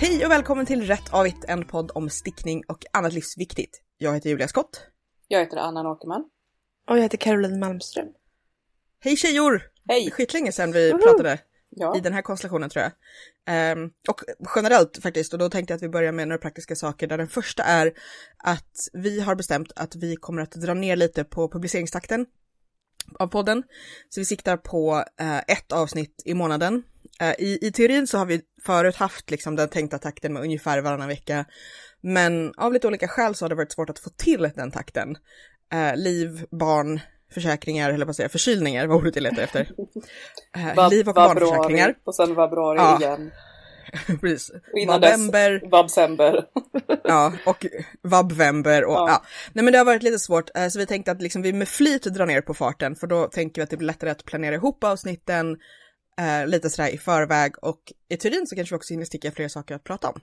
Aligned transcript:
Hej 0.00 0.24
och 0.24 0.30
välkommen 0.30 0.66
till 0.66 0.86
Rätt 0.86 1.14
Avigt, 1.14 1.44
en 1.48 1.64
podd 1.64 1.90
om 1.94 2.10
stickning 2.10 2.64
och 2.68 2.84
annat 2.92 3.12
livsviktigt. 3.12 3.82
Jag 3.98 4.14
heter 4.14 4.30
Julia 4.30 4.48
Skott. 4.48 4.86
Jag 5.28 5.40
heter 5.40 5.56
Anna 5.56 5.90
Åkerman. 5.90 6.24
Och 6.88 6.96
jag 6.96 7.02
heter 7.02 7.18
Caroline 7.18 7.58
Malmström. 7.58 8.06
Hej 9.00 9.16
tjejor! 9.16 9.62
Hej! 9.88 10.04
Det 10.04 10.06
är 10.06 10.10
skitlänge 10.10 10.52
sedan 10.52 10.72
vi 10.72 10.92
pratade 10.92 11.38
Ja, 11.70 11.96
i 11.96 12.00
den 12.00 12.12
här 12.12 12.22
konstellationen 12.22 12.70
tror 12.70 12.82
jag. 12.82 12.92
Ehm, 13.46 13.90
och 14.08 14.20
generellt 14.56 14.98
faktiskt, 15.02 15.32
och 15.32 15.38
då 15.38 15.50
tänkte 15.50 15.72
jag 15.72 15.76
att 15.76 15.82
vi 15.82 15.88
börjar 15.88 16.12
med 16.12 16.28
några 16.28 16.38
praktiska 16.38 16.76
saker 16.76 17.06
där 17.06 17.18
den 17.18 17.28
första 17.28 17.62
är 17.62 17.92
att 18.36 18.88
vi 18.92 19.20
har 19.20 19.34
bestämt 19.34 19.72
att 19.76 19.96
vi 19.96 20.16
kommer 20.16 20.42
att 20.42 20.52
dra 20.52 20.74
ner 20.74 20.96
lite 20.96 21.24
på 21.24 21.48
publiceringstakten 21.48 22.26
av 23.18 23.26
podden. 23.26 23.62
Så 24.08 24.20
vi 24.20 24.24
siktar 24.24 24.56
på 24.56 25.04
eh, 25.20 25.38
ett 25.38 25.72
avsnitt 25.72 26.22
i 26.24 26.34
månaden. 26.34 26.82
Eh, 27.20 27.34
i, 27.38 27.58
I 27.66 27.72
teorin 27.72 28.06
så 28.06 28.18
har 28.18 28.26
vi 28.26 28.40
förut 28.66 28.96
haft 28.96 29.30
liksom 29.30 29.56
den 29.56 29.68
tänkta 29.68 29.98
takten 29.98 30.32
med 30.32 30.42
ungefär 30.42 30.80
varannan 30.80 31.08
vecka. 31.08 31.44
Men 32.00 32.52
av 32.56 32.72
lite 32.72 32.86
olika 32.86 33.08
skäl 33.08 33.34
så 33.34 33.44
har 33.44 33.48
det 33.48 33.54
varit 33.54 33.72
svårt 33.72 33.90
att 33.90 33.98
få 33.98 34.10
till 34.10 34.50
den 34.54 34.70
takten. 34.70 35.16
Eh, 35.72 35.96
liv, 35.96 36.44
barn, 36.50 37.00
försäkringar, 37.34 37.90
eller 37.92 38.06
vad 38.06 38.16
säger 38.16 38.24
jag, 38.24 38.32
förkylningar 38.32 38.86
var 38.86 38.96
ordet 38.96 39.16
jag 39.16 39.22
letade 39.22 39.42
efter. 39.42 39.60
Eh, 40.56 40.74
Vab- 40.74 40.90
liv 40.90 41.08
och 41.08 41.14
barnförsäkringar. 41.14 41.94
och 42.04 42.14
sen 42.14 42.34
vabruari 42.34 42.78
Ja. 42.78 42.98
igen. 43.00 43.30
Precis. 44.20 44.50
Och 44.72 44.78
innan 44.78 45.00
November, 45.00 45.50
dess 45.50 45.70
vabsember. 45.72 46.44
ja, 47.04 47.32
och 47.46 47.66
vabvember 48.02 48.84
och 48.84 48.92
ja. 48.94 49.06
Ja. 49.08 49.22
Nej 49.52 49.64
men 49.64 49.72
det 49.72 49.78
har 49.78 49.84
varit 49.84 50.02
lite 50.02 50.18
svårt, 50.18 50.50
eh, 50.56 50.68
så 50.68 50.78
vi 50.78 50.86
tänkte 50.86 51.10
att 51.12 51.22
liksom 51.22 51.42
vi 51.42 51.52
med 51.52 51.68
flyt 51.68 52.02
drar 52.02 52.26
ner 52.26 52.40
på 52.40 52.54
farten, 52.54 52.96
för 52.96 53.06
då 53.06 53.26
tänker 53.26 53.60
vi 53.60 53.64
att 53.64 53.70
det 53.70 53.76
blir 53.76 53.86
lättare 53.86 54.10
att 54.10 54.24
planera 54.24 54.54
ihop 54.54 54.84
avsnitten 54.84 55.56
eh, 56.20 56.46
lite 56.46 56.70
sådär 56.70 56.88
i 56.88 56.98
förväg 56.98 57.64
och 57.64 57.92
i 58.08 58.16
teorin 58.16 58.46
så 58.46 58.56
kanske 58.56 58.74
vi 58.74 58.78
också 58.78 58.94
hinner 58.94 59.04
sticka 59.04 59.32
fler 59.32 59.48
saker 59.48 59.74
att 59.74 59.84
prata 59.84 60.08
om. 60.08 60.20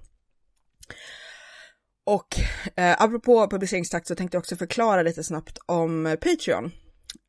Och 2.06 2.40
eh, 2.76 3.02
apropå 3.02 3.48
publiceringstakt 3.50 4.08
så 4.08 4.16
tänkte 4.16 4.36
jag 4.36 4.40
också 4.42 4.56
förklara 4.56 5.02
lite 5.02 5.24
snabbt 5.24 5.58
om 5.66 6.18
Patreon. 6.22 6.72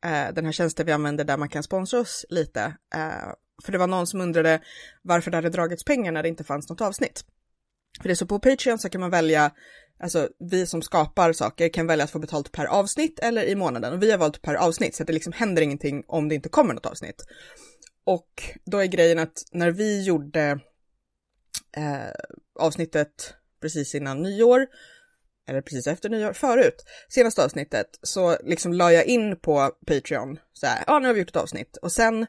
Eh, 0.05 0.33
den 0.33 0.45
här 0.45 0.51
tjänsten 0.51 0.85
vi 0.85 0.91
använder 0.91 1.23
där 1.23 1.37
man 1.37 1.49
kan 1.49 1.63
sponsra 1.63 1.99
oss 1.99 2.25
lite. 2.29 2.61
Eh, 2.95 3.33
för 3.63 3.71
det 3.71 3.77
var 3.77 3.87
någon 3.87 4.07
som 4.07 4.21
undrade 4.21 4.61
varför 5.01 5.31
det 5.31 5.37
hade 5.37 5.49
dragits 5.49 5.83
pengar 5.83 6.11
när 6.11 6.23
det 6.23 6.29
inte 6.29 6.43
fanns 6.43 6.69
något 6.69 6.81
avsnitt. 6.81 7.23
För 8.01 8.09
det 8.09 8.13
är 8.13 8.15
så 8.15 8.25
på 8.25 8.39
Patreon 8.39 8.79
så 8.79 8.89
kan 8.89 9.01
man 9.01 9.09
välja, 9.09 9.51
alltså 10.03 10.29
vi 10.39 10.65
som 10.65 10.81
skapar 10.81 11.33
saker 11.33 11.69
kan 11.69 11.87
välja 11.87 12.03
att 12.03 12.11
få 12.11 12.19
betalt 12.19 12.51
per 12.51 12.65
avsnitt 12.65 13.19
eller 13.19 13.43
i 13.43 13.55
månaden. 13.55 13.93
Och 13.93 14.03
vi 14.03 14.11
har 14.11 14.17
valt 14.17 14.41
per 14.41 14.55
avsnitt 14.55 14.95
så 14.95 15.03
att 15.03 15.07
det 15.07 15.13
liksom 15.13 15.33
händer 15.33 15.61
ingenting 15.61 16.03
om 16.07 16.29
det 16.29 16.35
inte 16.35 16.49
kommer 16.49 16.73
något 16.73 16.85
avsnitt. 16.85 17.25
Och 18.03 18.43
då 18.65 18.77
är 18.77 18.85
grejen 18.85 19.19
att 19.19 19.43
när 19.51 19.71
vi 19.71 20.03
gjorde 20.03 20.59
eh, 21.77 22.11
avsnittet 22.59 23.33
precis 23.61 23.95
innan 23.95 24.21
nyår, 24.21 24.67
eller 25.47 25.61
precis 25.61 25.87
efter 25.87 26.09
nyår, 26.09 26.33
förut, 26.33 26.85
senaste 27.09 27.43
avsnittet, 27.43 27.99
så 28.03 28.37
liksom 28.43 28.73
la 28.73 28.91
jag 28.91 29.05
in 29.05 29.39
på 29.39 29.71
Patreon 29.87 30.39
så 30.53 30.67
här, 30.67 30.83
ja 30.87 30.99
nu 30.99 31.07
har 31.07 31.13
vi 31.13 31.19
gjort 31.19 31.29
ett 31.29 31.35
avsnitt 31.35 31.77
och 31.77 31.91
sen 31.91 32.25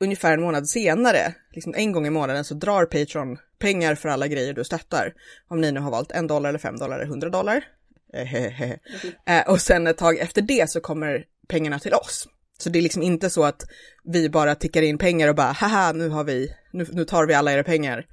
ungefär 0.00 0.32
en 0.32 0.40
månad 0.40 0.68
senare, 0.68 1.34
liksom 1.52 1.74
en 1.76 1.92
gång 1.92 2.06
i 2.06 2.10
månaden 2.10 2.44
så 2.44 2.54
drar 2.54 2.84
Patreon 2.84 3.38
pengar 3.58 3.94
för 3.94 4.08
alla 4.08 4.28
grejer 4.28 4.52
du 4.52 4.64
stöttar. 4.64 5.14
Om 5.48 5.60
ni 5.60 5.72
nu 5.72 5.80
har 5.80 5.90
valt 5.90 6.12
en 6.12 6.26
dollar 6.26 6.48
eller 6.48 6.58
fem 6.58 6.76
dollar 6.76 6.96
eller 6.96 7.06
hundra 7.06 7.28
dollar. 7.28 7.64
Mm. 8.12 8.78
Eh, 9.26 9.48
och 9.48 9.60
sen 9.60 9.86
ett 9.86 9.98
tag 9.98 10.18
efter 10.18 10.42
det 10.42 10.70
så 10.70 10.80
kommer 10.80 11.24
pengarna 11.48 11.78
till 11.78 11.94
oss. 11.94 12.28
Så 12.62 12.68
det 12.70 12.78
är 12.78 12.82
liksom 12.82 13.02
inte 13.02 13.30
så 13.30 13.44
att 13.44 13.62
vi 14.04 14.28
bara 14.28 14.54
tickar 14.54 14.82
in 14.82 14.98
pengar 14.98 15.28
och 15.28 15.34
bara 15.34 15.52
haha 15.52 15.92
nu 15.92 16.08
har 16.08 16.24
vi, 16.24 16.54
nu, 16.72 16.86
nu 16.92 17.04
tar 17.04 17.26
vi 17.26 17.34
alla 17.34 17.52
era 17.52 17.64
pengar 17.64 18.06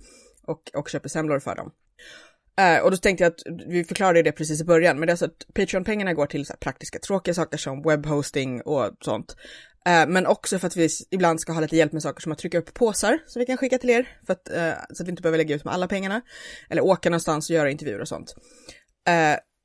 och, 0.47 0.61
och 0.73 0.89
köper 0.89 1.09
semlor 1.09 1.39
för 1.39 1.55
dem. 1.55 1.71
Uh, 2.61 2.83
och 2.83 2.91
då 2.91 2.97
tänkte 2.97 3.23
jag 3.23 3.31
att 3.31 3.41
vi 3.67 3.83
förklarade 3.83 4.21
det 4.21 4.31
precis 4.31 4.61
i 4.61 4.65
början, 4.65 4.99
men 4.99 5.07
det 5.07 5.13
är 5.13 5.17
så 5.17 5.25
att 5.25 5.47
Patreon-pengarna 5.53 6.13
går 6.13 6.25
till 6.25 6.45
så 6.45 6.53
här 6.53 6.57
praktiska 6.57 6.99
tråkiga 6.99 7.33
saker 7.33 7.57
som 7.57 7.81
webbhosting 7.81 8.61
och 8.61 8.91
sånt. 9.01 9.35
Uh, 9.89 10.07
men 10.07 10.25
också 10.25 10.59
för 10.59 10.67
att 10.67 10.75
vi 10.75 10.89
ibland 11.11 11.41
ska 11.41 11.53
ha 11.53 11.61
lite 11.61 11.75
hjälp 11.75 11.91
med 11.91 12.01
saker 12.01 12.21
som 12.21 12.31
att 12.31 12.37
trycka 12.37 12.57
upp 12.57 12.73
påsar 12.73 13.19
som 13.27 13.39
vi 13.39 13.45
kan 13.45 13.57
skicka 13.57 13.77
till 13.77 13.89
er, 13.89 14.17
för 14.25 14.33
att, 14.33 14.49
uh, 14.51 14.73
så 14.93 15.03
att 15.03 15.07
vi 15.07 15.11
inte 15.11 15.21
behöver 15.21 15.37
lägga 15.37 15.55
ut 15.55 15.65
med 15.65 15.73
alla 15.73 15.87
pengarna. 15.87 16.21
Eller 16.69 16.83
åka 16.83 17.09
någonstans 17.09 17.49
och 17.49 17.55
göra 17.55 17.71
intervjuer 17.71 18.01
och 18.01 18.07
sånt. 18.07 18.35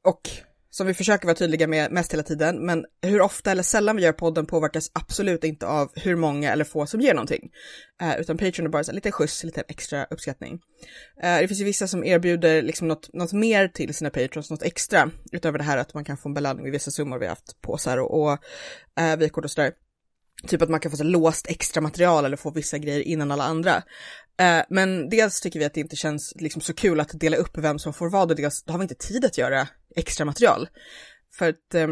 Och 0.06 0.31
som 0.70 0.86
vi 0.86 0.94
försöker 0.94 1.26
vara 1.26 1.34
tydliga 1.34 1.66
med 1.66 1.92
mest 1.92 2.12
hela 2.12 2.22
tiden, 2.22 2.66
men 2.66 2.84
hur 3.03 3.20
ofta 3.20 3.50
eller 3.50 3.62
sällan 3.62 3.97
vi 3.97 4.03
gör 4.03 4.12
podden 4.12 4.47
påverkas 4.47 4.91
absolut 4.94 5.44
inte 5.44 5.66
av 5.66 5.91
hur 5.94 6.16
många 6.16 6.53
eller 6.53 6.64
få 6.64 6.86
som 6.86 7.00
ger 7.00 7.14
någonting. 7.14 7.50
Eh, 8.03 8.20
utan 8.20 8.38
Patreon 8.38 8.66
är 8.66 8.70
bara 8.70 8.82
en 8.82 8.94
liten 8.94 9.12
skjuts, 9.12 9.32
skjuts, 9.32 9.44
lite 9.44 9.62
extra 9.69 10.04
uppskattning. 10.04 10.60
Eh, 11.22 11.38
det 11.38 11.48
finns 11.48 11.60
ju 11.60 11.64
vissa 11.64 11.86
som 11.86 12.04
erbjuder 12.04 12.62
liksom 12.62 12.88
något, 12.88 13.12
något 13.12 13.32
mer 13.32 13.69
till 13.69 13.94
sina 13.94 14.10
patrons, 14.10 14.50
något 14.50 14.62
extra, 14.62 15.10
utöver 15.32 15.59
det 15.59 15.64
här 15.64 15.78
att 15.78 15.94
man 15.94 16.04
kan 16.04 16.16
få 16.16 16.28
en 16.28 16.34
belöning 16.34 16.64
vid 16.64 16.72
vissa 16.72 16.91
summor. 16.91 17.19
Vi 17.19 17.26
har 17.26 17.30
haft 17.30 17.60
påsar 17.60 17.98
och, 17.98 18.22
och 18.22 18.38
eh, 19.00 19.16
vykort 19.16 19.44
och 19.44 19.50
sådär. 19.50 19.72
Typ 20.47 20.62
att 20.62 20.69
man 20.69 20.80
kan 20.80 20.91
få 20.91 20.97
så 20.97 21.04
låst 21.04 21.50
extra 21.50 21.80
material 21.80 22.25
eller 22.25 22.36
få 22.36 22.50
vissa 22.50 22.78
grejer 22.78 23.00
innan 23.00 23.30
alla 23.30 23.44
andra. 23.44 23.82
Eh, 24.41 24.62
men 24.69 25.09
dels 25.09 25.41
tycker 25.41 25.59
vi 25.59 25.65
att 25.65 25.75
det 25.75 25.81
inte 25.81 25.97
känns 25.97 26.33
liksom 26.37 26.62
så 26.62 26.75
kul 26.75 27.01
att 27.01 27.21
dela 27.21 27.37
upp 27.37 27.59
vem 27.59 27.78
som 27.78 27.93
får 27.93 28.11
vad 28.11 28.31
och 28.31 28.37
dels 28.37 28.62
då 28.62 28.73
har 28.73 28.78
vi 28.78 28.83
inte 28.83 28.95
tid 28.95 29.25
att 29.25 29.39
göra 29.39 29.69
extra 29.97 30.25
material. 30.25 30.69
För 31.39 31.49
att 31.49 31.75
eh, 31.75 31.89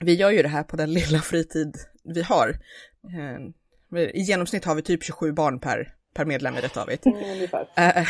vi 0.00 0.14
gör 0.14 0.30
ju 0.30 0.42
det 0.42 0.48
här 0.48 0.62
på 0.62 0.76
den 0.76 0.92
lilla 0.92 1.18
fritid 1.18 1.76
vi 2.04 2.22
har. 2.22 2.58
Eh, 3.94 4.02
I 4.02 4.20
genomsnitt 4.20 4.64
har 4.64 4.74
vi 4.74 4.82
typ 4.82 5.04
27 5.04 5.32
barn 5.32 5.60
per, 5.60 5.94
per 6.14 6.24
medlem 6.24 6.56
i 6.56 6.60
Rätt 6.60 6.76
Avigt. 6.76 7.06
Mm. 7.06 7.48
Eh, 7.76 8.06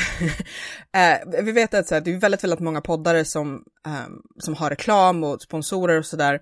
eh, 1.12 1.42
vi 1.42 1.52
vet 1.52 1.74
att 1.74 1.88
så 1.88 1.94
här, 1.94 2.02
det 2.02 2.12
är 2.12 2.18
väldigt, 2.18 2.44
väldigt 2.44 2.60
många 2.60 2.80
poddare 2.80 3.24
som, 3.24 3.64
ehm, 3.86 4.22
som 4.38 4.54
har 4.54 4.70
reklam 4.70 5.24
och 5.24 5.42
sponsorer 5.42 5.98
och 5.98 6.06
sådär. 6.06 6.40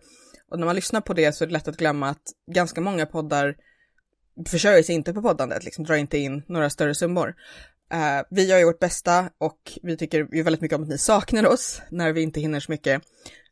Och 0.50 0.58
när 0.58 0.66
man 0.66 0.74
lyssnar 0.74 1.00
på 1.00 1.14
det 1.14 1.32
så 1.32 1.44
är 1.44 1.46
det 1.46 1.52
lätt 1.52 1.68
att 1.68 1.76
glömma 1.76 2.08
att 2.08 2.22
ganska 2.54 2.80
många 2.80 3.06
poddar 3.06 3.54
försörjer 4.46 4.82
sig 4.82 4.94
inte 4.94 5.12
på 5.12 5.22
poddandet, 5.22 5.64
liksom 5.64 5.84
drar 5.84 5.96
inte 5.96 6.18
in 6.18 6.42
några 6.46 6.70
större 6.70 6.94
summor. 6.94 7.34
Uh, 7.94 8.26
vi 8.30 8.46
gör 8.46 8.58
ju 8.58 8.64
vårt 8.64 8.78
bästa 8.78 9.30
och 9.38 9.78
vi 9.82 9.96
tycker 9.96 10.28
ju 10.32 10.42
väldigt 10.42 10.60
mycket 10.60 10.76
om 10.76 10.82
att 10.82 10.88
ni 10.88 10.98
saknar 10.98 11.46
oss 11.46 11.82
när 11.90 12.12
vi 12.12 12.22
inte 12.22 12.40
hinner 12.40 12.60
så 12.60 12.72
mycket. 12.72 13.02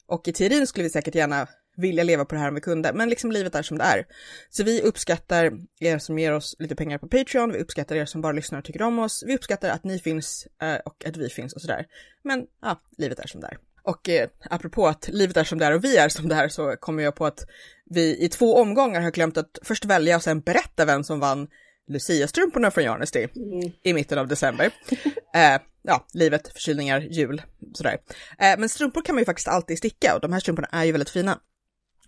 Och 0.06 0.28
i 0.28 0.32
teorin 0.32 0.66
skulle 0.66 0.84
vi 0.84 0.90
säkert 0.90 1.14
gärna 1.14 1.46
vilja 1.76 2.04
leva 2.04 2.24
på 2.24 2.34
det 2.34 2.40
här 2.40 2.48
om 2.48 2.54
vi 2.54 2.60
kunde, 2.60 2.92
men 2.92 3.08
liksom 3.08 3.32
livet 3.32 3.54
är 3.54 3.62
som 3.62 3.78
det 3.78 3.84
är. 3.84 4.06
Så 4.50 4.64
vi 4.64 4.82
uppskattar 4.82 5.52
er 5.80 5.98
som 5.98 6.18
ger 6.18 6.32
oss 6.32 6.56
lite 6.58 6.74
pengar 6.76 6.98
på 6.98 7.08
Patreon, 7.08 7.52
vi 7.52 7.58
uppskattar 7.58 7.96
er 7.96 8.04
som 8.04 8.20
bara 8.20 8.32
lyssnar 8.32 8.58
och 8.58 8.64
tycker 8.64 8.82
om 8.82 8.98
oss, 8.98 9.24
vi 9.26 9.36
uppskattar 9.36 9.68
att 9.68 9.84
ni 9.84 9.98
finns 9.98 10.46
uh, 10.62 10.76
och 10.84 11.04
att 11.06 11.16
vi 11.16 11.28
finns 11.28 11.52
och 11.52 11.60
sådär. 11.60 11.86
Men 12.22 12.46
ja, 12.62 12.80
livet 12.98 13.18
är 13.18 13.26
som 13.26 13.40
det 13.40 13.46
är. 13.46 13.58
Och 13.86 14.08
eh, 14.08 14.28
apropå 14.50 14.86
att 14.86 15.08
livet 15.08 15.36
är 15.36 15.44
som 15.44 15.58
det 15.58 15.64
är 15.66 15.74
och 15.74 15.84
vi 15.84 15.96
är 15.96 16.08
som 16.08 16.28
det 16.28 16.34
är 16.34 16.48
så 16.48 16.76
kommer 16.80 17.02
jag 17.02 17.14
på 17.14 17.26
att 17.26 17.46
vi 17.90 18.24
i 18.24 18.28
två 18.28 18.56
omgångar 18.56 19.00
har 19.00 19.10
glömt 19.10 19.36
att 19.36 19.58
först 19.62 19.84
välja 19.84 20.16
och 20.16 20.22
sen 20.22 20.40
berätta 20.40 20.84
vem 20.84 21.04
som 21.04 21.20
vann 21.20 21.48
Lucia-strumporna 21.88 22.70
från 22.70 22.84
Jarnesty 22.84 23.28
Mm. 23.36 23.72
i 23.82 23.92
mitten 23.92 24.18
av 24.18 24.28
december. 24.28 24.70
eh, 25.34 25.60
ja, 25.82 26.06
livet, 26.12 26.48
förkylningar, 26.52 27.00
jul, 27.00 27.42
sådär. 27.74 27.98
Eh, 28.38 28.58
men 28.58 28.68
strumpor 28.68 29.02
kan 29.02 29.14
man 29.14 29.20
ju 29.20 29.26
faktiskt 29.26 29.48
alltid 29.48 29.78
sticka 29.78 30.14
och 30.14 30.20
de 30.20 30.32
här 30.32 30.40
strumporna 30.40 30.68
är 30.72 30.84
ju 30.84 30.92
väldigt 30.92 31.10
fina. 31.10 31.38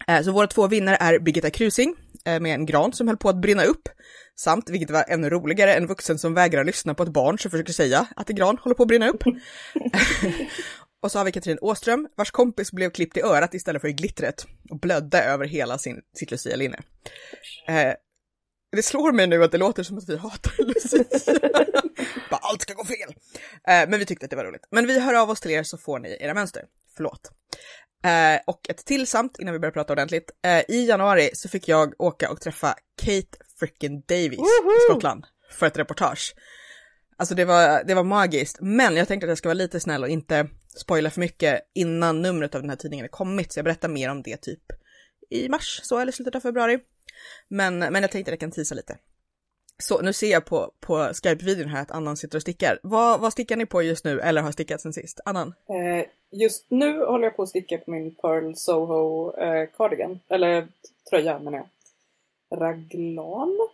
Eh, 0.07 0.23
så 0.23 0.33
våra 0.33 0.47
två 0.47 0.67
vinnare 0.67 0.97
är 1.01 1.19
Birgitta 1.19 1.51
Krusing 1.51 1.95
eh, 2.25 2.41
med 2.41 2.55
en 2.55 2.67
gran 2.67 2.93
som 2.93 3.09
höll 3.09 3.17
på 3.17 3.29
att 3.29 3.41
brinna 3.41 3.65
upp. 3.65 3.89
Samt, 4.37 4.71
vilket 4.71 4.91
var 4.91 5.05
ännu 5.09 5.31
roligare, 5.31 5.75
en 5.75 5.87
vuxen 5.87 6.19
som 6.19 6.35
vägrar 6.35 6.65
lyssna 6.65 6.95
på 6.95 7.03
ett 7.03 7.09
barn 7.09 7.39
som 7.39 7.51
försöker 7.51 7.73
säga 7.73 8.07
att 8.17 8.31
en 8.31 8.37
gran 8.37 8.59
håller 8.59 8.75
på 8.75 8.83
att 8.83 8.89
brinna 8.89 9.09
upp. 9.09 9.23
och 11.03 11.13
så 11.13 11.19
har 11.19 11.25
vi 11.25 11.33
Katrin 11.33 11.59
Åström, 11.61 12.09
vars 12.17 12.31
kompis 12.31 12.73
blev 12.73 12.91
klippt 12.91 13.17
i 13.17 13.23
örat 13.23 13.55
istället 13.55 13.83
för 13.83 13.89
i 13.89 13.93
glittret 13.93 14.47
och 14.71 14.81
blödde 14.81 15.23
över 15.23 15.47
hela 15.47 15.79
sin, 15.79 16.01
sitt 16.19 16.31
Lucia-linne. 16.31 16.79
Eh, 17.69 17.95
det 18.77 18.83
slår 18.83 19.13
mig 19.13 19.27
nu 19.27 19.45
att 19.45 19.53
det 19.53 19.59
låter 19.59 19.83
som 19.83 19.99
att 19.99 20.09
vi 20.09 20.17
hatar 20.17 20.53
Lucia. 20.65 21.05
Bara, 22.31 22.41
allt 22.41 22.63
ska 22.63 22.75
gå 22.75 22.85
fel. 22.85 23.15
Eh, 23.69 23.91
men 23.91 23.99
vi 23.99 24.07
tyckte 24.07 24.27
att 24.27 24.31
det 24.31 24.37
var 24.37 24.45
roligt. 24.45 24.69
Men 24.71 24.87
vi 24.87 25.01
hör 25.01 25.15
av 25.15 25.31
oss 25.31 25.41
till 25.41 25.51
er 25.51 25.63
så 25.63 25.79
får 25.79 25.99
ni 25.99 26.17
era 26.21 26.35
mönster. 26.35 26.65
Förlåt. 26.97 27.31
Eh, 28.05 28.41
och 28.47 28.61
ett 28.69 28.87
till 28.87 29.07
samt 29.07 29.39
innan 29.39 29.53
vi 29.53 29.59
börjar 29.59 29.73
prata 29.73 29.93
ordentligt. 29.93 30.31
Eh, 30.45 30.63
I 30.69 30.87
januari 30.89 31.31
så 31.35 31.49
fick 31.49 31.69
jag 31.69 31.95
åka 31.99 32.31
och 32.31 32.41
träffa 32.41 32.75
Kate 33.03 33.39
frickin 33.59 34.03
Davies 34.09 34.39
i 34.41 34.91
Skottland 34.91 35.25
för 35.51 35.67
ett 35.67 35.79
reportage. 35.79 36.35
Alltså 37.17 37.35
det 37.35 37.45
var, 37.45 37.85
det 37.85 37.95
var 37.95 38.05
magiskt, 38.05 38.59
men 38.61 38.97
jag 38.97 39.09
tänkte 39.09 39.27
att 39.27 39.29
jag 39.29 39.39
ska 39.39 39.49
vara 39.49 39.55
lite 39.55 39.81
snäll 39.81 40.03
och 40.03 40.09
inte 40.09 40.49
spoila 40.81 41.11
för 41.11 41.21
mycket 41.21 41.61
innan 41.75 42.23
numret 42.23 42.55
av 42.55 42.61
den 42.61 42.71
här 42.71 42.77
tidningen 42.77 43.05
är 43.05 43.09
kommit, 43.09 43.53
så 43.53 43.59
jag 43.59 43.65
berättar 43.65 43.89
mer 43.89 44.11
om 44.11 44.23
det 44.23 44.37
typ 44.37 44.63
i 45.31 45.49
mars, 45.49 45.81
så 45.83 45.99
eller 45.99 46.13
slutet 46.13 46.35
av 46.35 46.41
februari. 46.41 46.79
Men, 47.49 47.79
men 47.79 48.03
jag 48.03 48.11
tänkte 48.11 48.31
att 48.31 48.33
jag 48.33 48.41
kan 48.41 48.51
tisa 48.51 48.75
lite. 48.75 48.99
Så 49.79 50.01
nu 50.01 50.13
ser 50.13 50.31
jag 50.31 50.45
på, 50.45 50.73
på 50.81 50.97
Skype-videon 51.13 51.69
här 51.69 51.83
att 51.83 51.91
Annan 51.91 52.17
sitter 52.17 52.39
och 52.39 52.43
stickar. 52.43 52.79
Vad, 52.83 53.21
vad 53.21 53.33
stickar 53.33 53.57
ni 53.57 53.67
på 53.67 53.83
just 53.83 54.05
nu 54.05 54.21
eller 54.21 54.43
har 54.43 54.53
stickat 54.53 54.81
sen 54.81 54.93
sist? 54.93 55.21
Annan? 55.25 55.55
Eh, 55.69 56.07
just 56.31 56.71
nu 56.71 57.05
håller 57.05 57.25
jag 57.25 57.37
på 57.37 57.43
att 57.43 57.49
sticka 57.49 57.79
på 57.79 57.91
min 57.91 58.15
Pearl 58.15 58.55
Soho 58.55 59.37
eh, 59.37 59.69
cardigan. 59.77 60.21
Eller 60.29 60.69
tröja 61.11 61.39
menar 61.39 61.59
jag. 61.59 61.69
Raglan 62.61 63.69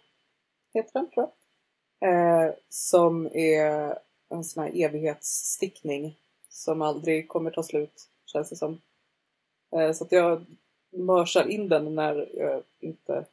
heter 0.74 0.92
den 0.92 1.10
tror 1.10 1.26
jag. 1.26 2.10
Eh, 2.10 2.54
som 2.68 3.26
är 3.26 3.98
en 4.30 4.44
sån 4.44 4.62
här 4.62 4.84
evighetsstickning 4.84 6.16
som 6.54 6.82
aldrig 6.82 7.28
kommer 7.28 7.50
ta 7.50 7.62
slut, 7.62 8.08
känns 8.26 8.50
det 8.50 8.56
som. 8.56 8.80
Eh, 9.72 9.92
så 9.92 10.04
att 10.04 10.12
jag 10.12 10.44
mörsar 10.90 11.48
in 11.48 11.68
den 11.68 11.94
när 11.94 12.28
jag 12.34 12.62
inte 12.80 13.24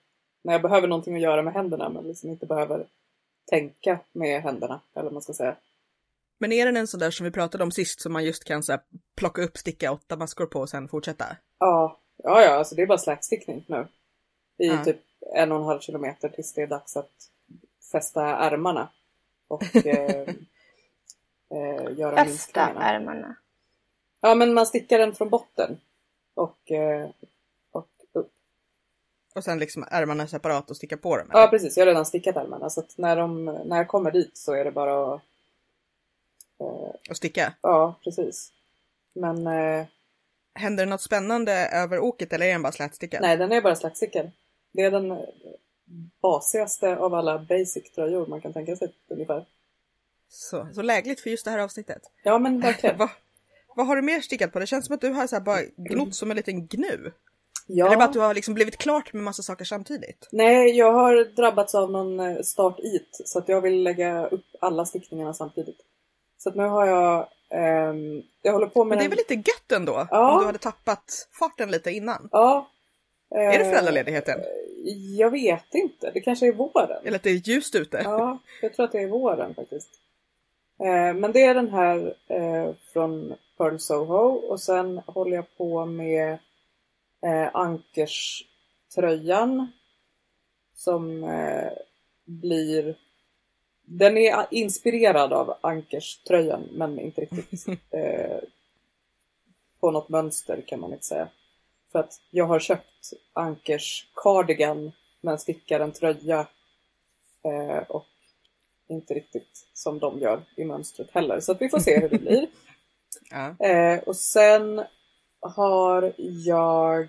när 0.41 0.53
jag 0.53 0.61
behöver 0.61 0.87
någonting 0.87 1.15
att 1.15 1.21
göra 1.21 1.41
med 1.41 1.53
händerna 1.53 1.89
men 1.89 2.07
liksom 2.07 2.29
inte 2.29 2.45
behöver 2.45 2.85
tänka 3.45 3.99
med 4.11 4.41
händerna, 4.41 4.79
eller 4.93 5.03
vad 5.03 5.13
man 5.13 5.21
ska 5.21 5.33
säga. 5.33 5.55
Men 6.37 6.51
är 6.51 6.65
den 6.65 6.77
en 6.77 6.87
sån 6.87 6.99
där 6.99 7.11
som 7.11 7.23
vi 7.23 7.31
pratade 7.31 7.63
om 7.63 7.71
sist 7.71 8.01
som 8.01 8.13
man 8.13 8.23
just 8.23 8.43
kan 8.43 8.63
så 8.63 8.71
här, 8.71 8.81
plocka 9.15 9.41
upp, 9.41 9.57
sticka 9.57 9.91
åtta 9.91 10.15
maskor 10.17 10.45
på 10.45 10.59
och 10.59 10.69
sen 10.69 10.87
fortsätta? 10.87 11.25
Ja, 11.59 11.97
ja, 12.23 12.41
ja 12.41 12.49
alltså 12.51 12.75
det 12.75 12.81
är 12.81 12.87
bara 12.87 12.97
slätstickning 12.97 13.63
nu. 13.67 13.87
I 14.57 14.67
Ja. 14.67 14.83
typ 14.85 14.97
en 15.35 15.51
och 15.51 15.57
en 15.57 15.63
halv 15.63 15.79
kilometer 15.79 16.29
tills 16.29 16.53
det 16.53 16.61
är 16.61 16.67
dags 16.67 16.97
att 16.97 17.29
fästa 17.91 18.23
ärmarna. 18.23 18.89
Och 19.47 19.75
eh, 19.85 20.27
eh, 21.51 21.97
göra 21.97 22.25
Fästa 22.25 22.69
ärmarna. 22.79 23.35
Ja, 24.21 24.35
men 24.35 24.53
man 24.53 24.65
stickar 24.65 24.99
den 24.99 25.15
från 25.15 25.29
botten. 25.29 25.79
Och, 26.33 26.71
eh, 26.71 27.09
och 27.71 27.87
upp. 28.13 28.31
Och 29.35 29.43
sen 29.43 29.59
liksom 29.59 29.85
ärmarna 29.91 30.27
separat 30.27 30.69
och 30.69 30.77
sticka 30.77 30.97
på 30.97 31.17
dem? 31.17 31.27
Ja, 31.31 31.39
eller? 31.39 31.47
precis. 31.47 31.77
Jag 31.77 31.81
har 31.81 31.87
redan 31.87 32.05
stickat 32.05 32.35
ärmarna. 32.35 32.69
Så 32.69 32.79
att 32.79 32.97
när, 32.97 33.15
de, 33.15 33.45
när 33.45 33.77
jag 33.77 33.87
kommer 33.87 34.11
dit 34.11 34.37
så 34.37 34.53
är 34.53 34.65
det 34.65 34.71
bara 34.71 35.15
att... 35.15 35.21
Eh, 36.59 36.91
Och 37.09 37.17
sticka? 37.17 37.53
ja, 37.61 37.95
precis. 38.03 38.51
Men 39.13 39.47
eh, 39.47 39.85
Händer 40.53 40.85
det 40.85 40.89
något 40.89 41.01
spännande 41.01 41.53
över 41.53 41.99
oket 41.99 42.33
eller 42.33 42.45
är 42.45 42.51
den 42.51 42.61
bara 42.61 42.71
slätstickad? 42.71 43.21
nej, 43.21 43.37
den 43.37 43.51
är 43.51 43.61
bara 43.61 43.75
slätstickad. 43.75 44.31
Det 44.71 44.81
är 44.81 44.91
den 44.91 45.25
basigaste 46.21 46.97
av 46.97 47.13
alla 47.13 47.39
basic 47.39 47.91
tröjor 47.91 48.25
man 48.27 48.41
kan 48.41 48.53
tänka 48.53 48.75
sig 48.75 48.93
ungefär. 49.07 49.45
Så, 50.33 50.67
så 50.73 50.81
lägligt 50.81 51.19
för 51.21 51.29
just 51.29 51.45
det 51.45 51.51
här 51.51 51.59
avsnittet. 51.59 52.01
Ja, 52.23 52.37
men 52.39 52.59
verkligen. 52.61 52.97
Va, 52.99 53.09
vad 53.75 53.87
har 53.87 53.95
du 53.95 54.01
mer 54.01 54.21
stickat 54.21 54.51
på? 54.53 54.59
Det 54.59 54.67
känns 54.67 54.85
som 54.85 54.95
att 54.95 55.01
du 55.01 55.09
har 55.09 55.27
så 55.27 55.35
här 55.35 55.43
bara 55.43 55.61
glott 55.77 56.15
som 56.15 56.31
en 56.31 56.37
liten 56.37 56.67
gnu. 56.67 57.11
Ja. 57.67 57.85
Eller 57.85 57.95
bara 57.97 58.05
att 58.05 58.13
du 58.13 58.19
har 58.19 58.33
liksom 58.33 58.53
blivit 58.53 58.77
klart 58.77 59.13
med 59.13 59.23
massa 59.23 59.43
saker 59.43 59.65
samtidigt. 59.65 60.27
Nej, 60.31 60.77
jag 60.77 60.93
har 60.93 61.35
drabbats 61.35 61.75
av 61.75 61.91
någon 61.91 62.19
eh, 62.19 62.41
start-it 62.41 63.21
så 63.25 63.39
att 63.39 63.49
jag 63.49 63.61
vill 63.61 63.83
lägga 63.83 64.27
upp 64.27 64.45
alla 64.61 64.85
stickningarna 64.85 65.33
samtidigt. 65.33 65.77
Så 66.37 66.49
att 66.49 66.55
nu 66.55 66.63
har 66.63 66.85
jag... 66.85 67.27
ehm, 67.49 68.21
jag 68.41 68.53
håller 68.53 68.67
på 68.67 68.83
med 68.83 68.89
Men 68.89 68.97
det 68.97 69.03
är 69.03 69.05
en- 69.05 69.09
väl 69.09 69.17
lite 69.17 69.33
gött 69.33 69.71
ändå? 69.71 70.07
Ja. 70.11 70.31
Om 70.33 70.39
du 70.39 70.45
hade 70.45 70.57
tappat 70.57 71.27
farten 71.39 71.71
lite 71.71 71.91
innan. 71.91 72.29
Ja. 72.31 72.69
Är 73.35 73.59
det 73.59 73.65
eh, 73.65 73.69
föräldraledigheten? 73.69 74.39
Jag 75.17 75.31
vet 75.31 75.73
inte. 75.75 76.11
Det 76.13 76.21
kanske 76.21 76.47
är 76.47 76.51
våren. 76.53 77.01
Eller 77.05 77.15
att 77.15 77.23
det 77.23 77.29
är 77.29 77.49
ljust 77.49 77.75
ute? 77.75 78.01
Ja, 78.03 78.39
jag 78.61 78.73
tror 78.73 78.85
att 78.85 78.91
det 78.91 78.99
är 78.99 79.07
våren 79.07 79.55
faktiskt. 79.55 79.89
Eh, 80.81 81.13
men 81.13 81.31
det 81.31 81.43
är 81.43 81.53
den 81.53 81.69
här 81.69 82.15
eh, 82.27 82.73
från 82.93 83.33
Pearl 83.57 83.77
Soho 83.77 84.29
och 84.29 84.61
sen 84.61 85.01
håller 85.05 85.35
jag 85.35 85.57
på 85.57 85.85
med 85.85 86.31
eh, 87.21 87.49
Ankers 87.53 88.43
tröjan 88.95 89.71
som 90.73 91.25
blir 92.25 92.95
den 93.91 94.17
är 94.17 94.45
inspirerad 94.51 95.33
av 95.33 95.57
Ankers 95.61 96.17
tröjan 96.17 96.67
men 96.71 96.99
inte 96.99 97.21
riktigt 97.21 97.67
eh, 97.89 98.39
på 99.79 99.91
något 99.91 100.09
mönster 100.09 100.63
kan 100.67 100.79
man 100.79 100.93
inte 100.93 101.05
säga. 101.05 101.27
För 101.91 101.99
att 101.99 102.21
jag 102.29 102.45
har 102.45 102.59
köpt 102.59 103.13
Ankers 103.33 104.09
cardigan 104.15 104.91
men 105.21 105.39
stickar 105.39 105.79
en 105.79 105.91
tröja 105.91 106.47
eh, 107.43 107.77
och 107.77 108.05
inte 108.91 109.13
riktigt 109.13 109.67
som 109.73 109.99
de 109.99 110.19
gör 110.19 110.43
i 110.57 110.65
mönstret 110.65 111.11
heller. 111.11 111.39
Så 111.39 111.51
att 111.51 111.61
vi 111.61 111.69
får 111.69 111.79
se 111.79 111.99
hur 111.99 112.09
det 112.09 112.17
blir. 112.21 112.47
Ja. 113.29 113.67
Eh, 113.67 113.99
och 113.99 114.15
sen 114.15 114.83
har 115.39 116.13
jag 116.45 117.07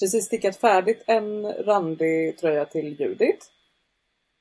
precis 0.00 0.24
stickat 0.24 0.56
färdigt 0.56 1.02
en 1.06 1.52
randig 1.52 2.38
tröja 2.38 2.64
till 2.64 3.00
Judith. 3.00 3.46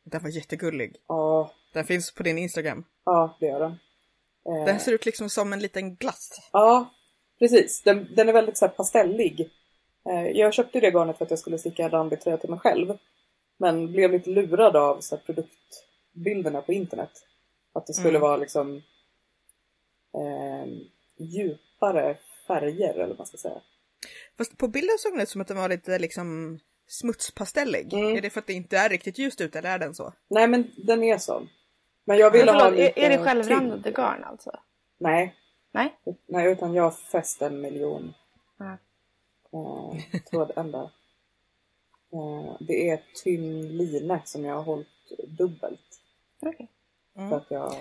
Den 0.03 0.23
var 0.23 0.29
jättegullig. 0.29 0.95
Ja, 1.07 1.51
Den 1.73 1.85
finns 1.85 2.11
på 2.13 2.23
din 2.23 2.37
Instagram. 2.37 2.83
ja 3.05 3.37
det 3.39 3.45
gör 3.45 3.59
den. 3.59 3.79
Eh, 4.49 4.65
Den 4.65 4.79
ser 4.79 4.91
ut 4.91 5.05
liksom 5.05 5.29
som 5.29 5.53
en 5.53 5.59
liten 5.59 5.95
glass. 5.95 6.49
Ja, 6.51 6.89
precis. 7.39 7.81
Den, 7.83 8.07
den 8.15 8.29
är 8.29 8.33
väldigt 8.33 8.57
så 8.57 8.65
här 8.65 8.73
pastellig. 8.73 9.49
Eh, 10.09 10.27
jag 10.27 10.53
köpte 10.53 10.79
det 10.79 10.91
garnet 10.91 11.17
för 11.17 11.25
att 11.25 11.31
jag 11.31 11.39
skulle 11.39 11.57
sticka 11.57 11.83
en 11.83 11.89
randig 11.89 12.21
tröja 12.21 12.37
till 12.37 12.49
mig 12.49 12.59
själv. 12.59 12.97
Men 13.57 13.91
blev 13.91 14.11
lite 14.11 14.29
lurad 14.29 14.75
av 14.75 15.01
så 15.01 15.15
här, 15.15 15.23
produktbilderna 16.13 16.61
på 16.61 16.73
internet. 16.73 17.11
Att 17.73 17.87
det 17.87 17.93
skulle 17.93 18.09
Mm. 18.17 18.21
vara 18.21 18.37
liksom 18.37 18.75
eh, 20.13 20.65
djupare 21.17 22.17
färger 22.47 22.93
eller 22.93 23.07
vad 23.07 23.17
man 23.17 23.27
ska 23.27 23.37
säga. 23.37 23.61
Fast 24.37 24.57
på 24.57 24.67
bilden 24.67 24.97
såg 24.99 25.13
den 25.13 25.21
ut 25.21 25.29
som 25.29 25.41
att 25.41 25.47
den 25.47 25.57
var 25.57 25.69
lite 25.69 25.99
liksom 25.99 26.59
smutspastellig. 26.87 27.93
Mm. 27.93 28.15
Är 28.17 28.21
det 28.21 28.29
för 28.29 28.39
att 28.39 28.47
det 28.47 28.53
inte 28.53 28.77
är 28.77 28.89
riktigt 28.89 29.17
ljust 29.17 29.41
ute 29.41 29.59
eller 29.59 29.69
är 29.69 29.79
den 29.79 29.95
så? 29.95 30.13
Nej 30.27 30.47
men 30.47 30.71
den 30.77 31.03
är 31.03 31.17
sån. 31.17 31.49
Men 32.05 32.17
jag 32.17 32.31
Men 32.31 32.39
ville 32.39 32.51
ha 32.51 32.69
lite 32.69 32.83
är, 33.01 33.09
det 33.09 33.15
tyngd. 33.15 33.27
självrandade 33.27 33.91
garn 33.91 34.23
alltså? 34.23 34.51
Nej. 34.97 35.35
Nej? 35.71 35.97
Nej, 36.27 36.51
utan 36.51 36.73
jag 36.73 36.83
har 36.83 36.91
fäst 36.91 37.41
en 37.41 37.61
miljon 37.61 38.13
Ja. 38.57 38.77
eh, 39.53 40.21
trådändar. 40.31 40.83
Eh, 42.13 42.55
det 42.59 42.89
är 42.89 43.03
tunn 43.23 43.77
line 43.77 44.19
som 44.25 44.45
jag 44.45 44.55
har 44.55 44.63
hållit 44.63 44.87
dubbelt. 45.27 45.98
Mm. 47.15 47.33
att 47.33 47.51
jag... 47.51 47.75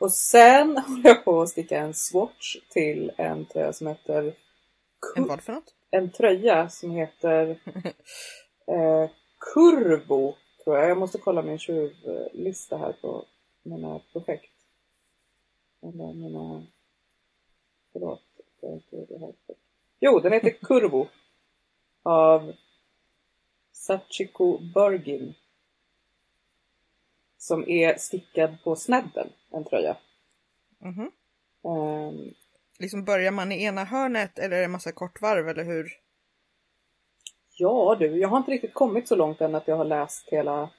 Och 0.00 0.12
sen 0.12 0.78
håller 0.86 1.08
jag 1.08 1.24
på 1.24 1.40
att 1.40 1.48
sticka 1.48 1.78
en 1.78 1.94
swatch 1.94 2.56
till 2.68 3.12
en 3.16 3.44
tröja 3.46 3.72
som 3.72 3.86
heter... 3.86 4.34
En 5.16 5.26
vad 5.26 5.42
för 5.42 5.52
något? 5.52 5.74
en 5.90 6.10
tröja 6.10 6.68
som 6.68 6.90
heter 6.90 7.48
eh, 8.66 9.10
Kurvo, 9.38 10.34
tror 10.64 10.76
jag. 10.76 10.90
Jag 10.90 10.98
måste 10.98 11.18
kolla 11.18 11.42
min 11.42 11.58
tjuvlista 11.58 12.76
här 12.76 12.92
på 12.92 13.24
mina 13.62 14.00
projekt. 14.12 14.52
Eller 15.82 16.12
mina... 16.12 16.66
Förlåt. 17.92 18.22
jag 18.60 18.72
inte 18.72 19.14
det 19.14 19.18
här. 19.18 19.32
Jo, 20.00 20.20
den 20.20 20.32
heter 20.32 20.50
Kurvo. 20.50 21.08
Av 22.02 22.52
Sachiko 23.72 24.58
Bergin. 24.74 25.34
Som 27.46 27.68
är 27.68 27.96
stickad 27.98 28.56
på 28.64 28.76
snedden, 28.76 29.28
en 29.50 29.64
tröja. 29.64 29.96
Mhm. 30.78 31.10
Ehm, 31.64 32.34
Liksom 32.78 33.04
börjar 33.04 33.30
man 33.30 33.52
i 33.52 33.64
ena 33.64 33.84
hörnet 33.84 34.38
eller 34.38 34.56
är 34.56 34.58
det 34.58 34.64
en 34.64 34.70
massa 34.70 34.92
kortvarv 34.92 35.48
eller 35.48 35.64
hur? 35.64 35.92
Ja 37.58 37.96
du, 37.98 38.06
jag 38.18 38.28
har 38.28 38.36
inte 38.36 38.50
riktigt 38.50 38.74
kommit 38.74 39.08
så 39.08 39.16
långt 39.16 39.40
än 39.40 39.54
att 39.54 39.68
jag 39.68 39.76
har 39.76 39.84
läst 39.84 40.28
hela... 40.28 40.70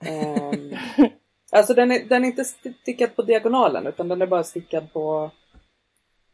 ehm, 0.00 0.74
alltså 1.52 1.74
den 1.74 1.90
är, 1.90 2.04
den 2.04 2.24
är 2.24 2.28
inte 2.28 2.44
stickad 2.44 3.16
på 3.16 3.22
diagonalen 3.22 3.86
utan 3.86 4.08
den 4.08 4.22
är 4.22 4.26
bara 4.26 4.44
stickad 4.44 4.92
på... 4.92 5.30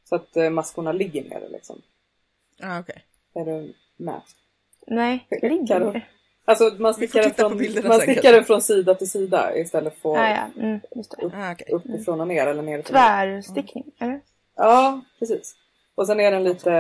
Så 0.04 0.14
att 0.16 0.37
eh, 0.37 0.50
maskorna 0.50 0.92
ligger 0.92 1.25
nere 1.25 1.49
liksom. 1.49 1.82
Ja 2.56 2.76
ah, 2.76 2.80
okej. 2.80 3.04
Är 3.35 3.44
du 3.44 3.75
med? 3.96 4.23
Nej, 4.87 5.26
ligger 5.42 5.80
det? 5.80 6.02
Alltså 6.49 6.75
man 6.79 6.95
stickar, 6.95 7.23
den 7.23 7.35
från, 7.35 7.88
man 7.88 8.00
stickar 8.00 8.33
den 8.33 8.45
från 8.45 8.62
sida 8.62 8.95
till 8.95 9.11
sida 9.11 9.57
istället 9.57 9.99
för 10.03 10.17
Ah, 10.17 10.31
ja, 10.31 10.62
mm, 10.62 10.81
just 10.97 11.11
det. 11.11 11.26
Ah, 11.35 11.53
okej. 11.53 11.69
uppifrån 11.73 12.21
och 12.21 12.29
ner 12.29 12.47
eller 12.47 12.62
ner 12.62 12.83
Tvärstickning, 12.83 13.85
eller? 13.99 14.21
Ja, 14.57 15.00
precis. 15.19 15.55
Och 15.95 16.07
sen 16.07 16.21
är 16.21 16.31
den 16.31 16.45
lite 16.45 16.73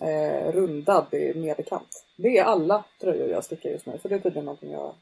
eh, 0.00 0.52
rundad 0.52 1.14
i 1.14 1.32
nederkant. 1.34 2.04
Det 2.16 2.38
är 2.38 2.44
alla 2.44 2.84
tröjor 3.00 3.28
jag 3.28 3.44
stickar 3.44 3.70
just 3.70 3.86
nu, 3.86 3.98
så 4.02 4.08
det 4.08 4.14
är 4.14 4.18
tydligen 4.18 4.44
någonting 4.44 4.70
jag 4.70 4.94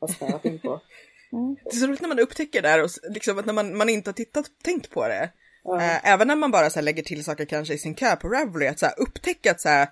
har 0.00 0.08
snöat 0.08 0.44
in 0.44 0.58
på. 0.58 0.80
Det 1.64 1.70
är 1.70 1.80
så 1.80 1.86
roligt 1.86 2.00
när 2.00 2.08
man 2.08 2.18
upptäcker 2.18 2.62
det 2.62 2.68
här 2.68 2.82
och 2.82 2.90
liksom 3.10 3.38
att 3.38 3.46
när 3.46 3.52
man, 3.52 3.76
man 3.76 3.88
inte 3.88 4.10
har 4.10 4.14
tittat, 4.14 4.46
tänkt 4.62 4.90
på 4.90 5.08
det. 5.08 5.30
Ja. 5.64 5.76
Eh, 5.76 6.12
även 6.12 6.28
när 6.28 6.36
man 6.36 6.50
bara 6.50 6.70
så 6.70 6.78
här, 6.78 6.84
lägger 6.84 7.02
till 7.02 7.24
saker 7.24 7.44
kanske 7.44 7.74
i 7.74 7.78
sin 7.78 7.94
kö 7.94 8.16
på 8.16 8.28
Ravelry, 8.28 8.66
att 8.66 8.78
så 8.78 8.86
här, 8.86 8.94
upptäcka 8.98 9.50
att 9.50 9.60
så 9.60 9.68
här, 9.68 9.88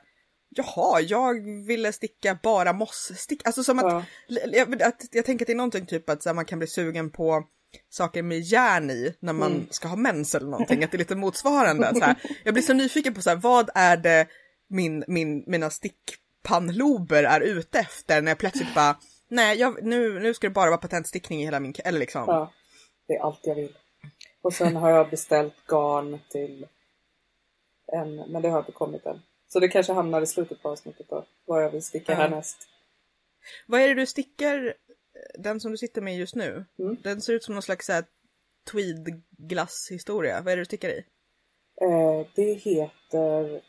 jaha, 0.57 1.01
jag 1.01 1.41
ville 1.67 1.93
sticka 1.93 2.39
bara 2.43 2.73
mossstick. 2.73 3.47
Alltså 3.47 3.65
som 3.65 3.79
att, 3.79 3.85
Ja. 3.85 4.05
jag, 4.53 4.83
att 4.83 5.03
jag 5.11 5.25
tänker 5.25 5.45
att 5.45 5.47
det 5.47 5.53
är 5.53 5.57
någonting 5.57 5.87
typ 5.87 6.11
att 6.11 6.23
så 6.23 6.29
här, 6.29 6.35
man 6.35 6.45
kan 6.45 6.59
bli 6.59 6.69
sugen 6.69 7.11
på 7.11 7.45
saker 7.89 8.23
med 8.23 8.41
järn 8.41 8.91
i 8.91 9.15
när 9.21 9.33
man 9.33 9.53
Mm. 9.53 9.67
ska 9.71 9.89
ha 9.89 9.97
mens 9.97 10.35
eller 10.35 10.47
någonting, 10.49 10.85
att 10.85 10.91
det 10.91 10.97
är 10.97 10.99
lite 10.99 11.15
motsvarande. 11.17 11.95
Så 11.95 12.01
här, 12.05 12.17
jag 12.45 12.55
blir 12.55 12.63
så 12.65 12.73
nyfiken 12.75 13.15
på 13.15 13.23
så 13.23 13.31
här, 13.31 13.37
vad 13.37 13.71
är 13.75 13.97
det 13.97 14.27
min, 14.69 15.05
min, 15.09 15.45
mina 15.47 15.71
stickpannlober 15.71 17.25
är 17.25 17.41
ute 17.41 17.79
efter 17.79 18.23
när 18.23 18.31
jag 18.31 18.39
plötsligt 18.39 18.75
bara, 18.75 18.97
nej, 19.29 19.59
jag, 19.59 19.83
nu, 19.85 20.21
nu 20.21 20.35
ska 20.35 20.47
det 20.47 20.55
bara 20.55 20.71
vara 20.71 20.81
patentstickning 20.81 21.41
i 21.43 21.45
hela 21.45 21.61
min, 21.61 21.75
eller 21.85 21.99
liksom. 21.99 22.25
Ja, 22.27 22.53
det 23.09 23.15
är 23.15 23.21
allt 23.23 23.41
jag 23.43 23.55
vill. 23.55 23.77
Och 24.43 24.53
sen 24.53 24.77
har 24.77 24.91
jag 24.91 25.11
beställt 25.11 25.55
garn 25.67 26.19
till 26.31 26.67
en, 27.93 28.17
men 28.17 28.43
det 28.43 28.49
har 28.49 28.59
inte 28.59 28.73
kommit 28.73 29.07
än. 29.07 29.21
Så 29.49 29.61
det 29.61 29.69
kanske 29.69 29.93
hamnar 29.93 30.23
i 30.23 30.27
slutet 30.27 30.63
på 30.63 30.69
avsnittet 30.69 31.07
då, 31.09 31.25
vad 31.45 31.65
jag 31.65 31.71
vill 31.71 31.83
sticka 31.83 32.13
Ja. 32.13 32.19
härnäst. 32.19 32.69
Vad 33.67 33.81
är 33.81 33.89
det 33.89 33.95
du 33.95 34.07
stickar, 34.07 34.75
den 35.39 35.61
som 35.61 35.71
du 35.71 35.79
sitter 35.79 36.01
med 36.01 36.17
just 36.17 36.35
nu? 36.35 36.65
Mm. 36.79 36.97
Den 37.03 37.21
ser 37.21 37.33
ut 37.33 37.45
som 37.45 37.55
någon 37.55 37.63
slags 37.63 37.91
tweedglasshistoria. 38.73 40.41
Vad 40.43 40.53
är 40.53 40.57
det 40.57 40.61
du 40.61 40.65
stickar 40.67 40.89
i? 40.89 41.05
Eh, 41.81 42.27
det 42.35 42.53
heter 42.53 43.63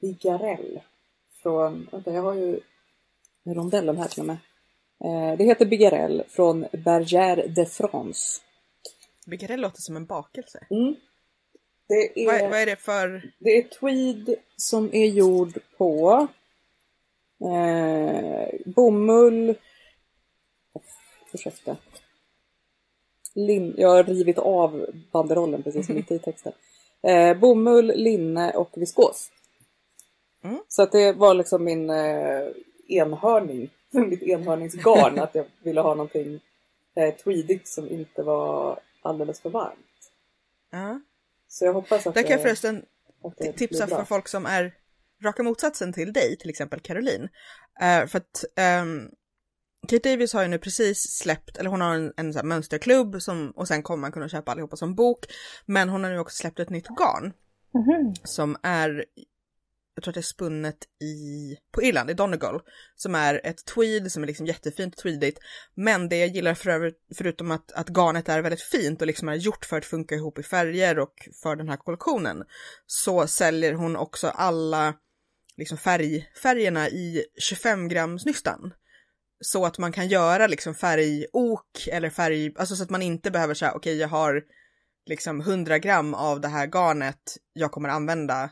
Bigarell. 0.00 0.80
Från, 1.42 1.88
vänta 1.92 2.12
jag 2.12 2.22
har 2.22 2.34
ju 2.34 2.60
rondellen 3.44 3.96
här 3.96 4.08
till 4.08 4.20
och 4.20 4.26
med. 4.26 4.36
Eh, 5.04 5.38
det 5.38 5.44
heter 5.44 5.66
Bigarell 5.66 6.22
från 6.28 6.64
Bergère 6.64 7.46
de 7.46 7.66
France. 7.66 8.40
Bigarell 9.26 9.60
låter 9.60 9.80
som 9.82 9.96
en 9.96 10.06
bakelse. 10.06 10.66
Mm. 10.70 10.94
Det 11.88 12.20
är, 12.20 12.26
Vad, 12.26 12.50
vad 12.50 12.60
är 12.60 12.66
det 12.66 12.76
för... 12.76 13.30
det 13.38 13.58
är 13.58 13.62
tweed 13.62 14.36
som 14.56 14.90
är 14.94 15.06
gjord 15.06 15.58
på 15.76 16.26
eh, 17.40 18.48
bomull. 18.64 19.54
Ursäkta. 21.32 21.76
Lin, 23.34 23.74
jag 23.78 23.88
har 23.88 24.04
rivit 24.04 24.38
av 24.38 24.86
banderollen 25.12 25.62
precis 25.62 25.88
mitt 25.88 26.10
i 26.10 26.18
texten. 26.18 26.52
Eh, 27.02 27.38
bomull, 27.38 27.86
linne 27.86 28.52
och 28.52 28.70
viskos. 28.74 29.30
Mm. 30.44 30.58
Så 30.68 30.82
att 30.82 30.92
det 30.92 31.12
var 31.12 31.34
liksom 31.34 31.64
min 31.64 31.90
eh, 31.90 32.48
enhörning, 32.88 33.70
mitt 33.90 34.22
enhörningsgarn, 34.22 35.18
att 35.18 35.34
jag 35.34 35.44
ville 35.62 35.80
ha 35.80 35.94
någonting 35.94 36.40
eh, 36.94 37.14
tweedigt 37.14 37.68
som 37.68 37.88
inte 37.88 38.22
var 38.22 38.80
alldeles 39.02 39.40
för 39.40 39.50
varmt. 39.50 40.10
Ja. 40.70 41.00
Så 41.54 41.64
jag 41.64 41.72
hoppas 41.72 42.06
att 42.06 42.14
Där 42.14 42.22
kan 42.22 42.30
jag 42.30 42.42
förresten 42.42 42.82
tipsa 43.56 43.86
för 43.86 44.04
folk 44.04 44.28
som 44.28 44.46
är 44.46 44.74
raka 45.24 45.42
motsatsen 45.42 45.92
till 45.92 46.12
dig, 46.12 46.36
till 46.38 46.50
exempel 46.50 46.80
Caroline. 46.80 47.28
Eh, 47.80 48.06
för 48.06 48.18
att 48.18 48.44
ehm, 48.56 49.08
Kate 49.88 50.10
Davis 50.10 50.32
har 50.32 50.42
ju 50.42 50.48
nu 50.48 50.58
precis 50.58 51.18
släppt, 51.18 51.56
eller 51.56 51.70
hon 51.70 51.80
har 51.80 51.94
en, 51.94 52.12
en 52.16 52.32
så 52.32 52.38
här 52.38 52.46
mönsterklubb 52.46 53.22
som, 53.22 53.50
och 53.50 53.68
sen 53.68 53.82
kommer 53.82 54.00
man 54.00 54.12
kunna 54.12 54.28
köpa 54.28 54.52
allihopa 54.52 54.76
som 54.76 54.94
bok. 54.94 55.26
Men 55.66 55.88
hon 55.88 56.04
har 56.04 56.10
nu 56.10 56.18
också 56.18 56.36
släppt 56.36 56.60
ett 56.60 56.70
nytt 56.70 56.88
garn 56.88 57.32
Mhm. 57.74 58.14
som 58.24 58.56
är, 58.62 59.04
jag 59.94 60.04
tror 60.04 60.12
att 60.12 60.14
det 60.14 60.20
är 60.20 60.22
spunnet 60.22 60.78
i, 61.02 61.56
på 61.72 61.82
Irland, 61.82 62.10
i 62.10 62.14
Donegal, 62.14 62.60
som 62.96 63.14
är 63.14 63.40
ett 63.44 63.64
tweed 63.64 64.12
som 64.12 64.22
är 64.22 64.26
liksom 64.26 64.46
jättefint 64.46 64.96
tweedigt. 64.96 65.38
Men 65.74 66.08
det 66.08 66.16
jag 66.16 66.28
gillar 66.28 66.54
för 66.54 66.70
övrigt, 66.70 66.98
förutom 67.16 67.50
att, 67.50 67.72
att 67.72 67.88
garnet 67.88 68.28
är 68.28 68.42
väldigt 68.42 68.62
fint 68.62 69.00
och 69.00 69.06
liksom 69.06 69.28
är 69.28 69.34
gjort 69.34 69.64
för 69.64 69.78
att 69.78 69.84
funka 69.84 70.14
ihop 70.14 70.38
i 70.38 70.42
färger 70.42 70.98
och 70.98 71.28
för 71.42 71.56
den 71.56 71.68
här 71.68 71.76
kollektionen, 71.76 72.44
så 72.86 73.26
säljer 73.26 73.72
hon 73.72 73.96
också 73.96 74.28
alla 74.28 74.94
liksom 75.56 75.78
färg, 75.78 76.30
färgerna 76.42 76.88
i 76.88 77.24
25 77.38 77.88
grams 77.88 78.26
nystan. 78.26 78.72
Så 79.40 79.66
att 79.66 79.78
man 79.78 79.92
kan 79.92 80.08
göra 80.08 80.46
liksom 80.46 80.74
färgok 80.74 81.88
eller 81.90 82.10
färg, 82.10 82.52
alltså 82.56 82.76
så 82.76 82.82
att 82.82 82.90
man 82.90 83.02
inte 83.02 83.30
behöver 83.30 83.54
säga 83.54 83.72
okej 83.72 83.96
jag 83.96 84.08
har 84.08 84.42
liksom 85.06 85.40
100 85.40 85.78
gram 85.78 86.14
av 86.14 86.40
det 86.40 86.48
här 86.48 86.66
garnet, 86.66 87.36
jag 87.52 87.72
kommer 87.72 87.88
använda 87.88 88.50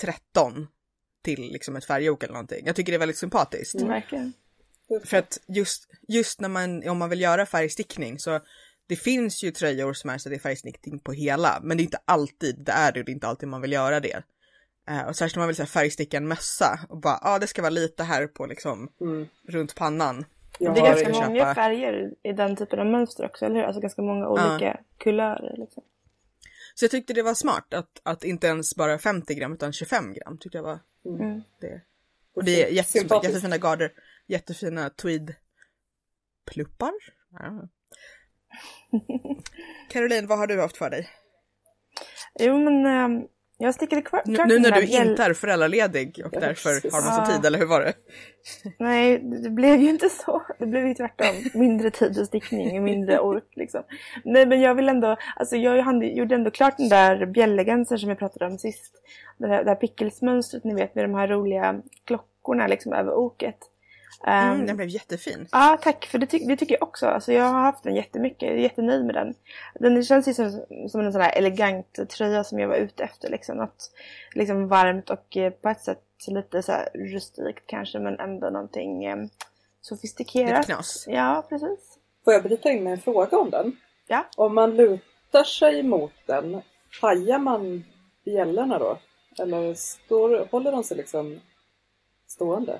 13 0.00 0.66
till 1.22 1.40
liksom 1.52 1.76
ett 1.76 1.84
färgok 1.84 2.22
eller 2.22 2.32
någonting. 2.32 2.66
Jag 2.66 2.76
tycker 2.76 2.92
det 2.92 2.96
är 2.96 2.98
väldigt 2.98 3.18
sympatiskt. 3.18 3.80
Verkligen. 3.80 4.32
För 5.04 5.16
att 5.16 5.38
just, 5.46 5.88
just 6.08 6.40
när 6.40 6.48
man, 6.48 6.88
om 6.88 6.98
man 6.98 7.10
vill 7.10 7.20
göra 7.20 7.46
färgstickning 7.46 8.18
så 8.18 8.40
det 8.86 8.96
finns 8.96 9.42
ju 9.44 9.50
tröjor 9.50 9.92
som 9.92 10.10
är 10.10 10.18
så 10.18 10.28
det 10.28 10.34
är 10.34 10.38
färgstickning 10.40 10.98
på 10.98 11.12
hela, 11.12 11.58
men 11.62 11.76
det 11.76 11.80
är 11.80 11.84
inte 11.84 12.00
alltid 12.04 12.56
det 12.58 12.72
är 12.72 12.92
det, 12.92 13.02
det 13.02 13.10
är 13.10 13.14
inte 13.14 13.26
alltid 13.26 13.48
man 13.48 13.60
vill 13.60 13.72
göra 13.72 14.00
det. 14.00 14.22
Eh, 14.88 15.06
och 15.08 15.16
särskilt 15.16 15.36
om 15.36 15.40
man 15.40 15.46
vill 15.48 15.56
så 15.56 15.62
här, 15.62 15.68
färgsticka 15.68 16.16
en 16.16 16.28
mössa 16.28 16.80
och 16.88 16.98
bara, 16.98 17.18
ja 17.22 17.34
ah, 17.34 17.38
det 17.38 17.46
ska 17.46 17.62
vara 17.62 17.70
lite 17.70 18.04
här 18.04 18.26
på 18.26 18.46
liksom 18.46 18.88
Mm. 19.00 19.26
runt 19.48 19.74
pannan. 19.74 20.24
Jag 20.58 20.74
det 20.74 20.80
är 20.80 20.84
ganska 20.84 21.12
köpa- 21.12 21.26
många 21.28 21.54
färger 21.54 22.14
i 22.22 22.32
den 22.32 22.56
typen 22.56 22.78
av 22.78 22.86
mönster 22.86 23.24
också, 23.24 23.44
eller 23.44 23.56
hur? 23.56 23.62
Alltså 23.62 23.80
ganska 23.80 24.02
många 24.02 24.28
olika 24.28 24.80
kulörer. 24.98 25.56
Liksom. 25.58 25.82
Så 26.78 26.84
jag 26.84 26.90
tyckte 26.90 27.12
det 27.12 27.22
var 27.22 27.34
smart 27.34 27.74
att, 27.74 28.00
att 28.02 28.24
inte 28.24 28.46
ens 28.46 28.76
bara 28.76 28.98
50 28.98 29.34
gram 29.34 29.52
utan 29.52 29.72
25 29.72 30.12
gram 30.14 30.38
tyckte 30.38 30.58
jag 30.58 30.62
var 30.62 30.78
Mm. 31.04 31.42
det. 31.60 31.80
Och 32.34 32.44
det 32.44 32.62
är 32.64 32.68
jätte, 32.68 32.90
Sympatiskt. 32.90 33.34
jättefina 33.34 33.58
garder, 33.58 33.92
jättefina 34.26 34.90
tweed 34.90 35.34
pluppar. 36.50 36.92
Ja. 37.30 37.68
Caroline, 39.90 40.26
vad 40.26 40.38
har 40.38 40.46
du 40.46 40.60
haft 40.60 40.76
för 40.76 40.90
dig? 40.90 41.08
Jo 42.40 42.58
men 42.64 42.86
ehm, 42.86 43.28
jag 43.58 43.74
stickade. 43.74 44.02
Nu, 44.24 44.34
klart 44.34 44.48
nu 44.48 44.54
den 44.54 44.62
när 44.62 44.70
där 44.70 44.80
du 44.80 44.86
inte 44.86 45.22
är 45.24 45.32
föräldraledig 45.34 46.22
och 46.24 46.30
Ja, 46.34 46.40
därför 46.40 46.70
precis. 46.70 46.92
har 46.92 47.00
massa 47.02 47.22
Ah. 47.22 47.26
tid, 47.26 47.44
eller 47.46 47.58
hur 47.58 47.66
var 47.66 47.80
det? 47.80 47.92
Nej, 48.78 49.18
det 49.18 49.50
blev 49.50 49.80
ju 49.80 49.90
inte 49.90 50.08
så. 50.08 50.42
Det 50.58 50.66
blev 50.66 50.86
ju 50.86 50.94
tvärtom. 50.94 51.34
Mindre 51.54 51.90
tid 51.90 52.14
för 52.16 52.24
stickning 52.24 52.76
och 52.78 52.82
mindre 52.82 53.18
ork 53.18 53.44
liksom. 53.56 53.82
Nej 54.24 54.46
men 54.46 54.60
jag 54.60 54.74
vill 54.74 54.88
ändå, 54.88 55.16
alltså 55.36 55.56
jag 55.56 56.04
gjorde 56.04 56.34
ändå 56.34 56.50
klart 56.50 56.76
den 56.76 56.88
där 56.88 57.26
bjällegensen 57.26 57.98
som 57.98 58.08
vi 58.08 58.14
pratade 58.14 58.46
om 58.46 58.58
sist. 58.58 58.92
Det 59.38 59.48
här, 59.48 59.64
det 59.64 59.70
här 59.70 59.76
pickelsmönstret 59.76 60.64
ni 60.64 60.74
vet 60.74 60.94
med 60.94 61.04
de 61.04 61.14
här 61.14 61.28
roliga 61.28 61.80
klockorna 62.04 62.66
liksom 62.66 62.92
över 62.92 63.14
oket. 63.14 63.58
Ehm, 64.26 64.52
Mm, 64.54 64.66
den 64.66 64.76
blev 64.76 64.88
jättefin. 64.88 65.46
Ja, 65.52 65.78
tack. 65.82 66.06
För 66.06 66.18
det, 66.18 66.26
ty- 66.26 66.44
det 66.46 66.56
tycker 66.56 66.74
jag 66.74 66.82
också. 66.88 67.06
Alltså, 67.06 67.32
jag 67.32 67.44
har 67.44 67.60
haft 67.60 67.84
den 67.84 67.94
jättemycket. 67.96 68.42
Jag 68.42 68.52
är 68.52 68.56
jättenöjd 68.62 69.04
med 69.04 69.14
den. 69.14 69.34
Den 69.74 70.04
känns 70.04 70.28
ju 70.28 70.34
som, 70.34 70.50
som 70.88 71.00
en 71.00 71.12
sån 71.12 71.20
här 71.20 71.32
elegant 71.38 71.98
tröja 72.10 72.44
som 72.44 72.58
jag 72.58 72.68
var 72.68 72.76
ute 72.76 73.04
efter. 73.04 73.30
Liksom. 73.30 73.56
Något 73.56 73.90
liksom 74.34 74.68
varmt 74.68 75.10
och 75.10 75.36
eh, 75.36 75.50
på 75.52 75.68
ett 75.68 75.80
sätt 75.80 76.02
lite 76.28 76.62
så 76.62 76.72
här 76.72 76.88
rustikt 76.94 77.66
kanske 77.66 77.98
men 77.98 78.20
ändå 78.20 78.50
någonting 78.50 79.04
eh, 79.04 79.16
Lite 79.16 79.34
sofistikerat. 79.80 80.66
knas. 80.66 81.04
Ja, 81.08 81.46
precis. 81.48 81.98
Får 82.24 82.32
jag 82.32 82.42
bryta 82.42 82.70
in 82.70 82.84
med 82.84 82.92
en 82.92 83.00
fråga 83.00 83.38
om 83.38 83.50
den? 83.50 83.76
Ja. 84.06 84.26
Om 84.36 84.54
man 84.54 84.76
lutar 84.76 85.44
sig 85.44 85.82
mot 85.82 86.12
den, 86.26 86.62
pajar 87.00 87.38
man 87.38 87.84
bjällorna 88.24 88.78
då? 88.78 88.98
Eller 89.38 89.74
står, 89.74 90.48
håller 90.50 90.72
de 90.72 90.84
sig 90.84 90.96
liksom 90.96 91.40
stående? 92.26 92.78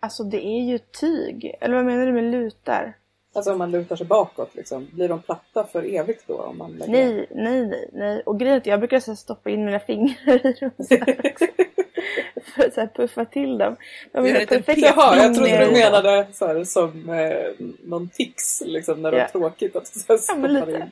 Alltså 0.00 0.22
det 0.24 0.46
är 0.46 0.60
ju 0.64 0.78
tyg. 0.78 1.54
Eller 1.60 1.74
vad 1.76 1.84
menar 1.84 2.06
du 2.06 2.12
med 2.12 2.24
lutar? 2.24 2.94
Alltså 3.34 3.52
om 3.52 3.58
man 3.58 3.70
lutar 3.70 3.96
sig 3.96 4.06
bakåt 4.06 4.54
liksom, 4.54 4.88
blir 4.92 5.08
de 5.08 5.22
platta 5.22 5.64
för 5.64 5.94
evigt 5.94 6.24
då? 6.26 6.34
Om 6.42 6.58
man 6.58 6.72
lägger 6.72 6.92
Nej, 6.92 7.26
nej, 7.30 7.66
nej, 7.66 7.90
nej. 7.92 8.22
Och 8.26 8.38
grejen 8.38 8.54
är 8.54 8.60
att 8.60 8.66
jag 8.66 8.78
brukar 8.80 9.00
så 9.00 9.16
stoppa 9.16 9.50
in 9.50 9.64
mina 9.64 9.78
fingrar 9.80 10.46
i 10.46 10.52
dem 10.52 10.70
så 10.78 10.94
här 10.94 11.20
också. 11.32 11.46
För 12.54 12.66
att 12.66 12.74
så 12.74 12.80
här 12.80 12.88
puffa 12.94 13.24
till 13.24 13.58
dem. 13.58 13.76
De 14.12 14.22
Det 14.22 14.30
är 14.42 14.46
perfekta 14.46 14.86
Jaha, 14.86 15.16
jag 15.16 15.34
trodde 15.34 15.64
du 15.64 15.70
menade 15.72 16.26
så 16.32 16.46
här, 16.46 16.64
som 16.64 17.10
eh, 17.10 17.66
någon 17.84 18.08
tics 18.08 18.62
liksom 18.66 19.02
när 19.02 19.10
det 19.10 19.16
Ja. 19.18 19.24
är 19.24 19.28
tråkigt 19.28 19.76
att 19.76 19.92
du 19.94 20.00
så 20.00 20.12
här 20.12 20.20
Ja, 20.28 20.34
men 20.34 20.50
stoppar 20.56 20.66
lite. 20.72 20.78
in. 20.84 20.90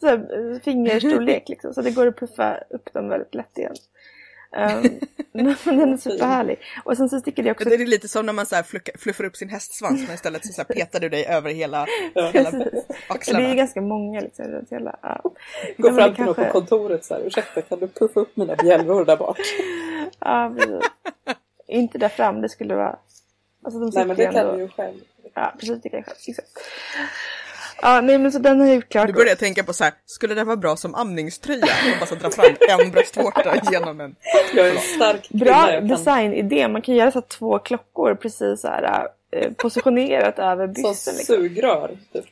Så 0.00 0.06
här, 0.06 0.52
eh, 0.54 0.60
fingerstorlek 0.60 1.48
liksom. 1.48 1.74
Så 1.74 1.82
det 1.82 1.90
går 1.90 2.06
att 2.06 2.16
puffa 2.18 2.58
upp 2.70 2.92
dem 2.92 3.08
väldigt 3.08 3.34
lätt 3.34 3.58
igen. 3.58 3.74
Men 5.32 5.56
den 5.64 5.92
är 5.92 5.96
superhärlig. 5.96 6.58
Och 6.84 6.96
sen 6.96 7.08
så 7.08 7.20
stickade 7.20 7.48
jag 7.48 7.54
också... 7.54 7.68
Det 7.68 7.74
är 7.74 7.86
lite 7.86 8.08
som 8.08 8.26
när 8.26 8.32
man 8.32 8.46
så 8.46 8.56
fluffar 8.98 9.24
upp 9.24 9.36
sin 9.36 9.48
hästsvans 9.48 10.02
men 10.06 10.14
istället 10.14 10.46
så, 10.46 10.52
så 10.52 10.62
här 10.68 10.74
petar 10.74 11.00
du 11.00 11.08
dig 11.08 11.26
över 11.26 11.50
hela, 11.50 11.86
hela 12.32 12.50
Precis. 12.50 12.86
Det 12.88 12.94
är 13.08 13.14
axlarna. 13.14 13.48
ju 13.48 13.54
ganska 13.54 13.80
många 13.80 14.20
liksom. 14.20 14.44
runt 14.44 14.72
hela, 14.72 14.98
ja. 15.02 15.20
Gå 15.78 15.88
fram 15.88 15.96
det 15.96 16.14
till 16.14 16.24
någon 16.24 16.34
på 16.34 16.42
kanske- 16.42 16.52
kontoret 16.60 17.04
så 17.04 17.14
här, 17.14 17.22
ursäkta 17.26 17.62
kan 17.62 17.78
du 17.78 17.88
puffa 17.88 18.20
upp 18.20 18.36
mina 18.36 18.56
bjällror 18.56 19.04
där 19.04 19.16
bak? 19.16 19.38
ja, 20.20 20.54
precis. 20.58 20.90
Inte 21.68 21.98
där 21.98 22.08
fram, 22.08 22.40
det 22.40 22.48
skulle 22.48 22.74
vara... 22.74 22.98
Alltså 23.64 23.80
de 23.80 23.90
Nej 23.94 24.06
men 24.06 24.16
det 24.16 24.24
kan 24.24 24.36
ändå... 24.36 24.52
du 24.52 24.62
ju 24.62 24.68
själv. 24.68 24.96
Ja, 25.34 25.54
precis. 25.60 25.82
Det 25.82 25.88
kan 25.88 25.98
jag 25.98 26.06
själv. 26.06 26.16
Exakt. 26.28 26.48
Ja, 27.82 28.00
nej 28.00 28.18
men 28.18 28.32
så 28.32 28.38
den 28.38 28.60
har 28.60 28.66
jag 28.66 28.74
gjort 28.76 28.88
klart. 28.88 29.06
Nu 29.06 29.12
börjar 29.12 29.28
jag 29.28 29.38
tänka 29.38 29.64
på 29.64 29.72
så 29.72 29.84
här, 29.84 29.92
skulle 30.06 30.34
det 30.34 30.44
vara 30.44 30.56
bra 30.56 30.76
som 30.76 30.94
amningströja? 30.94 31.66
Man 31.90 31.98
bara 32.00 32.06
så 32.06 32.14
dra 32.14 32.30
fram 32.30 32.80
en 32.80 32.90
bröstvårta 32.90 33.56
genom 33.72 34.00
en. 34.00 34.16
Jag 34.54 34.66
är 34.66 34.70
en 34.70 34.80
stark 34.80 35.28
kvinna. 35.28 35.44
Bra 35.44 35.66
kan, 35.66 35.88
designidé. 35.88 36.68
Man 36.68 36.82
kan 36.82 36.94
göra 36.94 37.10
så 37.10 37.18
här 37.20 37.26
två 37.26 37.58
klockor 37.58 38.14
precis 38.14 38.60
så 38.60 38.68
här 38.68 39.08
eh, 39.30 39.52
positionerat 39.52 40.38
över 40.38 40.66
som 40.66 40.72
bysten. 40.72 41.14
Liksom. 41.14 41.36
sugrör 41.36 41.90
typ, 42.12 42.24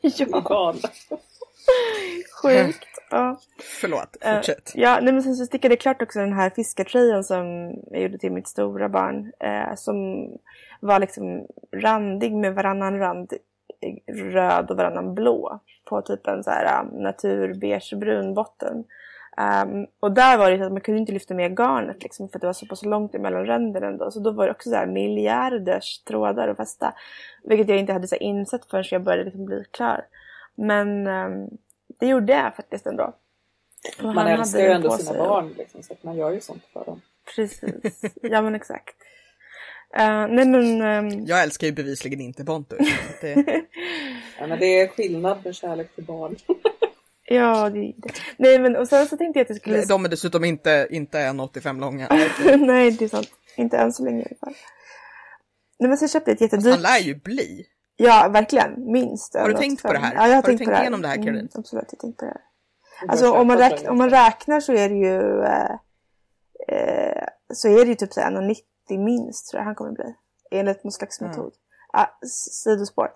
Ja, 0.44 0.74
sjukt. 2.42 2.84
Ja. 3.10 3.40
Förlåt, 3.80 4.16
Eh, 4.20 4.34
fortsätt. 4.34 4.72
Ja, 4.74 4.98
nej, 5.02 5.12
men 5.12 5.22
sen 5.22 5.36
så 5.36 5.46
stickade 5.46 5.72
jag 5.74 5.80
klart 5.80 6.02
också 6.02 6.18
den 6.18 6.32
här 6.32 6.50
fiskartröjan 6.50 7.24
som 7.24 7.74
jag 7.90 8.02
gjorde 8.02 8.18
till 8.18 8.32
mitt 8.32 8.48
stora 8.48 8.88
barn. 8.88 9.32
Eh, 9.40 9.74
som 9.76 10.28
var 10.80 10.98
liksom 10.98 11.46
randig 11.76 12.32
med 12.32 12.54
varannan 12.54 12.98
rand 12.98 13.32
röd 14.06 14.70
och 14.70 14.76
varannan 14.76 15.14
blå. 15.14 15.60
På 15.84 16.02
typ 16.02 16.26
en 16.26 16.44
så 16.44 16.50
här 16.50 16.82
um, 16.82 17.02
naturbeigebrun 17.02 18.34
botten. 18.34 18.84
Ehm, 19.38 19.86
och 20.00 20.12
där 20.12 20.38
var 20.38 20.50
det 20.50 20.58
så 20.58 20.64
att 20.64 20.72
man 20.72 20.80
kunde 20.80 21.00
inte 21.00 21.12
lyfta 21.12 21.34
med 21.34 21.58
garnet 21.58 22.02
liksom, 22.02 22.28
för 22.28 22.36
att 22.36 22.40
det 22.40 22.46
var 22.46 22.54
så 22.54 22.66
pass 22.66 22.84
långt 22.84 23.14
emellan 23.14 23.46
ränderna 23.46 23.86
ändå. 23.86 24.10
Så 24.10 24.20
då 24.20 24.30
var 24.30 24.46
det 24.46 24.52
också 24.52 24.70
så 24.70 24.76
här 24.76 24.86
miljarders 24.86 25.98
trådar 25.98 26.48
att 26.48 26.56
fästa. 26.56 26.94
Vilket 27.44 27.68
jag 27.68 27.78
inte 27.78 27.92
hade 27.92 28.08
så 28.08 28.14
här 28.14 28.22
insett 28.22 28.64
förrän 28.64 28.84
jag 28.90 29.02
började 29.02 29.24
liksom 29.24 29.44
bli 29.44 29.64
klar. 29.70 30.06
Men 30.54 31.06
ehm, 31.06 31.48
det 31.98 32.06
gjorde 32.06 32.32
jag 32.32 32.56
faktiskt 32.56 32.86
ändå. 32.86 33.14
Och 34.02 34.14
Man 34.14 34.26
älskar 34.26 34.60
ju 34.60 34.66
ändå 34.66 34.90
sina 34.90 35.18
barn 35.18 35.54
liksom, 35.58 35.82
så 35.82 35.92
att 35.92 36.02
man 36.02 36.16
gör 36.16 36.30
ju 36.30 36.40
sånt 36.40 36.64
för 36.72 36.84
dem. 36.84 37.00
Precis. 37.36 38.02
Ja 38.22 38.42
men 38.42 38.54
exakt. 38.54 38.96
Eh, 39.96 40.26
nej 40.28 40.44
men... 40.44 40.82
ehm, 40.82 41.26
Jag 41.26 41.42
älskar 41.42 41.66
ju 41.66 41.72
bevisligen 41.72 42.20
inte 42.20 42.44
Pontus. 42.44 42.78
så 42.78 43.26
Det, 43.26 43.34
Ja, 44.40 44.46
men 44.46 44.58
det 44.58 44.80
är 44.80 44.88
skillnad 44.88 45.38
med 45.44 45.54
kärlek 45.54 45.94
till 45.94 46.04
barn. 46.04 46.36
Ja, 47.30 47.70
det, 47.70 47.92
det. 47.96 48.10
Nej 48.36 48.58
men 48.58 48.76
och 48.76 48.88
sen 48.88 49.06
så 49.06 49.16
tänkte 49.16 49.38
jag 49.38 49.44
att 49.44 49.48
jag 49.48 49.58
skulle... 49.58 49.84
De 49.84 50.04
är 50.04 50.08
dessutom 50.08 50.44
inte, 50.44 50.88
inte 50.90 51.18
1,85 51.18 51.80
långa. 51.80 52.08
Nej, 52.58 52.90
det 52.90 53.04
är 53.04 53.08
sant. 53.08 53.28
Inte 53.56 53.76
än 53.78 53.92
så 53.92 54.04
länge 54.04 54.22
i 54.22 54.26
alla 54.30 54.36
fall. 54.40 54.54
Nej 55.78 55.88
men 55.88 55.98
så 55.98 56.08
köpte 56.08 56.30
jag 56.30 56.34
ett 56.34 56.40
jättedyrt... 56.40 56.72
Han 56.72 56.82
lär 56.82 56.98
ju 56.98 57.14
bli. 57.14 57.66
Ja, 57.96 58.28
verkligen. 58.32 58.92
Minst. 58.92 59.34
Har 59.34 59.48
du 59.48 59.54
tänkt 59.54 59.82
på 59.82 59.92
det 59.92 59.98
här? 59.98 60.14
Ja, 60.14 60.20
jag 60.20 60.28
har, 60.28 60.34
har 60.34 60.42
tänkt 60.42 60.58
du 60.58 60.64
på 60.64 60.70
tänkt 60.70 60.78
det 60.78 60.82
igenom 60.82 61.02
det 61.02 61.08
här 61.08 61.14
Caroline? 61.16 61.34
Mm, 61.36 61.48
absolut, 61.54 61.84
jag 61.90 61.98
har 61.98 62.00
tänkt 62.00 62.18
på 62.18 62.24
det 62.24 62.30
här. 62.30 62.40
Alltså 63.08 63.32
om 63.32 63.46
man, 63.46 63.58
räk 63.58 63.90
om 63.90 63.98
man 63.98 64.10
räknar 64.10 64.60
så 64.60 64.72
är 64.72 64.88
det 64.88 64.94
ju 64.94 65.42
eh, 65.42 65.70
eh, 66.68 67.24
så 67.52 67.68
är 67.68 67.84
det 67.84 67.90
ju 67.90 67.94
typ 67.94 68.10
1,90 68.10 68.56
minst 68.96 69.50
tror 69.50 69.60
jag 69.60 69.64
han 69.64 69.74
kommer 69.74 69.92
bli. 69.92 70.14
Enligt 70.50 70.84
någon 70.84 70.92
slags 70.92 71.20
Mm. 71.20 71.30
metod. 71.30 71.52
Ah, 71.92 72.06
sidospår. 72.26 73.10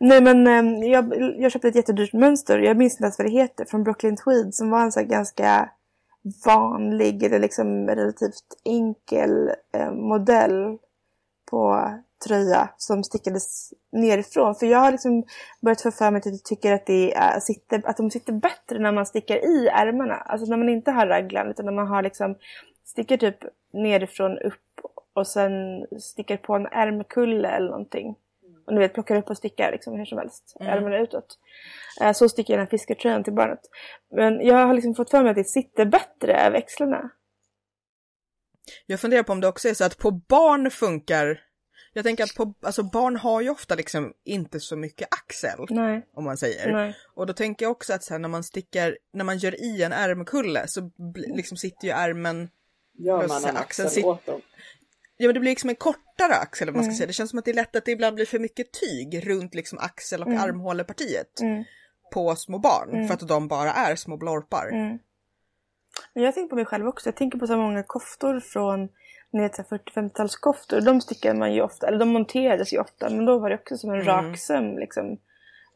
Nej 0.00 0.22
men 0.22 0.46
eh, 0.46 0.90
jag, 0.90 1.14
jag 1.38 1.52
köpte 1.52 1.68
ett 1.68 1.74
jättedyrt 1.74 2.12
mönster. 2.12 2.58
Jag 2.58 2.76
minns 2.76 2.92
inte 2.92 3.04
ens 3.04 3.18
vad 3.18 3.26
det 3.26 3.32
heter. 3.32 3.64
Från 3.64 3.84
Brooklyn 3.84 4.16
Tweed 4.16 4.54
som 4.54 4.70
var 4.70 4.80
en 4.80 4.92
så 4.92 5.02
ganska 5.02 5.70
vanlig 6.46 7.22
eller 7.22 7.38
liksom 7.38 7.88
relativt 7.88 8.44
enkel 8.64 9.50
eh, 9.72 9.92
modell 9.92 10.78
på 11.50 11.90
tröja 12.26 12.68
som 12.76 13.04
stickades 13.04 13.72
nerifrån. 13.92 14.54
För 14.54 14.66
jag 14.66 14.78
har 14.78 14.92
liksom 14.92 15.24
börjat 15.60 15.82
få 15.82 15.90
för 15.90 16.10
mig 16.10 16.18
att 16.18 16.26
jag 16.26 16.44
tycker 16.44 16.72
att, 16.72 16.86
det 16.86 17.14
är, 17.14 17.40
sitter, 17.40 17.82
att 17.84 17.96
de 17.96 18.10
sitter 18.10 18.32
bättre 18.32 18.78
när 18.78 18.92
man 18.92 19.06
stickar 19.06 19.36
i 19.36 19.68
ärmarna. 19.68 20.14
Alltså 20.14 20.46
när 20.46 20.56
man 20.56 20.68
inte 20.68 20.90
har 20.90 21.06
raglan 21.06 21.50
utan 21.50 21.66
när 21.66 21.72
man 21.72 21.86
har 21.86 22.02
liksom 22.02 22.34
stickar 22.84 23.16
typ 23.16 23.38
nerifrån 23.72 24.38
upp 24.38 24.54
och 25.16 25.26
sen 25.26 25.86
stickar 26.00 26.36
på 26.36 26.54
en 26.54 26.66
ärmkulle 26.66 27.48
eller 27.48 27.68
någonting. 27.70 28.14
Och 28.66 28.72
ni 28.74 28.78
vet 28.78 28.94
plockar 28.94 29.16
upp 29.16 29.30
och 29.30 29.36
stickar 29.36 29.72
liksom 29.72 29.98
hur 29.98 30.04
som 30.04 30.18
helst. 30.18 30.56
Mm. 30.60 30.72
Ärmarna 30.72 30.98
utåt. 30.98 31.38
Eh, 32.00 32.12
Så 32.12 32.28
stickar 32.28 32.54
jag 32.54 32.58
den 32.58 32.66
här 32.66 32.70
fiskartröjan 32.70 33.24
till 33.24 33.32
barnet. 33.32 33.60
Men 34.10 34.40
jag 34.46 34.66
har 34.66 34.74
liksom 34.74 34.94
fått 34.94 35.10
för 35.10 35.22
mig 35.22 35.30
att 35.30 35.36
det 35.36 35.44
sitter 35.44 35.84
bättre 35.84 36.34
över 36.40 36.50
växlarna. 36.50 37.10
Jag 38.86 39.00
funderar 39.00 39.22
på 39.22 39.32
om 39.32 39.40
det 39.40 39.48
också 39.48 39.68
är 39.68 39.74
så 39.74 39.84
att 39.84 39.98
på 39.98 40.10
barn 40.10 40.70
funkar 40.70 41.42
jag 41.92 42.04
tänker 42.04 42.24
att 42.24 42.34
på, 42.34 42.54
alltså 42.60 42.82
barn 42.82 43.16
har 43.16 43.40
ju 43.40 43.50
ofta 43.50 43.74
liksom 43.74 44.12
inte 44.24 44.60
så 44.60 44.76
mycket 44.76 45.08
axel, 45.10 45.66
Nej. 45.70 46.06
om 46.14 46.24
man 46.24 46.36
säger. 46.36 46.72
Nej. 46.72 46.96
Och 47.14 47.26
då 47.26 47.32
tänker 47.32 47.64
jag 47.64 47.70
också 47.72 47.94
att 47.94 48.02
så 48.04 48.14
här, 48.14 48.18
när 48.18 48.28
man 48.28 48.44
stickar, 48.44 48.98
när 49.12 49.24
man 49.24 49.38
gör 49.38 49.60
i 49.64 49.82
en 49.82 49.92
ärmkulle 49.92 50.68
så 50.68 50.90
bli, 51.12 51.32
liksom 51.36 51.56
sitter 51.56 51.84
ju 51.86 51.92
ärmen, 51.92 52.50
Gör 52.98 53.16
man 53.28 53.44
en 53.44 53.56
axeln 53.56 53.56
axel 53.56 53.86
sit- 53.86 54.04
åt 54.04 54.26
dem? 54.26 54.40
Ja 55.16 55.26
men 55.26 55.34
det 55.34 55.40
blir 55.40 55.50
liksom 55.50 55.70
en 55.70 55.76
kortare 55.76 56.34
axel 56.34 56.68
om 56.68 56.74
man 56.74 56.82
ska 56.84 56.88
Mm. 56.88 56.96
säga. 56.96 57.06
Det 57.06 57.12
känns 57.12 57.30
som 57.30 57.38
att 57.38 57.44
det 57.44 57.50
är 57.50 57.54
lätt 57.54 57.76
att 57.76 57.84
det 57.84 57.92
ibland 57.92 58.14
blir 58.14 58.26
för 58.26 58.38
mycket 58.38 58.66
tyg 58.72 59.26
runt 59.28 59.54
liksom 59.54 59.78
axel 59.78 60.22
och 60.22 60.28
Mm. 60.28 60.40
armhålepartiet 60.42 61.40
Mm. 61.40 61.64
på 62.12 62.36
små 62.36 62.58
barn. 62.58 62.90
Mm. 62.92 63.06
För 63.06 63.14
att 63.14 63.28
de 63.28 63.48
bara 63.48 63.72
är 63.72 63.96
små 63.96 64.16
blorpar. 64.16 64.68
Mm. 64.72 64.98
Jag 66.12 66.34
tänker 66.34 66.48
på 66.50 66.56
mig 66.56 66.64
själv 66.64 66.86
också. 66.88 67.08
Jag 67.08 67.16
tänker 67.16 67.38
på 67.38 67.46
så 67.46 67.56
många 67.56 67.82
koftor 67.82 68.40
från 68.40 68.88
ner 69.30 69.48
till 69.48 69.64
40-50-talskoftor. 69.64 70.80
De 70.80 71.00
stickar 71.00 71.34
man 71.34 71.54
ju 71.54 71.62
ofta, 71.62 71.86
eller 71.88 71.98
de 71.98 72.08
monterades 72.08 72.72
ju 72.72 72.78
ofta. 72.78 73.10
Men 73.10 73.24
då 73.24 73.38
var 73.38 73.48
det 73.50 73.54
också 73.56 73.76
som 73.76 73.90
en 73.90 74.00
Mm. 74.00 74.06
rak 74.30 74.38
söm 74.38 74.78
liksom. 74.78 75.18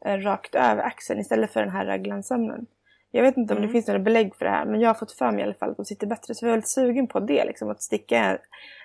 Rakt 0.05 0.55
över 0.55 0.83
axeln 0.83 1.19
istället 1.19 1.53
för 1.53 1.59
den 1.59 1.69
här 1.69 1.85
raglansömnen. 1.85 2.65
Jag 3.11 3.23
vet 3.23 3.37
inte 3.37 3.53
om 3.53 3.57
Mm. 3.57 3.67
det 3.67 3.73
finns 3.73 3.87
några 3.87 3.99
belägg 3.99 4.35
för 4.35 4.45
det 4.45 4.51
här. 4.51 4.65
Men 4.65 4.81
jag 4.81 4.89
har 4.89 4.93
fått 4.93 5.11
för 5.11 5.31
mig 5.31 5.39
i 5.39 5.43
alla 5.43 5.53
fall 5.53 5.71
att 5.71 5.77
de 5.77 5.85
sitter 5.85 6.07
bättre. 6.07 6.35
Så 6.35 6.45
jag 6.45 6.49
är 6.49 6.53
väldigt 6.53 6.69
sugen 6.69 7.07
på 7.07 7.19
det. 7.19 7.45
Liksom, 7.45 7.69
att 7.69 7.81
sticka 7.81 8.37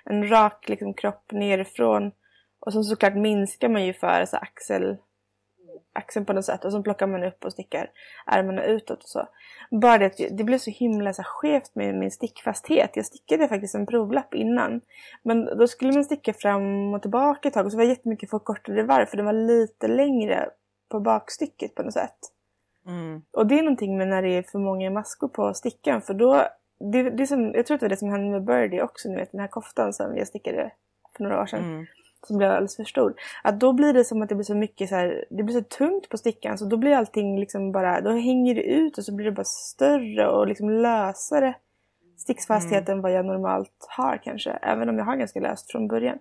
en, 0.05 0.29
rak 0.29 0.69
liksom, 0.69 0.93
kropp 0.93 1.31
nerifrån. 1.31 2.11
Och 2.59 2.73
så 2.73 2.83
såklart 2.83 3.15
minskar 3.15 3.69
man 3.69 3.85
ju 3.85 3.93
för 3.93 4.25
så 4.25 4.37
axel, 4.37 4.97
axeln 5.93 6.25
på 6.25 6.33
något 6.33 6.45
sätt. 6.45 6.65
Och 6.65 6.71
så 6.71 6.83
plockar 6.83 7.07
man 7.07 7.23
upp 7.23 7.45
och 7.45 7.51
stickar 7.51 7.89
ärmarna 8.25 8.63
utåt 8.63 9.03
och 9.03 9.09
så. 9.09 9.27
Bara 9.71 9.97
det 9.97 10.05
att 10.05 10.37
det 10.37 10.43
blev 10.43 10.57
så 10.57 10.71
himla 10.71 11.13
så 11.13 11.21
här, 11.21 11.29
skevt 11.29 11.75
med 11.75 11.95
min 11.95 12.11
stickfasthet. 12.11 12.91
Jag 12.93 13.05
stickade 13.05 13.47
faktiskt 13.47 13.75
en 13.75 13.85
provlapp 13.85 14.33
innan. 14.33 14.81
Men 15.23 15.45
då 15.45 15.67
skulle 15.67 15.93
man 15.93 16.03
sticka 16.03 16.33
fram 16.33 16.93
och 16.93 17.01
tillbaka 17.01 17.47
ett 17.47 17.53
tag 17.53 17.65
och 17.65 17.71
så 17.71 17.77
var 17.77 17.83
det 17.83 17.89
jättemycket 17.89 18.29
förkortade 18.29 18.83
varv 18.83 19.05
för 19.05 19.17
det 19.17 19.23
var 19.23 19.33
lite 19.33 19.87
längre 19.87 20.49
på 20.89 20.99
bakstycket 20.99 21.75
på 21.75 21.83
något 21.83 21.93
sätt. 21.93 22.17
Mm. 22.87 23.21
Och 23.31 23.47
det 23.47 23.59
är 23.59 23.63
någonting 23.63 23.97
med 23.97 24.07
när 24.07 24.21
det 24.21 24.29
är 24.29 24.43
för 24.43 24.59
många 24.59 24.89
maskor 24.89 25.27
på 25.27 25.53
stickan 25.53 26.01
för 26.01 26.13
då, 26.13 26.47
det, 26.91 27.09
det 27.09 27.27
som, 27.27 27.53
jag 27.53 27.65
tror 27.65 27.75
att 27.75 27.79
det 27.79 27.85
var 27.85 27.89
det 27.89 27.97
som 27.97 28.09
hände 28.09 28.29
med 28.29 28.43
Birdie 28.43 28.81
också, 28.81 29.09
ni 29.09 29.15
vet 29.15 29.31
den 29.31 29.41
här 29.41 29.47
koftan 29.47 29.93
som 29.93 30.17
jag 30.17 30.27
stickade 30.27 30.71
för 31.17 31.23
några 31.23 31.41
år 31.41 31.45
sedan 31.45 31.63
Mm. 31.63 31.85
som 32.27 32.37
blev 32.37 32.49
alldeles 32.51 32.75
för 32.75 32.83
stor. 32.83 33.13
Att 33.43 33.59
då 33.59 33.73
blir 33.73 33.93
det 33.93 34.03
som 34.05 34.21
att 34.21 34.29
det 34.29 34.35
blir 34.35 34.45
så 34.45 34.55
mycket 34.55 34.89
så 34.89 34.95
här, 34.95 35.25
det 35.29 35.43
blir 35.43 35.55
så 35.55 35.63
tungt 35.63 36.09
på 36.09 36.17
stickan 36.17 36.57
så 36.57 36.65
då 36.65 36.77
blir 36.77 36.95
allting 36.95 37.39
liksom 37.39 37.71
bara, 37.71 38.01
då 38.01 38.11
hänger 38.11 38.55
det 38.55 38.63
ut 38.63 38.97
och 38.97 39.03
så 39.03 39.15
blir 39.15 39.25
det 39.25 39.31
bara 39.31 39.43
större 39.43 40.27
och 40.27 40.47
liksom 40.47 40.69
lösare 40.69 41.55
sticksfasthet 42.17 42.89
än 42.89 43.01
vad 43.01 43.11
jag 43.11 43.25
normalt 43.25 43.87
har 43.89 44.17
kanske. 44.23 44.51
Även 44.51 44.89
om 44.89 44.97
jag 44.97 45.05
har 45.05 45.15
ganska 45.15 45.39
löst 45.39 45.71
från 45.71 45.87
början. 45.87 46.19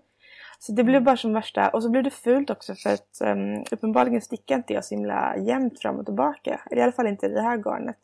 Så 0.59 0.73
det 0.73 0.85
blev 0.85 1.03
bara 1.03 1.17
som 1.17 1.33
värsta, 1.33 1.69
och 1.69 1.83
så 1.83 1.91
blev 1.91 2.03
det 2.05 2.11
fult 2.11 2.51
också 2.51 2.75
för 2.75 2.91
att 2.91 3.19
um, 3.21 3.65
uppenbarligen 3.71 4.21
stickar 4.21 4.57
inte 4.57 4.73
jag 4.73 4.85
så 4.85 4.95
himla 4.95 5.37
jämnt 5.37 5.81
fram 5.81 5.97
och 5.97 6.05
tillbaka. 6.07 6.61
I 6.71 6.81
alla 6.81 6.93
fall 6.93 7.07
inte 7.07 7.27
i 7.27 7.29
det 7.29 7.43
här 7.43 7.57
garnet. 7.57 8.01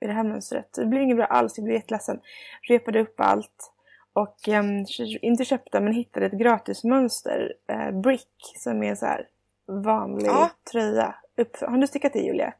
I 0.00 0.06
det 0.06 0.12
här 0.12 0.24
mönstret. 0.24 0.72
Det 0.72 0.86
blev 0.86 1.02
inget 1.02 1.16
bra 1.16 1.26
alls, 1.26 1.58
jag 1.58 1.64
blev 1.64 1.76
jätteledsen. 1.76 2.20
Repade 2.68 3.00
upp 3.00 3.20
allt. 3.20 3.72
Och 4.12 4.48
ehm, 4.48 4.84
inte 5.22 5.44
köpte 5.44 5.80
men 5.80 5.92
hittade 5.92 6.26
ett 6.26 6.32
gratismönster, 6.32 7.52
eh, 7.68 8.00
Brick, 8.00 8.54
som 8.56 8.82
är 8.82 8.90
en 8.90 8.96
så 8.96 9.06
här 9.06 9.28
vanlig 9.66 10.28
Ja. 10.28 10.50
tröja. 10.72 11.14
Upp, 11.36 11.56
har 11.60 11.78
du 11.78 11.86
stickat 11.86 12.12
det 12.12 12.18
Julia? 12.18 12.54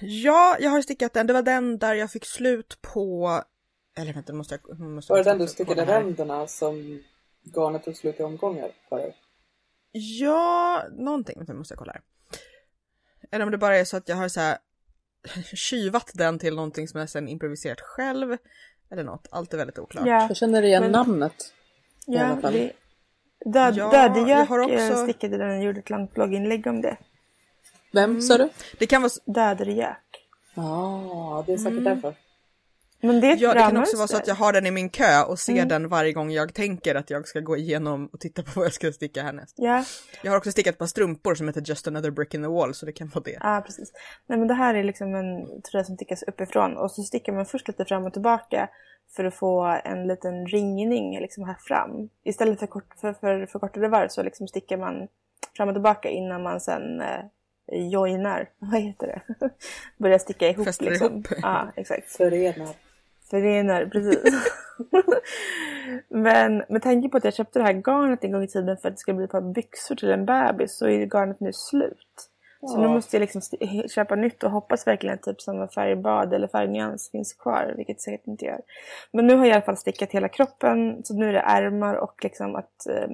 Ja, 0.00 0.56
jag 0.60 0.70
har 0.70 0.82
stickat 0.82 1.12
den. 1.12 1.26
Det 1.26 1.32
var 1.32 1.42
den 1.42 1.78
där 1.78 1.94
jag 1.94 2.10
fick 2.10 2.26
slut 2.26 2.78
på... 2.82 3.30
Eller 4.00 4.12
vänta, 4.12 4.32
måste 4.32 4.58
jag... 4.68 4.80
Måste 4.80 5.12
Var 5.12 5.18
det 5.18 5.24
den 5.30 5.38
du 5.38 5.46
stickade 5.46 5.84
ränderna 5.84 6.46
som 6.46 7.02
garnet 7.54 7.84
tog 7.84 7.96
slut 7.96 8.20
i 8.20 8.22
omgångar 8.22 8.70
för? 8.88 9.12
Ja, 9.92 10.82
någonting. 10.98 11.38
Vänta, 11.38 11.54
måste 11.54 11.72
jag 11.74 11.78
kolla 11.78 11.92
här. 11.92 12.02
Eller 13.30 13.44
om 13.44 13.50
det 13.50 13.58
bara 13.58 13.76
är 13.78 13.84
så 13.84 13.96
att 13.96 14.08
jag 14.08 14.16
har 14.16 14.28
så 14.28 14.40
här 14.40 14.58
tjuvat 15.56 16.10
den 16.14 16.38
till 16.38 16.54
någonting 16.56 16.88
som 16.88 17.00
jag 17.00 17.08
sen 17.10 17.28
improviserat 17.28 17.80
själv. 17.80 18.36
Eller 18.90 19.04
något. 19.04 19.28
Allt 19.30 19.54
är 19.54 19.58
väldigt 19.58 19.78
oklart. 19.78 20.06
Ja, 20.06 20.26
Jag 20.28 20.36
känner 20.36 20.62
igen 20.62 20.82
Men- 20.82 20.92
namnet. 20.92 21.54
ja 22.06 22.38
det, 22.42 22.72
Död, 23.44 23.76
Ja, 23.76 23.90
Dödegök 23.90 24.28
jag 24.28 24.46
har 24.46 24.58
också- 24.60 25.02
stickade 25.04 25.38
den 25.38 25.58
och 25.58 25.64
gjorde 25.64 25.78
ett 25.80 25.90
långt 25.90 26.14
blogginlägg 26.14 26.66
om 26.66 26.82
det. 26.82 26.96
Vem 27.92 28.20
sa 28.22 28.38
du? 28.38 28.48
Det 28.78 28.86
kan 28.86 29.02
vara... 29.02 29.12
Dödegök. 29.24 30.26
Ja, 30.54 31.44
det 31.46 31.52
är 31.52 31.56
säkert 31.58 31.84
därför. 31.84 32.14
Men 33.00 33.20
det 33.20 33.26
är 33.26 33.32
ett 33.34 33.40
Ja, 33.40 33.48
det 33.48 33.54
bra 33.54 33.68
kan 33.68 33.76
också 33.76 33.96
vara 33.96 34.08
så 34.08 34.16
att 34.16 34.26
jag 34.26 34.34
har 34.34 34.52
den 34.52 34.66
i 34.66 34.70
min 34.70 34.88
kö 34.88 35.22
och 35.22 35.38
ser 35.38 35.52
Mm. 35.52 35.68
den 35.68 35.88
varje 35.88 36.12
gång 36.12 36.30
jag 36.30 36.54
tänker 36.54 36.94
att 36.94 37.10
jag 37.10 37.28
ska 37.28 37.40
gå 37.40 37.56
igenom 37.56 38.06
och 38.12 38.20
titta 38.20 38.42
på 38.42 38.50
vad 38.54 38.64
jag 38.64 38.72
ska 38.72 38.92
sticka 38.92 39.22
härnäst. 39.22 39.54
Ja, 39.58 39.84
Jag 40.22 40.32
har 40.32 40.38
också 40.38 40.52
stickat 40.52 40.72
ett 40.72 40.78
par 40.78 40.86
strumpor 40.86 41.34
som 41.34 41.46
heter 41.48 41.60
Just 41.66 41.88
another 41.88 42.10
brick 42.10 42.34
in 42.34 42.42
the 42.42 42.48
wall 42.48 42.74
så 42.74 42.86
det 42.86 42.92
kan 42.92 43.08
vara 43.08 43.22
det. 43.24 43.38
ja, 43.40 43.62
precis. 43.66 43.92
Nej 44.26 44.38
men 44.38 44.48
det 44.48 44.54
här 44.54 44.74
är 44.74 44.84
liksom 44.84 45.14
en 45.14 45.62
tröja 45.62 45.84
som 45.84 45.96
stickas 45.96 46.22
uppifrån 46.22 46.76
och 46.76 46.90
så 46.90 47.02
stickar 47.02 47.32
man 47.32 47.46
först 47.46 47.68
lite 47.68 47.84
fram 47.84 48.04
och 48.04 48.12
tillbaka 48.12 48.68
för 49.16 49.24
att 49.24 49.34
få 49.34 49.80
en 49.84 50.06
liten 50.06 50.46
ringning 50.46 51.20
liksom 51.20 51.44
här 51.44 51.56
fram. 51.60 52.08
Istället 52.24 52.58
för, 52.58 52.66
kort, 52.66 52.94
för, 53.00 53.12
för 53.12 53.46
förkortade 53.46 53.88
varv 53.88 54.08
så 54.08 54.22
liksom 54.22 54.48
stickar 54.48 54.76
man 54.76 55.08
fram 55.56 55.68
och 55.68 55.74
tillbaka 55.74 56.08
innan 56.08 56.42
man 56.42 56.60
sen 56.60 57.00
eh, 57.00 57.20
joinar, 57.72 58.48
vad 58.58 58.80
heter 58.80 59.06
det? 59.06 59.50
Börjar 59.98 60.18
sticka 60.18 60.48
ihop 60.48 60.64
Fäster 60.66 60.84
liksom. 60.90 61.12
ihop. 61.12 61.26
Ja, 61.42 61.72
exakt. 61.76 62.10
Förenar. 62.10 62.68
Förenar, 63.30 63.86
precis. 63.86 64.44
Men 66.08 66.64
med 66.68 66.82
tanke 66.82 67.08
på 67.08 67.16
att 67.16 67.24
jag 67.24 67.34
köpte 67.34 67.58
det 67.58 67.64
här 67.64 67.72
garnet 67.72 68.24
en 68.24 68.32
gång 68.32 68.42
i 68.42 68.48
tiden 68.48 68.76
för 68.76 68.88
att 68.88 68.94
det 68.94 68.98
skulle 68.98 69.16
bli 69.16 69.24
ett 69.24 69.30
par 69.30 69.52
byxor 69.54 69.94
till 69.94 70.10
en 70.10 70.26
bebis 70.26 70.78
så 70.78 70.86
är 70.86 71.06
garnet 71.06 71.40
nu 71.40 71.50
slut. 71.52 72.29
Så 72.62 72.80
nu 72.80 72.88
måste 72.88 73.16
jag 73.16 73.20
liksom 73.20 73.40
köpa 73.88 74.14
nytt 74.14 74.42
och 74.42 74.50
hoppas 74.50 74.86
verkligen 74.86 75.14
att 75.14 75.22
typ 75.22 75.40
samma 75.40 75.68
färgbad 75.68 76.32
eller 76.34 76.48
färgnyans 76.48 77.10
finns 77.10 77.32
kvar, 77.32 77.74
vilket 77.76 77.96
det 77.96 78.02
säkert 78.02 78.26
inte 78.26 78.44
gör. 78.44 78.60
Men 79.12 79.26
nu 79.26 79.34
har 79.34 79.44
jag 79.44 79.50
i 79.50 79.52
alla 79.52 79.62
fall 79.62 79.76
stickat 79.76 80.10
hela 80.10 80.28
kroppen, 80.28 81.04
så 81.04 81.14
nu 81.14 81.28
är 81.28 81.32
det 81.32 81.40
ärmar 81.40 81.94
och 81.94 82.24
liksom 82.24 82.56
att 82.56 82.86
eh, 82.86 83.08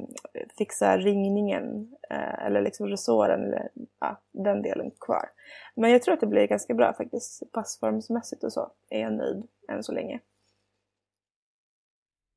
fixa 0.59 0.99
ringningen 0.99 1.97
eh, 2.11 2.47
eller 2.47 2.63
liksom 2.63 2.89
resåren 2.89 3.45
eller 3.45 3.69
ja, 4.01 4.21
den 4.33 4.63
delen 4.63 4.91
kvar. 5.01 5.29
Men 5.75 5.91
jag 5.91 6.03
tror 6.03 6.15
att 6.15 6.21
det 6.21 6.27
blir 6.27 6.47
ganska 6.47 6.75
bra 6.75 6.93
faktiskt, 6.93 7.53
passformsmässigt 7.53 8.45
och 8.45 8.53
så 8.53 8.71
är 8.91 9.01
jag 9.01 9.13
nöjd 9.13 9.47
än 9.69 9.83
så 9.83 9.93
länge. 9.93 10.21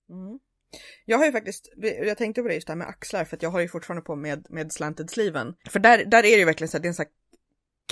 Mm. 0.10 0.40
Jag 1.06 1.18
har 1.18 1.26
ju 1.26 1.32
faktiskt, 1.32 1.70
jag 1.78 2.18
tänkte 2.18 2.42
på 2.42 2.48
det 2.48 2.54
just 2.54 2.68
det 2.68 2.74
här 2.74 2.78
med 2.78 2.88
axlar 2.88 3.26
för 3.26 3.36
att 3.36 3.44
jag 3.44 3.50
har 3.50 3.60
ju 3.60 3.68
fortfarande 3.68 4.02
på 4.02 4.16
med, 4.16 4.46
med 4.50 4.72
slanted 4.72 5.10
sleeven. 5.10 5.56
För 5.70 5.80
där, 5.80 6.06
där 6.06 6.18
är 6.18 6.32
det 6.32 6.38
ju 6.38 6.46
verkligen 6.46 6.70
så 6.70 6.78
att 6.78 6.84
det 6.84 6.88
är 6.88 6.90
en 6.90 6.94
sån 6.96 7.06
här 7.06 7.12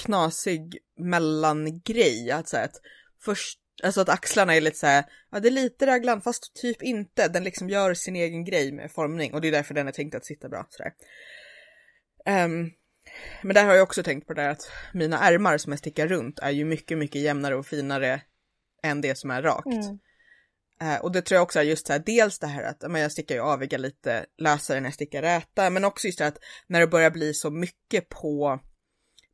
knasig 0.06 0.78
mellangrej. 0.98 2.32
Att 2.32 2.50
säga 2.50 2.64
att 2.64 2.82
först, 3.22 3.60
alltså 3.84 4.02
att 4.02 4.10
axlarna 4.10 4.56
är 4.56 4.62
lite 4.62 4.78
så 4.78 4.88
här, 4.88 5.06
ja 5.32 5.40
det 5.40 5.50
är 5.50 5.52
lite 5.52 5.88
raglan 5.88 6.22
fast 6.22 6.56
typ 6.56 6.82
inte. 6.82 7.28
Den 7.28 7.44
liksom 7.44 7.70
gör 7.70 7.94
sin 7.94 8.16
egen 8.16 8.46
grej 8.46 8.72
med 8.72 8.92
formning 8.92 9.34
och 9.34 9.42
det 9.42 9.48
är 9.48 9.52
därför 9.52 9.74
den 9.74 9.88
är 9.88 9.92
tänkt 9.92 10.16
att 10.16 10.26
sitta 10.26 10.50
bra 10.50 10.68
sådär. 10.70 10.94
Um, 12.26 12.34
ehm, 12.34 12.72
Men 13.42 13.54
där 13.54 13.66
har 13.66 13.74
jag 13.74 13.84
också 13.84 14.04
tänkt 14.04 14.28
på 14.28 14.34
det 14.34 14.42
där 14.42 14.50
att 14.50 14.72
mina 14.94 15.20
ärmar 15.20 15.58
som 15.58 15.72
jag 15.72 15.80
stickar 15.80 16.08
runt 16.08 16.40
är 16.40 16.52
ju 16.52 16.66
mycket, 16.66 16.98
mycket 16.98 17.22
jämnare 17.22 17.56
och 17.56 17.66
finare 17.66 18.22
än 18.84 19.02
det 19.02 19.16
som 19.16 19.32
är 19.32 19.42
rakt. 19.42 19.66
Mm. 19.66 20.00
Eh, 20.82 20.96
och 20.96 21.12
det 21.12 21.22
tror 21.22 21.36
jag 21.36 21.44
också 21.44 21.60
är 21.60 21.64
just 21.64 21.88
så 21.88 21.94
här, 21.94 22.04
dels 22.06 22.40
det 22.40 22.48
här 22.48 22.64
att 22.64 22.92
men 22.92 23.02
jag 23.02 23.12
stickar 23.12 23.36
ju 23.36 23.42
aviga 23.42 23.78
lite 23.78 24.26
lösare 24.38 24.80
när 24.80 24.88
jag 24.88 24.94
stickar 24.94 25.22
räta, 25.22 25.70
men 25.70 25.86
också 25.86 26.08
just 26.08 26.18
det 26.18 26.24
här 26.24 26.32
att 26.32 26.40
när 26.68 26.80
det 26.80 26.88
börjar 26.88 27.12
bli 27.12 27.34
så 27.34 27.50
mycket 27.50 28.10
på 28.10 28.60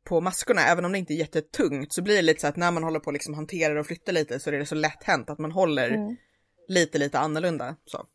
på 0.04 0.20
maskorna, 0.20 0.60
även 0.60 0.84
om 0.84 0.92
det 0.92 0.98
inte 0.98 1.14
är 1.14 1.16
jättetungt, 1.16 1.92
så 1.92 2.02
blir 2.02 2.16
det 2.16 2.22
lite 2.22 2.40
så 2.40 2.46
att 2.46 2.56
när 2.56 2.70
man 2.70 2.84
håller 2.84 3.00
på 3.00 3.10
att 3.10 3.14
liksom 3.14 3.34
hantera 3.34 3.80
och 3.80 3.86
flytta 3.86 4.12
lite 4.12 4.40
så 4.40 4.50
är 4.50 4.58
det 4.58 4.66
så 4.66 4.74
lätt 4.74 5.02
hänt 5.02 5.30
att 5.30 5.38
man 5.38 5.52
håller 5.52 5.90
Mm. 5.90 6.16
lite, 6.68 6.98
lite 6.98 7.18
annorlunda. 7.18 7.76
Så. 7.84 8.06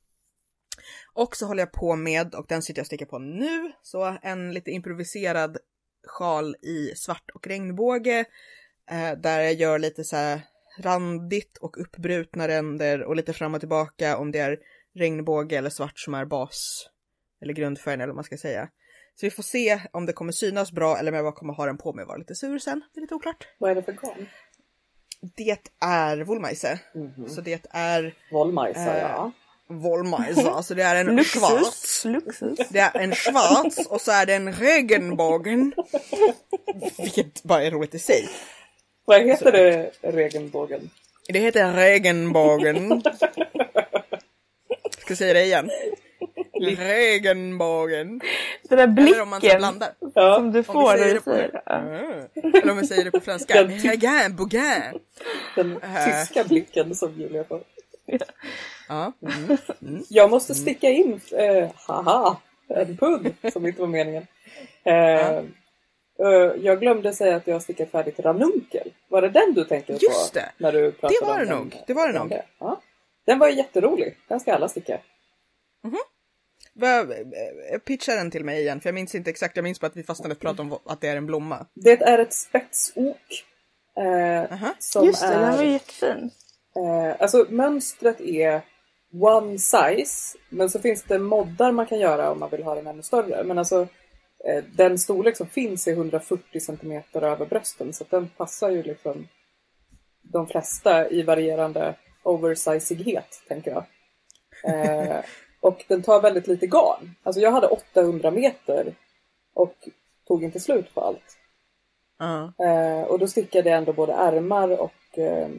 Och 1.14 1.36
så 1.36 1.46
håller 1.46 1.62
jag 1.62 1.72
på 1.72 1.96
med, 1.96 2.36
och 2.36 2.46
den 2.50 2.62
sitter 2.62 2.80
jag 2.80 2.84
och 2.84 2.88
stickar 2.88 3.06
på 3.06 3.20
nu, 3.20 3.72
så 3.82 4.18
en 4.22 4.54
lite 4.54 4.72
improviserad 4.72 5.58
sjal 6.08 6.56
i 6.62 6.96
svart 6.96 7.30
och 7.34 7.48
regnbåge. 7.48 8.26
Eh, 8.92 9.12
där 9.12 9.40
jag 9.40 9.54
gör 9.54 9.80
lite 9.80 10.04
så 10.04 10.16
här 10.16 10.42
randigt 10.78 11.58
och 11.58 11.82
uppbrutna 11.82 12.48
ränder 12.48 13.04
och 13.04 13.16
lite 13.16 13.34
fram 13.34 13.54
och 13.54 13.60
tillbaka 13.60 14.18
om 14.18 14.32
det 14.32 14.40
är 14.40 14.58
regnbåge 14.96 15.58
eller 15.58 15.70
svart 15.70 16.00
som 16.00 16.14
är 16.14 16.26
bas 16.26 16.90
eller 17.42 17.54
grundfärgen 17.54 18.02
eller 18.02 18.08
vad 18.08 18.16
man 18.16 18.24
ska 18.24 18.38
säga. 18.38 18.70
Så 19.16 19.26
vi 19.26 19.30
får 19.32 19.44
se 19.44 19.82
om 19.92 20.06
det 20.06 20.14
kommer 20.14 20.32
synas 20.32 20.72
bra 20.72 20.98
eller 20.98 21.12
om 21.12 21.16
jag 21.16 21.26
bara 21.26 21.32
kommer 21.36 21.54
ha 21.54 21.66
den 21.66 21.78
på 21.78 21.94
mig 21.94 22.02
och 22.04 22.08
vara 22.08 22.18
lite 22.18 22.36
sur 22.36 22.60
sen. 22.60 22.82
Det 22.94 23.00
är 23.00 23.02
lite 23.02 23.16
oklart. 23.16 23.48
Vad 23.58 23.72
är 23.72 23.76
det 23.76 23.84
för 23.84 23.92
garn? 23.92 24.28
Det 25.22 25.58
är 25.86 26.18
woolmeise. 26.24 26.80
Mhm. 26.96 27.30
Så 27.30 27.42
det 27.42 27.66
är 27.70 28.14
Wollmajsa, 28.32 28.96
Eh, 28.98 29.02
ja. 29.02 29.32
woolmeise, 29.68 30.50
alltså 30.52 30.76
det 30.76 30.84
är 30.84 30.96
en 31.06 31.24
schwarz. 31.24 32.06
Luxus. 32.06 32.06
Luxus. 32.06 32.70
Det 32.70 32.80
är 32.80 33.00
en 33.00 33.16
schwarz 33.16 33.88
och 33.88 34.02
så 34.02 34.12
är 34.12 34.26
det 34.26 34.34
en 34.34 34.54
regenbågen. 34.54 35.74
Vilket 36.98 37.44
bara 37.44 37.64
är 37.64 37.72
roligt 37.72 37.96
i 37.96 38.00
sig. 38.00 38.30
Vad 39.10 39.22
heter 39.22 39.52
det, 39.52 39.92
regenbågen? 40.02 40.90
Det 41.28 41.40
heter 41.40 41.74
regenbågen. 41.74 43.02
Ska 45.00 45.16
säga 45.16 45.34
det 45.34 45.44
igen? 45.44 45.70
Regenbågen. 46.78 48.22
Den 48.70 48.96
där 48.96 49.04
Eller 49.08 49.22
om 49.22 49.30
man 49.30 49.40
blicken 49.40 49.58
blandar. 49.58 49.90
Ja, 50.16 50.36
som 50.36 50.52
du 50.52 50.64
får 50.64 50.98
när 50.98 51.14
du 51.14 51.22
säger 51.22 51.52
det. 51.52 51.62
Mm. 51.74 52.54
Eller 52.56 52.72
om 52.72 52.78
vi 52.78 52.88
säger 52.88 53.04
det 53.06 53.12
på 53.12 53.20
franska. 53.20 53.64
Den 53.64 53.82
typ- 53.82 53.92
Regenbågen. 53.92 54.82
den 55.56 55.80
Äh. 55.84 56.06
tyska 56.22 56.44
blicken 56.44 56.96
som 56.96 57.14
Julia 57.20 57.44
får. 57.44 57.62
Ja. 58.90 59.14
Jag 60.10 60.30
måste 60.30 60.56
sticka 60.56 60.88
in, 60.90 61.22
eh, 61.32 61.70
haha, 61.88 62.38
en 62.68 62.98
pudd 62.98 63.34
som 63.54 63.66
inte 63.68 63.82
var 63.82 63.88
meningen. 63.88 64.28
Eh, 64.84 64.94
eh, 64.96 65.44
jag 66.62 66.80
glömde 66.80 67.14
säga 67.14 67.36
att 67.36 67.48
jag 67.48 67.56
har 67.56 67.60
stickat 67.60 67.92
färdigt 67.92 68.20
ranunkel. 68.20 68.94
Var 69.08 69.22
det 69.22 69.30
den 69.30 69.54
du 69.54 69.64
tänkte 69.66 69.94
på? 69.94 70.00
Just 70.02 70.34
det. 70.34 70.52
När 70.58 70.72
du 70.72 70.92
pratade 70.92 71.14
Det 71.22 71.26
var 71.26 71.40
det 71.40 71.46
den- 71.46 71.58
nog. 71.58 71.84
Det 71.88 71.94
var 71.94 72.08
det 72.08 72.20
nog. 72.20 72.34
Ja. 72.60 72.82
Den 73.26 73.40
var 73.40 73.48
jätterolig. 73.50 74.18
Den 74.28 74.40
ska 74.40 74.54
alla 74.54 74.70
sticka. 74.70 75.00
Vad- 76.74 77.12
eh, 77.12 77.80
Pitcha 77.86 78.16
den 78.16 78.32
till 78.32 78.46
mig 78.46 78.62
igen, 78.62 78.82
för 78.82 78.90
jag 78.90 78.94
minns 78.96 79.16
inte 79.16 79.30
exakt. 79.30 79.56
Jag 79.56 79.64
minns 79.64 79.80
bara 79.80 79.88
att 79.88 79.98
vi 79.98 80.04
fastnade 80.04 80.34
och 80.34 80.40
pratade 80.40 80.62
om 80.62 80.80
att 80.86 81.02
det 81.02 81.08
är 81.08 81.18
en 81.18 81.26
blomma. 81.26 81.66
Det 81.74 82.02
är 82.02 82.20
ett 82.20 82.34
spetsok. 82.34 83.46
Eh, 83.98 84.54
Aha. 84.54 84.74
som 84.80 85.06
Just 85.06 85.22
det, 85.22 85.28
är, 85.28 85.40
den 85.40 85.58
var 85.58 85.64
jättefin. 85.64 86.32
Eh, 86.76 87.16
alltså 87.22 87.46
mönstret 87.50 88.22
är 88.22 88.62
one 89.22 89.58
size, 89.58 90.38
men 90.50 90.70
så 90.70 90.80
finns 90.80 91.04
det 91.04 91.20
moddar 91.20 91.72
man 91.72 91.86
kan 91.86 92.00
göra 92.00 92.32
om 92.32 92.40
man 92.40 92.50
vill 92.50 92.64
ha 92.64 92.76
den 92.76 92.88
ännu 92.88 93.04
större. 93.04 93.44
Men 93.44 93.58
alltså 93.58 93.82
eh, 93.82 93.88
den 94.72 95.00
storlek 95.00 95.38
som 95.38 95.48
finns 95.48 95.88
är 95.88 95.92
140 95.92 96.60
cm 96.60 97.04
över 97.14 97.46
brösten 97.46 97.94
så 97.94 98.06
den 98.10 98.28
passar 98.28 98.70
ju 98.70 98.84
liksom 98.84 99.28
de 100.22 100.48
flesta 100.48 101.10
i 101.10 101.24
varierande 101.24 101.96
oversizighet, 102.24 103.44
tänker 103.48 103.72
jag. 103.72 103.86
Eh, 104.64 105.20
och 105.60 105.86
den 105.88 106.04
tar 106.04 106.22
väldigt 106.22 106.48
lite 106.48 106.68
garn. 106.68 107.16
Alltså 107.24 107.42
jag 107.42 107.52
hade 107.52 107.68
800 107.68 108.32
meter 108.32 108.96
och 109.54 109.90
tog 110.28 110.44
inte 110.44 110.60
slut 110.60 110.94
på 110.94 111.02
allt. 111.02 111.38
Ja. 112.18 112.54
Eh, 112.66 113.04
och 113.04 113.20
då 113.20 113.28
stickade 113.28 113.70
jag 113.70 113.78
ändå 113.78 113.94
både 113.94 114.14
ärmar 114.14 114.70
och 114.70 115.18
eh, 115.18 115.50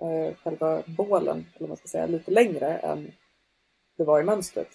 eh, 0.00 0.34
själva 0.42 0.82
bålen, 0.86 1.46
eller 1.56 1.68
man 1.68 1.76
ska 1.76 1.88
säga, 1.88 2.06
lite 2.06 2.30
längre 2.30 2.78
än 2.78 3.12
det 3.96 4.04
var 4.04 4.20
i 4.20 4.24
mönstret. 4.24 4.68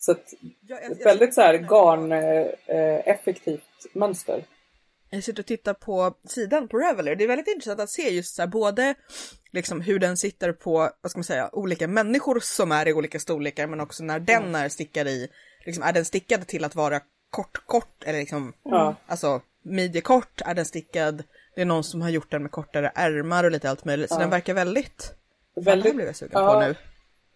Så 0.00 0.12
att, 0.12 0.34
Jag, 0.68 0.82
jag, 0.82 0.92
ett 0.92 1.06
väldigt 1.06 1.34
så 1.34 1.40
här 1.40 1.54
garn 1.54 2.12
eh, 2.12 3.16
mönster. 3.92 4.44
Jag 5.10 5.24
sitter 5.24 5.42
och 5.42 5.46
tittar 5.46 5.74
på 5.74 6.14
sidan 6.24 6.68
på 6.68 6.78
Reveler. 6.78 7.16
Det 7.16 7.24
är 7.24 7.28
väldigt 7.28 7.48
intressant 7.48 7.80
att 7.80 7.90
se 7.90 8.10
just 8.10 8.34
så 8.34 8.42
här 8.42 8.46
både 8.46 8.94
liksom 9.50 9.80
hur 9.80 9.98
den 9.98 10.16
sitter 10.16 10.52
på, 10.52 10.90
vad 11.00 11.10
ska 11.10 11.18
man 11.18 11.24
säga, 11.24 11.50
olika 11.52 11.88
människor 11.88 12.40
som 12.40 12.72
är 12.72 12.88
i 12.88 12.92
olika 12.92 13.18
storlekar, 13.20 13.66
men 13.66 13.80
också 13.80 14.04
när 14.04 14.20
den 14.20 14.54
är 14.54 14.68
stickad 14.68 15.08
i, 15.08 15.28
liksom 15.66 15.82
är 15.84 15.92
den 15.92 16.04
stickad 16.04 16.46
till 16.46 16.64
att 16.64 16.74
vara 16.74 17.00
kort, 17.30 17.66
kort 17.66 18.04
eller 18.04 18.18
liksom, 18.18 18.52
Ja. 18.62 18.94
alltså 19.06 19.40
midjekort, 19.62 20.40
är 20.44 20.54
den 20.54 20.64
stickad, 20.66 21.22
det 21.54 21.60
är 21.60 21.64
någon 21.64 21.84
som 21.84 22.02
har 22.02 22.10
gjort 22.10 22.30
den 22.30 22.42
med 22.42 22.50
kortare 22.52 22.92
ärmar 22.94 23.44
och 23.44 23.50
lite 23.50 23.70
allt 23.70 23.84
möjligt, 23.84 24.08
så 24.08 24.14
Ja. 24.14 24.18
den 24.20 24.30
verkar 24.30 24.54
väldigt, 24.54 25.02
Fan, 25.54 25.64
det 25.64 25.70
här 25.70 25.76
Väldigt, 25.76 25.94
blev 25.94 26.06
jag 26.06 26.16
sugen 26.16 26.32
ja. 26.42 26.52
på 26.54 26.60
nu. 26.60 26.74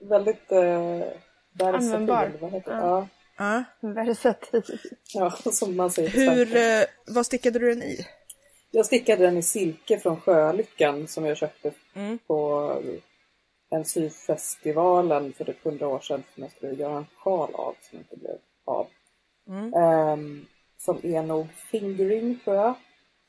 väldigt 0.09 0.53
eh, 0.53 1.01
Användbar. 1.63 2.33
vad 2.41 2.53
heter 2.53 2.71
det? 2.71 2.77
Ja. 2.79 3.09
Ja. 3.39 3.65
Ja. 3.81 3.89
Versatil. 3.93 4.63
ja, 5.15 5.31
som 5.31 5.77
man 5.77 5.91
säger 5.91 6.09
Hur, 6.11 6.57
eh, 6.57 6.85
vad 7.15 7.27
stickade 7.27 7.59
du 7.59 7.69
den 7.75 7.83
i? 7.83 8.07
Jag 8.71 8.87
stickade 8.87 9.25
den 9.25 9.37
i 9.37 9.43
silke 9.43 9.99
från 9.99 10.21
Sjölyckan 10.21 11.09
som 11.09 11.25
jag 11.25 11.37
köpte 11.37 11.73
Mm. 11.95 12.19
på 12.27 12.73
en 13.71 13.85
syfestivalen 13.85 15.33
för 15.33 15.45
typ 15.45 15.67
100 15.67 15.89
år 15.89 16.01
sedan 16.01 16.23
som 16.35 16.43
jag 16.43 16.53
skulle 16.53 16.73
göra 16.75 16.97
en 16.97 17.07
sjal 17.17 17.55
av 17.55 17.75
som 17.91 17.99
inte 17.99 18.17
blev 18.17 18.37
av. 18.65 18.87
Mm. 19.49 19.75
Ehm, 19.75 20.47
som 20.79 21.01
är 21.03 21.23
nog 21.23 21.47
fingering 21.71 22.39
tror 22.45 22.57
jag. 22.57 22.75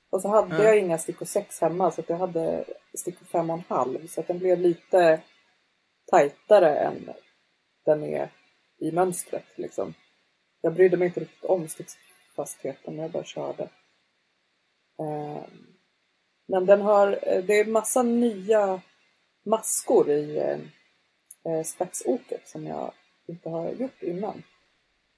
Och 0.09 0.21
så 0.21 0.27
hade 0.27 0.55
Ja. 0.55 0.63
jag 0.63 0.77
inga 0.79 0.97
stickor 0.97 1.25
6 1.25 1.61
hemma 1.61 1.91
så 1.91 2.01
att 2.01 2.09
jag 2.09 2.17
hade 2.17 2.65
stickor 2.97 3.25
5,5 3.25 4.07
så 4.07 4.21
att 4.21 4.27
den 4.27 4.39
blev 4.39 4.59
lite 4.59 5.21
tajtare 6.11 6.75
än 6.77 7.09
den 7.85 8.03
är 8.03 8.29
i 8.77 8.91
mönstret 8.91 9.45
liksom. 9.55 9.93
Jag 10.61 10.73
brydde 10.73 10.97
mig 10.97 11.05
inte 11.07 11.19
riktigt 11.19 11.43
om 11.43 11.67
stickfastheten 11.67 12.95
när 12.95 13.03
jag 13.03 13.11
bara 13.11 13.23
körde. 13.23 13.69
Ehm, 14.99 15.67
men 16.47 16.65
den 16.65 16.81
har, 16.81 17.19
eh, 17.21 17.43
det 17.43 17.59
är 17.59 17.65
massa 17.65 18.03
nya 18.03 18.81
maskor 19.45 20.09
i 20.09 20.37
eh, 20.37 20.59
eh, 21.53 21.63
spetsoket 21.63 22.47
som 22.47 22.67
jag 22.67 22.91
inte 23.27 23.49
har 23.49 23.71
gjort 23.71 24.03
innan. 24.03 24.43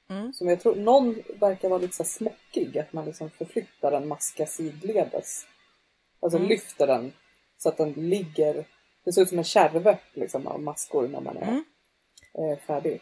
Mm. 0.09 0.33
Som 0.33 0.47
jag 0.49 0.59
tror, 0.59 0.75
någon 0.75 1.15
verkar 1.39 1.69
vara 1.69 1.79
lite 1.79 1.95
så 1.95 2.03
smockig, 2.03 2.77
att 2.77 2.93
man 2.93 3.05
liksom 3.05 3.29
förflyttar 3.29 3.91
en 3.91 4.07
maska 4.07 4.45
sidledes. 4.45 5.45
Alltså 6.19 6.37
Mm. 6.37 6.49
lyfter 6.49 6.87
den 6.87 7.13
så 7.57 7.69
att 7.69 7.77
den 7.77 7.91
ligger, 7.91 8.65
det 9.03 9.13
ser 9.13 9.21
ut 9.21 9.29
som 9.29 9.37
en 9.37 9.43
kärve 9.43 9.97
liksom 10.13 10.47
av 10.47 10.61
maskor 10.61 11.07
när 11.07 11.21
man 11.21 11.37
är 11.37 11.41
Mm. 11.41 11.63
Eh, 12.37 12.59
färdig. 12.67 13.01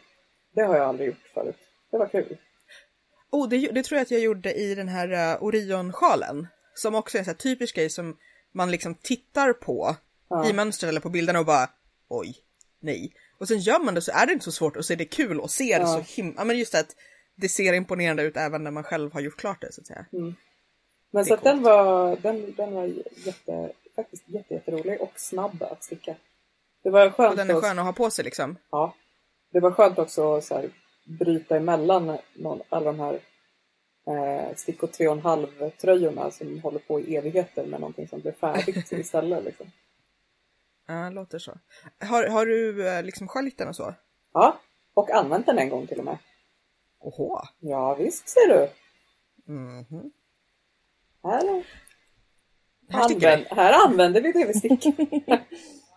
Det 0.56 0.62
har 0.62 0.76
jag 0.78 0.86
aldrig 0.86 1.08
gjort 1.08 1.28
förut. 1.34 1.58
Det 1.92 1.98
var 1.98 2.08
kul. 2.08 2.38
Oh, 3.32 3.50
det, 3.50 3.58
det 3.72 3.84
tror 3.84 3.98
jag 3.98 4.02
att 4.04 4.12
jag 4.12 4.22
gjorde 4.22 4.54
i 4.54 4.76
den 4.76 4.88
här 4.88 5.36
uh, 5.36 5.44
Orion-sjalen. 5.44 6.48
Som 6.74 6.96
också 6.96 7.18
är 7.18 7.30
en 7.30 7.36
typisk 7.36 7.76
grej 7.76 7.90
som 7.90 8.18
man 8.54 8.72
liksom 8.72 8.96
tittar 8.96 9.54
på 9.54 9.96
Ja. 10.30 10.50
i 10.50 10.54
mönstren 10.54 10.90
eller 10.90 11.00
på 11.02 11.10
bilderna 11.10 11.40
och 11.40 11.46
bara 11.46 11.70
oj, 12.08 12.36
nej. 12.80 13.14
Och 13.40 13.48
sen 13.48 13.60
gör 13.60 13.80
man 13.80 13.94
det 13.94 14.02
så 14.02 14.12
är 14.12 14.26
det 14.26 14.34
inte 14.34 14.46
så 14.46 14.52
svårt 14.52 14.78
och 14.78 14.86
så 14.86 14.94
är 14.94 14.98
det 14.98 15.06
kul 15.06 15.40
och 15.40 15.52
ser 15.52 15.80
Ja. 15.80 15.88
så 15.88 16.22
himla, 16.22 16.46
men 16.46 16.58
just 16.58 16.72
det 16.72 16.80
att 16.80 16.96
det 17.36 17.50
ser 17.50 17.74
imponerande 17.74 18.24
ut 18.24 18.38
även 18.38 18.64
när 18.64 18.72
man 18.72 18.84
själv 18.84 19.14
har 19.14 19.22
gjort 19.22 19.38
klart 19.38 19.62
det 19.62 19.72
så 19.74 19.82
att 19.82 19.88
säga. 19.88 20.06
Men 20.12 20.36
Det 21.12 21.20
är 21.20 21.24
så 21.24 21.34
att 21.34 21.44
den 21.44 21.64
var, 21.64 22.16
den, 22.16 22.54
den 22.58 22.74
var 22.74 22.86
jätte, 23.26 23.72
faktiskt 23.96 24.24
jätte, 24.30 24.54
jätterolig 24.54 25.02
och 25.02 25.12
snabb 25.16 25.64
att 25.64 25.84
sticka. 25.84 26.16
Det 26.84 26.90
var 26.90 27.10
skönt, 27.10 27.32
Och 27.32 27.38
den 27.38 27.50
är 27.50 27.62
skön 27.62 27.80
att 27.80 27.86
ha 27.86 27.94
på 27.94 28.10
sig 28.10 28.26
liksom. 28.26 28.58
Ja. 28.72 28.96
Det 29.56 29.62
var 29.62 29.72
skönt 29.72 30.00
också 30.00 30.36
att 30.36 30.44
så 30.44 30.56
här, 30.56 30.70
bryta 31.20 31.58
emellan 31.58 32.18
någon, 32.34 32.62
alla 32.70 32.86
de 32.86 33.00
här 33.00 33.14
eh, 34.08 34.56
stickor 34.56 34.88
3,5 34.88 35.70
tröjorna 35.70 36.32
som 36.32 36.60
håller 36.60 36.80
på 36.80 37.00
i 37.00 37.16
evigheter 37.16 37.66
med 37.66 37.80
någonting 37.80 38.08
som 38.08 38.20
blir 38.22 38.32
färdigt 38.32 38.92
istället. 38.92 39.44
Liksom. 39.44 39.72
Ja, 40.88 41.10
låter 41.10 41.40
så. 41.40 41.58
Har, 42.00 42.28
har 42.28 42.46
du 42.46 42.88
eh, 42.88 43.04
liksom 43.04 43.28
sköljt 43.28 43.58
den 43.58 43.68
och 43.68 43.76
så? 43.76 43.94
Ja, 44.34 44.60
och 44.94 45.10
använt 45.10 45.46
den 45.46 45.60
en 45.60 45.70
gång 45.70 45.88
till 45.88 46.00
och 46.00 46.06
med. 46.06 46.18
Oho. 47.00 47.42
Ja 47.60 47.96
visst 47.96 48.30
ser 48.30 48.48
du. 48.48 48.70
Mhm. 49.54 50.12
Här, 51.24 51.66
Här 52.90 53.04
använd, 53.14 53.46
här 53.50 53.86
använder 53.86 54.22
vi 54.22 54.54
stickar. 54.54 54.94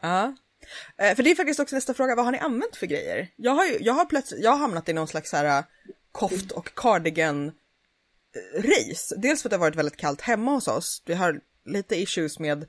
Ja. 0.03 0.35
Eh, 0.98 1.14
För 1.14 1.22
det 1.22 1.31
är 1.31 1.35
faktiskt 1.35 1.61
också 1.61 1.74
nästa 1.74 1.94
fråga, 1.94 2.14
vad 2.14 2.24
har 2.24 2.33
ni 2.33 2.38
använt 2.38 2.76
för 2.76 2.87
grejer? 2.87 3.28
Jag 3.37 3.52
har, 3.52 3.64
ju, 3.64 3.78
jag 3.81 3.94
har 3.94 4.04
plötsligt, 4.04 4.44
jag 4.44 4.50
har 4.50 4.59
hamnat 4.59 4.88
i 4.88 4.92
någon 4.92 5.09
slags 5.09 5.33
här 5.33 5.59
eh, 5.59 5.64
koft 6.12 6.52
och 6.52 6.74
cardigan 6.74 7.52
race. 8.54 9.14
Dels 9.16 9.42
för 9.42 9.48
att 9.48 9.50
det 9.50 9.57
har 9.57 9.61
varit 9.61 9.76
väldigt 9.76 9.96
kallt 9.96 10.20
hemma 10.20 10.50
hos 10.50 10.68
oss. 10.68 11.02
Vi 11.07 11.14
har 11.14 11.40
lite 11.64 11.96
issues 11.96 12.38
med 12.38 12.66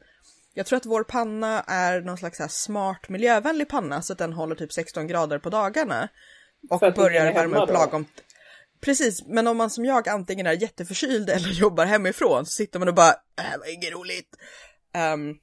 jag 0.53 0.65
tror 0.65 0.77
att 0.77 0.85
vår 0.85 1.03
panna 1.03 1.63
är 1.67 2.01
någon 2.01 2.17
slags 2.17 2.39
här 2.39 2.47
smart 2.47 3.09
miljövänlig 3.09 3.69
panna 3.69 4.01
så 4.01 4.13
att 4.13 4.19
den 4.19 4.33
håller 4.33 4.55
typ 4.55 4.73
16 4.73 5.07
grader 5.07 5.39
på 5.39 5.49
dagarna. 5.49 6.09
Och 6.69 6.79
börjar 6.79 7.33
värma 7.33 7.63
upp 7.63 7.69
lagom. 7.69 8.05
Precis, 8.81 9.25
men 9.25 9.47
om 9.47 9.57
man 9.57 9.69
som 9.69 9.85
jag 9.85 10.09
antingen 10.09 10.47
är 10.47 10.62
jätteförkyld 10.62 11.29
eller 11.35 11.49
jobbar 11.49 11.85
hemifrån 11.85 12.45
så 12.45 12.51
sitter 12.51 12.79
man 12.79 12.88
och 12.88 12.93
bara, 12.93 13.15
här 13.38 13.57
var 13.57 13.73
inget 13.73 13.93
roligt. 13.93 14.35
Um, 15.13 15.38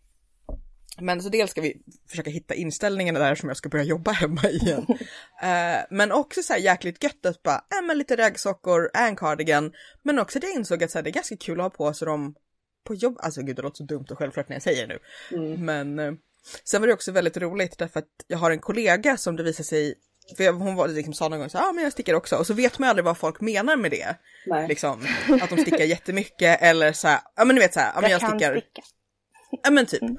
men 1.01 1.23
så 1.23 1.29
dels 1.29 1.51
ska 1.51 1.61
vi 1.61 1.77
försöka 2.09 2.31
hitta 2.31 2.55
inställningarna 2.55 3.19
där 3.19 3.35
som 3.35 3.49
jag 3.49 3.57
ska 3.57 3.69
börja 3.69 3.85
jobba 3.85 4.11
hemma 4.11 4.51
igen. 4.51 4.87
uh, 4.89 5.85
men 5.91 6.13
också 6.13 6.43
så 6.43 6.53
här 6.53 6.61
jäkligt 6.61 7.05
gött 7.05 7.27
att 7.27 7.43
bara, 7.43 7.55
äh, 7.57 7.87
men 7.87 7.99
lite 7.99 8.17
raggsockor, 8.17 8.91
en 8.95 9.17
cardigan. 9.17 9.73
Men 10.03 10.19
också 10.19 10.39
det 10.39 10.47
jag 10.47 10.57
insåg 10.57 10.85
att 10.85 10.91
så 10.91 10.99
här, 10.99 11.03
det 11.03 11.11
är 11.11 11.13
ganska 11.13 11.37
kul 11.37 11.61
att 11.61 11.65
ha 11.65 11.71
på 11.71 11.95
sig 11.95 12.07
dem 12.07 12.35
på 12.85 12.95
jobb. 12.95 13.19
Alltså 13.21 13.43
gud 13.43 13.57
det 13.57 13.63
låter 13.63 13.77
så 13.77 13.85
dumt 13.85 14.07
och 14.11 14.19
självklart 14.19 14.49
när 14.49 14.57
jag 14.57 14.63
säger 14.63 14.87
nu. 14.87 14.99
Mm. 15.31 15.65
Men 15.65 15.99
uh, 15.99 16.15
sen 16.65 16.81
var 16.81 16.89
det 16.89 16.95
också 16.95 17.13
väldigt 17.13 17.37
roligt 17.37 17.79
därför 17.79 18.01
att 18.01 18.11
jag 18.27 18.39
har 18.39 18.51
en 18.51 18.59
kollega 18.59 19.17
som 19.17 19.37
det 19.37 19.43
visar 19.43 19.65
sig 19.65 19.95
för 20.37 20.53
hon 20.53 20.75
var, 20.75 20.89
liksom, 20.89 21.15
sa 21.15 21.29
någon 21.29 21.39
gång 21.39 21.51
så 21.51 21.59
ja 21.59 21.69
ah, 21.69 21.73
men 21.73 21.85
jag 21.85 21.93
stickar 21.93 22.15
också 22.15 22.37
och 22.37 22.47
så 22.47 22.55
vet 22.55 22.79
man 22.79 22.89
aldrig 22.89 23.05
vad 23.05 23.19
folk 23.19 23.41
menar 23.41 23.77
med 23.77 23.91
det. 23.91 24.17
Nej. 24.47 24.69
Liksom, 24.69 25.07
att 25.43 25.51
de 25.51 25.59
stickar 25.59 25.85
jättemycket 25.85 26.63
eller 26.63 26.93
så 26.93 27.09
ja 27.37 27.45
men 27.45 27.55
ni 27.55 27.61
vet 27.61 27.75
så 27.75 27.81
här, 27.81 27.93
ja 27.95 28.01
men 28.01 28.11
jag, 28.11 28.23
jag 28.23 28.31
stickar. 28.31 28.53
Sticka. 28.53 28.83
Ja 29.63 29.71
men 29.71 29.87
typ. 29.87 30.03
Mm. 30.03 30.17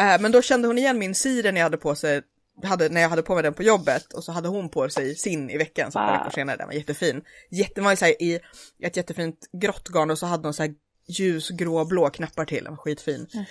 Uh, 0.00 0.20
men 0.20 0.32
då 0.32 0.42
kände 0.42 0.68
hon 0.68 0.78
igen 0.78 0.98
min 0.98 1.14
siren 1.14 1.56
jag 1.56 1.62
hade 1.62 1.76
på 1.76 1.94
sig 1.94 2.22
hade, 2.62 2.88
när 2.88 3.00
jag 3.00 3.08
hade 3.08 3.22
på 3.22 3.34
mig 3.34 3.42
den 3.42 3.54
på 3.54 3.62
jobbet 3.62 4.12
och 4.12 4.24
så 4.24 4.32
hade 4.32 4.48
hon 4.48 4.68
på 4.68 4.88
sig 4.88 5.14
sin 5.14 5.50
i 5.50 5.56
veckan 5.56 5.92
så 5.92 5.98
wow. 5.98 6.08
veckor 6.08 6.30
senare. 6.30 6.56
Den 6.56 6.66
var 6.66 6.74
jättefin. 6.74 7.22
Jätte, 7.50 7.80
var 7.80 7.96
så 7.96 8.04
här, 8.04 8.22
i 8.22 8.40
ett 8.82 8.96
jättefint 8.96 9.48
grått 9.52 9.88
garn 9.88 10.10
och 10.10 10.18
så 10.18 10.26
hade 10.26 10.46
hon 10.46 10.54
så 10.54 10.62
här 10.62 10.74
ljusgrå-blå 11.08 12.10
knappar 12.10 12.44
till. 12.44 12.64
Den 12.64 12.72
var 12.72 12.78
skitfin. 12.78 13.26
Mm. 13.34 13.44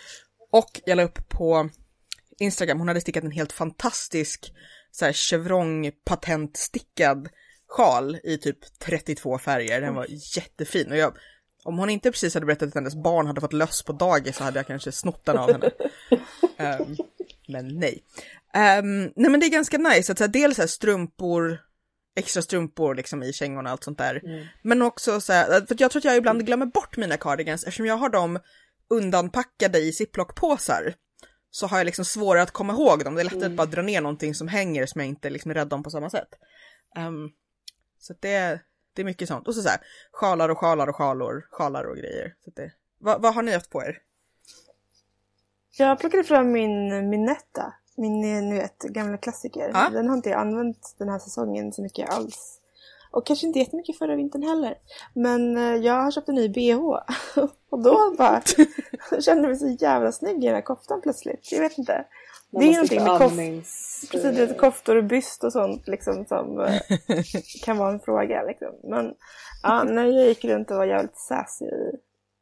Och 0.52 0.82
jag 0.86 0.96
la 0.96 1.04
upp 1.04 1.30
på 1.30 1.70
Instagram, 2.40 2.80
hon 2.80 2.88
hade 2.88 3.02
stickat 3.02 3.24
en 3.24 3.32
helt 3.32 3.52
fantastisk 3.52 4.54
så 4.92 5.06
här 5.06 5.14
chevron 5.14 5.92
patentstickad 6.06 7.30
sjal 7.68 8.18
i 8.24 8.38
typ 8.38 8.80
32 8.80 9.38
färger. 9.38 9.82
Den 9.82 9.96
var 9.96 10.08
jättefin 10.36 10.92
och 10.92 10.98
jag, 10.98 11.18
om 11.63 11.78
hon 11.78 11.89
inte 11.89 12.12
precis 12.12 12.34
hade 12.34 12.45
berättat 12.45 12.67
att 12.67 12.76
hennes 12.76 12.95
barn 12.95 13.28
hade 13.28 13.41
fått 13.41 13.54
löss 13.54 13.84
på 13.84 13.93
dagis 13.93 14.36
så 14.38 14.43
hade 14.43 14.60
jag 14.60 14.67
kanske 14.67 14.91
snott 14.91 15.26
den 15.26 15.38
av 15.38 15.52
henne. 15.52 15.72
um, 16.80 16.98
men 17.48 17.80
nej. 17.80 18.04
Um, 18.80 19.02
nej 19.15 19.32
men 19.32 19.39
det 19.39 19.45
är 19.45 19.52
ganska 19.52 19.78
nice 19.78 20.12
att 20.12 20.17
så 20.17 20.24
här, 20.24 20.32
dels 20.32 20.56
så 20.56 20.62
här, 20.62 20.67
strumpor, 20.67 21.60
extra 22.15 22.41
strumpor 22.41 22.95
liksom 22.95 23.24
i 23.24 23.34
kängorna 23.34 23.69
och 23.69 23.72
allt 23.72 23.84
sånt 23.84 23.98
där. 23.98 24.22
Mm. 24.26 24.45
Men 24.63 24.82
också 24.82 25.22
så 25.22 25.34
här, 25.34 25.65
för 25.65 25.76
jag 25.80 25.91
tror 25.91 26.00
att 26.00 26.06
jag 26.06 26.17
ibland 26.17 26.45
glömmer 26.45 26.65
bort 26.65 26.98
mina 26.98 27.17
cardigans 27.17 27.63
eftersom 27.63 27.86
jag 27.86 27.98
har 27.98 28.10
dem 28.10 28.39
undanpackade 28.89 29.80
i 29.80 29.93
ziplockpåsar 29.93 30.93
så 31.52 31.67
har 31.67 31.78
jag 31.78 31.86
liksom 31.86 32.06
svårare 32.06 32.43
att 32.43 32.52
komma 32.52 32.74
ihåg 32.74 33.04
dem. 33.04 33.15
Det 33.15 33.22
är 33.22 33.24
lättare 33.24 33.39
mm. 33.39 33.52
att 33.52 33.58
bara 33.58 33.67
dra 33.67 33.82
ner 33.82 34.02
någonting 34.02 34.36
som 34.36 34.48
hänger 34.48 34.86
som 34.86 35.02
jag 35.02 35.08
inte 35.08 35.30
liksom 35.30 35.52
är 35.52 35.56
rädd 35.56 35.74
om 35.74 35.84
på 35.84 35.89
samma 35.89 36.10
sätt. 36.10 36.30
Um, 36.98 37.32
så 38.00 38.13
det, 38.19 38.62
det 39.00 39.04
är 39.04 39.06
mycket 39.06 39.28
sånt. 39.28 39.48
Och 39.48 39.56
så, 39.56 39.62
så 39.62 39.70
här, 39.70 39.80
sjalar 40.12 40.50
och 40.50 40.58
sjalar 40.58 40.88
och 40.88 40.96
sjalor, 40.96 41.48
sjalar 41.52 41.84
och 41.84 41.98
grejer. 41.98 42.36
Så 42.46 42.52
det, 42.56 42.72
vad, 42.98 43.22
vad 43.22 43.34
har 43.34 43.42
ni 43.42 43.52
haft 43.52 43.70
på 43.70 43.82
er? 43.82 43.98
Jag 45.78 46.00
plockade 46.00 46.24
fram 46.24 46.52
min 46.52 47.10
Minetta, 47.10 47.74
min 47.98 48.22
ni 48.22 48.60
vet, 48.60 48.80
gamla 48.80 49.18
klassiker. 49.18 49.72
Ah? 49.74 49.90
Den 49.90 50.08
har 50.08 50.16
inte 50.16 50.30
jag 50.30 50.40
använt 50.40 50.96
den 50.98 51.10
här 51.10 51.20
säsongen 51.20 51.74
så 51.74 51.82
mycket 51.82 52.10
alls. 52.10 52.60
Och 53.12 53.26
kanske 53.26 53.48
inte 53.48 53.60
jättemycket 53.60 53.98
förra 53.98 54.16
vintern 54.16 54.44
heller. 54.44 54.76
Men 55.14 55.58
eh, 55.58 55.76
jag 55.76 55.94
har 55.94 56.12
köpt 56.12 56.30
en 56.30 56.36
ny 56.36 56.50
bh. 56.50 56.80
Och 57.70 57.84
då 57.84 58.16
bara 58.18 58.42
kände 59.22 59.42
jag 59.42 59.50
mig 59.50 59.58
så 59.58 59.86
jävla 59.86 60.12
snygg 60.12 60.44
i 60.44 60.48
den 60.48 60.56
här 60.56 60.62
koftan 60.62 61.02
plötsligt. 61.02 61.52
Jag 61.52 61.60
vet 61.60 61.78
inte. 61.78 62.06
Man 62.52 62.62
det 62.62 62.70
är 62.70 62.74
någonting 62.74 63.04
med 63.04 63.18
kof 63.18 63.36
precis, 64.12 64.58
koftor 64.60 64.96
och 64.96 65.04
byst 65.04 65.44
och 65.44 65.52
sånt 65.52 65.88
liksom 65.88 66.26
som 66.26 66.60
eh, 66.60 66.82
kan 67.64 67.78
vara 67.78 67.92
en 67.92 68.00
fråga. 68.00 68.44
Liksom. 68.44 68.76
Men 68.84 69.14
ja, 69.64 69.84
när 69.84 70.06
jag 70.06 70.28
gick 70.28 70.46
runt 70.46 70.72
och 70.72 70.78
var 70.78 70.86
jävligt 70.86 71.18
sassy 71.18 71.66
i, 71.66 71.92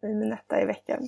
i 0.08 0.14
min 0.14 0.30
netta 0.30 0.62
i 0.62 0.66
veckan. 0.66 1.00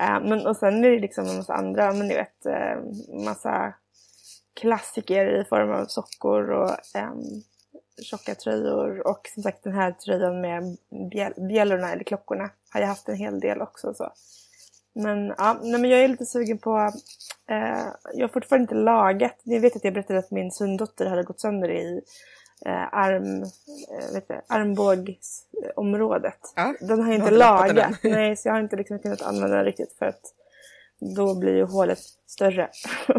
Uh, 0.00 0.28
men, 0.28 0.46
och 0.46 0.56
sen 0.56 0.84
är 0.84 0.90
det 0.90 0.98
liksom 0.98 1.26
en 1.26 1.36
massa 1.36 1.54
andra, 1.54 1.92
men 1.92 2.08
ni 2.08 2.14
vet, 2.14 2.46
uh, 2.46 3.24
massa 3.24 3.74
klassiker 4.60 5.40
i 5.40 5.44
form 5.44 5.70
av 5.70 5.86
sockor 5.86 6.50
och 6.50 6.70
um, 6.70 7.42
tjocka 8.02 8.34
tröjor 8.34 9.06
och 9.06 9.28
som 9.34 9.42
sagt 9.42 9.64
den 9.64 9.74
här 9.74 9.92
tröjan 9.92 10.40
med 10.40 10.76
bjäl 11.10 11.32
bjällorna 11.48 11.92
eller 11.92 12.04
klockorna 12.04 12.50
har 12.72 12.80
jag 12.80 12.88
haft 12.88 13.08
en 13.08 13.16
hel 13.16 13.40
del 13.40 13.62
också. 13.62 13.94
Så. 13.94 14.12
Men, 14.94 15.34
ja, 15.38 15.58
nej, 15.62 15.80
men 15.80 15.90
jag 15.90 16.00
är 16.00 16.08
lite 16.08 16.26
sugen 16.26 16.58
på, 16.58 16.92
jag 18.14 18.28
har 18.28 18.28
fortfarande 18.28 18.62
inte 18.62 18.74
lagat, 18.74 19.40
ni 19.42 19.58
vet 19.58 19.76
att 19.76 19.84
jag 19.84 19.94
berättade 19.94 20.18
att 20.18 20.30
min 20.30 20.50
söndotter 20.50 21.06
hade 21.06 21.22
gått 21.22 21.40
sönder 21.40 21.70
i 21.70 22.02
eh, 22.66 22.94
arm, 22.94 23.42
eh, 23.42 24.22
du, 24.28 24.40
armbågsområdet. 24.48 26.38
Ja, 26.56 26.74
den 26.80 27.00
har 27.00 27.12
jag 27.12 27.14
inte 27.14 27.30
lagat, 27.30 27.98
nej 28.02 28.36
så 28.36 28.48
jag 28.48 28.54
har 28.54 28.60
inte 28.60 28.76
liksom 28.76 28.98
kunnat 28.98 29.22
använda 29.22 29.56
den 29.56 29.64
riktigt 29.64 29.92
för 29.98 30.06
att 30.06 30.22
då 31.16 31.38
blir 31.38 31.54
ju 31.54 31.64
hålet 31.64 31.98
större 32.26 32.70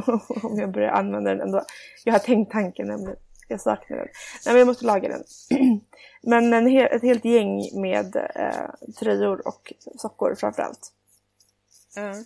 om 0.43 0.59
jag 0.59 0.71
börjar 0.71 0.91
använda 0.91 1.29
den 1.29 1.41
ändå. 1.41 1.63
Jag 2.03 2.13
har 2.13 2.19
tänkt 2.19 2.51
tanken 2.51 2.87
nämligen. 2.87 3.17
Jag 3.47 3.61
saknar 3.61 3.97
den. 3.97 4.07
Nej 4.45 4.53
men 4.53 4.57
jag 4.57 4.67
måste 4.67 4.85
laga 4.85 5.09
den. 5.09 5.23
men 6.23 6.53
en 6.53 6.67
hel, 6.67 6.87
ett 6.91 7.01
helt 7.01 7.25
gäng 7.25 7.81
med 7.81 8.15
eh, 8.35 8.91
tröjor 8.99 9.47
och 9.47 9.73
sockor 9.97 10.35
framförallt. 10.35 10.91
Uh. 11.97 12.21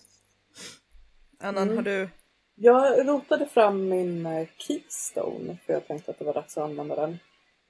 Annan, 1.40 1.64
mm. 1.64 1.76
har 1.76 1.84
du? 1.84 2.10
Jag 2.56 3.08
rotade 3.08 3.46
fram 3.46 3.90
min 3.90 4.26
eh, 4.26 4.48
Keystone 4.58 5.58
för 5.66 5.74
jag 5.74 5.88
tänkte 5.88 6.12
att 6.12 6.20
det 6.20 6.26
var 6.26 6.34
dags 6.34 6.58
att 6.58 6.64
använda 6.64 6.96
den. 6.96 7.20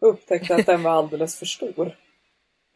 Och 0.01 0.09
upptäckte 0.09 0.55
att 0.55 0.65
den 0.65 0.83
var 0.83 0.91
alldeles 0.91 1.39
för 1.39 1.45
stor. 1.45 1.85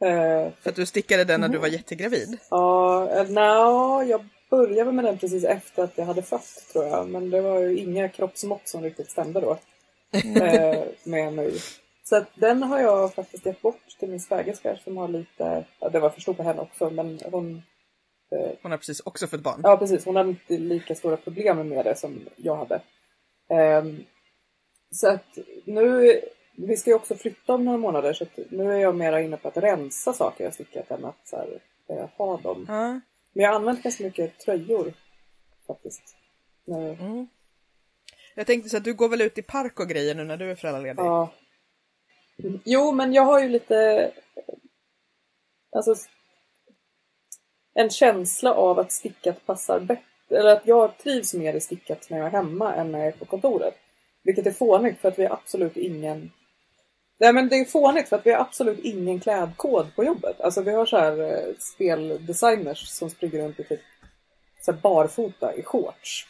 Uh, 0.05 0.51
för 0.61 0.69
att 0.69 0.75
du 0.75 0.85
stickade 0.85 1.23
den 1.23 1.41
när 1.41 1.47
du 1.47 1.57
var 1.57 1.67
mm. 1.67 1.77
jättegravid? 1.77 2.37
Ja, 2.49 3.09
uh, 3.15 3.31
no, 3.31 4.03
jag 4.03 4.25
började 4.49 4.91
med 4.91 5.05
den 5.05 5.17
precis 5.17 5.43
efter 5.43 5.83
att 5.83 5.97
jag 5.97 6.05
hade 6.05 6.21
fött 6.21 6.69
tror 6.73 6.85
jag. 6.85 7.09
Men 7.09 7.29
det 7.29 7.41
var 7.41 7.59
ju 7.59 7.77
inga 7.77 8.09
kroppsmått 8.09 8.67
som 8.67 8.83
riktigt 8.83 9.11
stämde 9.11 9.41
då. 9.41 9.57
Eh, 10.13 10.83
med 11.03 11.33
mig. 11.33 11.53
Så 12.03 12.15
att 12.15 12.27
den 12.35 12.63
har 12.63 12.79
jag 12.79 13.13
faktiskt 13.13 13.45
gett 13.45 13.61
bort 13.61 13.87
till 13.99 14.09
min 14.09 14.19
svägerska 14.19 14.77
som 14.83 14.97
har 14.97 15.07
lite, 15.07 15.65
ja, 15.79 15.89
det 15.89 15.99
var 15.99 16.09
för 16.09 16.21
stor 16.21 16.33
på 16.33 16.43
henne 16.43 16.61
också 16.61 16.89
men 16.89 17.19
hon 17.31 17.55
eh, 17.55 17.61
Hon 18.61 18.71
har 18.71 18.77
precis 18.77 18.99
också 18.99 19.27
fått 19.27 19.41
barn. 19.41 19.61
Ja 19.63 19.77
precis, 19.77 20.05
hon 20.05 20.15
har 20.15 20.25
inte 20.25 20.57
lika 20.57 20.95
stora 20.95 21.17
problem 21.17 21.69
med 21.69 21.85
det 21.85 21.95
som 21.95 22.19
jag 22.35 22.55
hade. 22.55 22.81
Eh, 23.49 23.83
så 24.91 25.07
att 25.07 25.37
nu, 25.65 26.19
vi 26.55 26.77
ska 26.77 26.89
ju 26.89 26.95
också 26.95 27.15
flytta 27.15 27.53
om 27.53 27.65
några 27.65 27.77
månader 27.77 28.13
så 28.13 28.23
att 28.23 28.39
nu 28.49 28.73
är 28.73 28.77
jag 28.77 28.95
mera 28.95 29.21
inne 29.21 29.37
på 29.37 29.47
att 29.47 29.57
rensa 29.57 30.13
saker 30.13 30.43
jag 30.43 30.53
stickat 30.53 30.91
än 30.91 31.05
att 31.05 31.29
här, 31.31 31.59
eh, 31.89 32.09
ha 32.17 32.37
dem. 32.37 32.65
Mm. 32.69 33.01
Men 33.33 33.43
jag 33.43 33.49
har 33.49 33.55
använt 33.55 33.83
ganska 33.83 34.03
mycket 34.03 34.39
tröjor 34.39 34.93
faktiskt. 35.67 36.15
Mm. 36.67 37.27
Jag 38.35 38.47
tänkte 38.47 38.69
så 38.69 38.77
att 38.77 38.83
du 38.83 38.93
går 38.93 39.09
väl 39.09 39.21
ut 39.21 39.37
i 39.37 39.41
park 39.41 39.79
och 39.79 39.89
grejer 39.89 40.15
nu 40.15 40.23
när 40.23 40.37
du 40.37 40.51
är 40.51 40.55
föräldraledig? 40.55 41.01
Ja. 41.01 41.33
Jo, 42.63 42.91
men 42.91 43.13
jag 43.13 43.23
har 43.23 43.39
ju 43.39 43.49
lite... 43.49 44.11
Alltså... 45.75 45.95
En 47.73 47.89
känsla 47.89 48.53
av 48.53 48.79
att 48.79 48.91
stickat 48.91 49.45
passar 49.45 49.79
bättre. 49.79 50.05
Eller 50.29 50.55
att 50.55 50.67
jag 50.67 50.97
trivs 50.97 51.33
mer 51.33 51.53
i 51.53 51.61
stickat 51.61 52.07
när 52.09 52.17
jag 52.17 52.27
är 52.27 52.31
hemma 52.31 52.73
än 52.73 52.91
när 52.91 52.99
jag 52.99 53.07
är 53.07 53.11
på 53.11 53.25
kontoret. 53.25 53.75
Vilket 54.23 54.47
är 54.47 54.51
fånigt 54.51 55.01
för 55.01 55.07
att 55.07 55.19
vi 55.19 55.25
har 55.25 55.33
absolut 55.33 55.77
ingen... 55.77 56.31
Nej 57.19 57.33
men 57.33 57.49
det 57.49 57.55
är 57.55 57.65
fånigt 57.65 58.09
för 58.09 58.15
att 58.15 58.25
vi 58.25 58.31
har 58.31 58.41
absolut 58.41 58.79
ingen 58.79 59.19
klädkod 59.19 59.95
på 59.95 60.03
jobbet. 60.03 60.41
Alltså 60.41 60.61
vi 60.61 60.71
har 60.71 60.85
så 60.85 60.97
här 60.97 61.19
eh, 61.21 61.53
speldesigners 61.59 62.87
som 62.87 63.09
springer 63.09 63.41
runt 63.41 63.59
i 63.59 63.63
typ 63.63 63.81
så 64.61 64.73
barfota 64.73 65.55
i 65.55 65.63
shorts. 65.63 66.27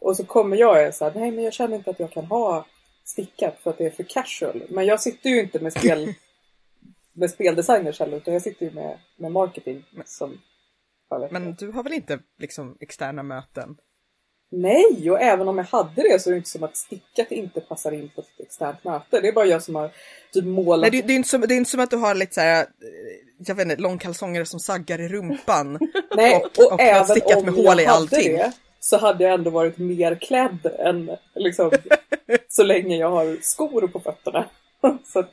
Och 0.00 0.16
så 0.16 0.24
kommer 0.24 0.56
jag 0.56 0.70
och 0.70 0.78
är 0.78 0.90
så 0.90 1.04
här, 1.04 1.12
nej 1.14 1.30
men 1.30 1.44
jag 1.44 1.52
känner 1.52 1.76
inte 1.76 1.90
att 1.90 2.00
jag 2.00 2.10
kan 2.10 2.24
ha 2.24 2.66
stickat 3.04 3.58
för 3.62 3.70
att 3.70 3.78
det 3.78 3.86
är 3.86 3.90
för 3.90 4.02
casual. 4.02 4.62
Men 4.68 4.86
jag 4.86 5.00
sitter 5.00 5.30
ju 5.30 5.40
inte 5.40 5.58
med 5.58 5.72
spel 5.72 6.14
med 7.12 7.30
speldesigners 7.30 8.00
heller 8.00 8.16
utan 8.16 8.34
jag 8.34 8.42
sitter 8.42 8.66
ju 8.66 8.72
med, 8.72 8.98
med 9.16 9.32
marketing 9.32 9.84
som 10.04 10.40
Men 11.30 11.54
du 11.54 11.72
har 11.72 11.82
väl 11.82 11.92
inte 11.92 12.18
liksom 12.38 12.76
externa 12.80 13.22
möten? 13.22 13.76
Nej, 14.54 15.10
och 15.10 15.20
även 15.20 15.48
om 15.48 15.58
jag 15.58 15.64
hade 15.64 16.02
det 16.02 16.22
så 16.22 16.30
är 16.30 16.32
det 16.32 16.36
inte 16.36 16.50
som 16.50 16.62
att 16.62 16.76
stickat 16.76 17.30
inte 17.30 17.60
passar 17.60 17.92
in 17.92 18.10
på 18.14 18.20
ett 18.20 18.40
externt 18.46 18.84
möte. 18.84 19.20
Det 19.20 19.28
är 19.28 19.32
bara 19.32 19.46
jag 19.46 19.62
som 19.62 19.74
har 19.74 19.90
typ 20.32 20.44
målat. 20.44 20.80
Nej, 20.80 20.90
det, 20.90 21.06
det, 21.06 21.12
är 21.12 21.16
inte 21.16 21.28
som, 21.28 21.40
det 21.40 21.54
är 21.54 21.56
inte 21.56 21.70
som 21.70 21.80
att 21.80 21.90
du 21.90 21.96
har 21.96 22.14
lite 22.14 22.34
så 22.34 22.40
här, 22.40 22.60
eh, 22.60 22.66
jag 23.46 23.54
vet 23.54 23.62
inte, 23.62 23.76
långkalsonger 23.76 24.44
som 24.44 24.60
saggar 24.60 25.00
i 25.00 25.08
rumpan. 25.08 25.78
Nej, 26.16 26.36
och, 26.36 26.64
och, 26.64 26.72
och 26.72 26.80
även 26.80 27.04
stickat 27.04 27.36
om 27.36 27.44
med 27.44 27.54
hål 27.54 27.80
i 27.80 27.86
allting. 27.86 28.32
Det, 28.32 28.52
så 28.80 28.96
hade 28.96 29.24
jag 29.24 29.32
ändå 29.32 29.50
varit 29.50 29.78
mer 29.78 30.14
klädd 30.14 30.66
än 30.78 31.10
liksom, 31.34 31.70
så 32.48 32.62
länge 32.62 32.96
jag 32.96 33.10
har 33.10 33.38
skor 33.42 33.86
på 33.86 34.00
fötterna. 34.00 34.46
så 35.04 35.24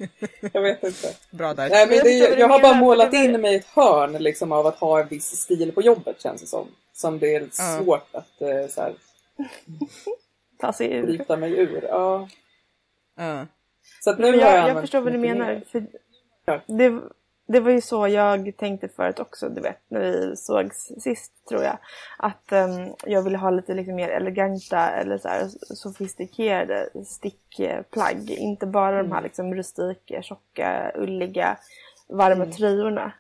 jag 0.54 0.62
vet 0.62 0.84
inte. 0.84 1.08
Bra 1.32 1.54
där. 1.54 1.70
Nej, 1.70 1.88
men 1.88 1.96
jag 1.98 2.06
det, 2.06 2.40
jag 2.40 2.48
har 2.48 2.60
bara 2.62 2.74
målat 2.74 3.14
in 3.14 3.42
mig 3.42 3.54
i 3.54 3.56
ett 3.58 3.66
hörn 3.66 4.12
liksom, 4.12 4.52
av 4.52 4.68
att 4.68 4.76
ha 4.76 5.00
en 5.02 5.08
viss 5.08 5.26
stil 5.42 5.72
på 5.72 5.82
jobbet 5.82 6.22
känns 6.22 6.42
det 6.42 6.48
som. 6.48 6.68
Som 6.94 7.20
det 7.20 7.36
är 7.36 7.42
Ja. 7.42 7.80
svårt 7.84 8.16
att 8.16 8.42
eh, 8.42 8.68
så 8.70 8.82
här, 8.82 8.94
Ta 10.60 10.74
sig 10.74 10.94
ur. 10.94 11.04
bryta 11.04 11.38
mig 11.38 11.52
ur. 11.60 11.84
Ja. 11.90 12.30
Ja. 13.18 13.46
Så 14.04 14.16
nu 14.16 14.32
Men 14.32 14.40
har 14.40 14.48
jag, 14.52 14.58
jag, 14.58 14.70
jag 14.70 14.82
förstår 14.82 15.02
vad 15.02 15.14
du 15.14 15.18
menar. 15.18 15.62
För 15.72 15.86
det, 16.68 17.02
det 17.52 17.60
var 17.60 17.72
ju 17.72 17.82
så 17.82 18.08
jag 18.08 18.52
tänkte 18.58 18.88
förut 18.88 19.20
också, 19.20 19.50
du 19.50 19.62
vet, 19.62 19.78
när 19.88 20.00
vi 20.00 20.36
sågs 20.36 20.92
sist 21.00 21.32
tror 21.50 21.64
jag. 21.64 21.78
Att 22.18 22.52
em, 22.52 22.94
jag 23.06 23.22
ville 23.22 23.38
ha 23.38 23.50
lite 23.50 23.74
liksom, 23.74 23.96
mer 23.96 24.10
eleganta 24.10 24.90
eller 24.90 25.18
så 25.18 25.28
här, 25.28 25.48
sofistikerade 25.76 26.90
stickplagg. 27.06 28.30
Inte 28.30 28.66
bara 28.66 28.92
de 28.92 29.00
Mm. 29.00 29.12
här 29.12 29.22
liksom, 29.22 29.56
rustika, 29.56 30.22
tjocka, 30.22 30.92
ulliga, 30.96 31.58
varma 32.08 32.44
Mm. 32.44 32.52
tröjorna. 32.56 33.12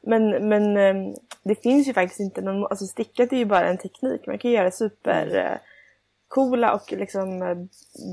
Men, 0.00 0.48
men 0.48 0.76
em, 0.76 1.14
det 1.42 1.54
finns 1.62 1.88
ju 1.88 1.92
faktiskt 1.94 2.20
inte 2.20 2.40
någon, 2.40 2.64
alltså 2.66 2.86
stickat 2.86 3.32
är 3.32 3.36
ju 3.36 3.44
bara 3.44 3.66
en 3.68 3.78
teknik. 3.78 4.26
Man 4.26 4.38
kan 4.38 4.50
göra 4.50 4.70
super 4.70 5.26
Mm. 5.26 5.36
eh, 5.52 5.58
coola 6.28 6.74
och 6.74 6.92
liksom 6.92 7.38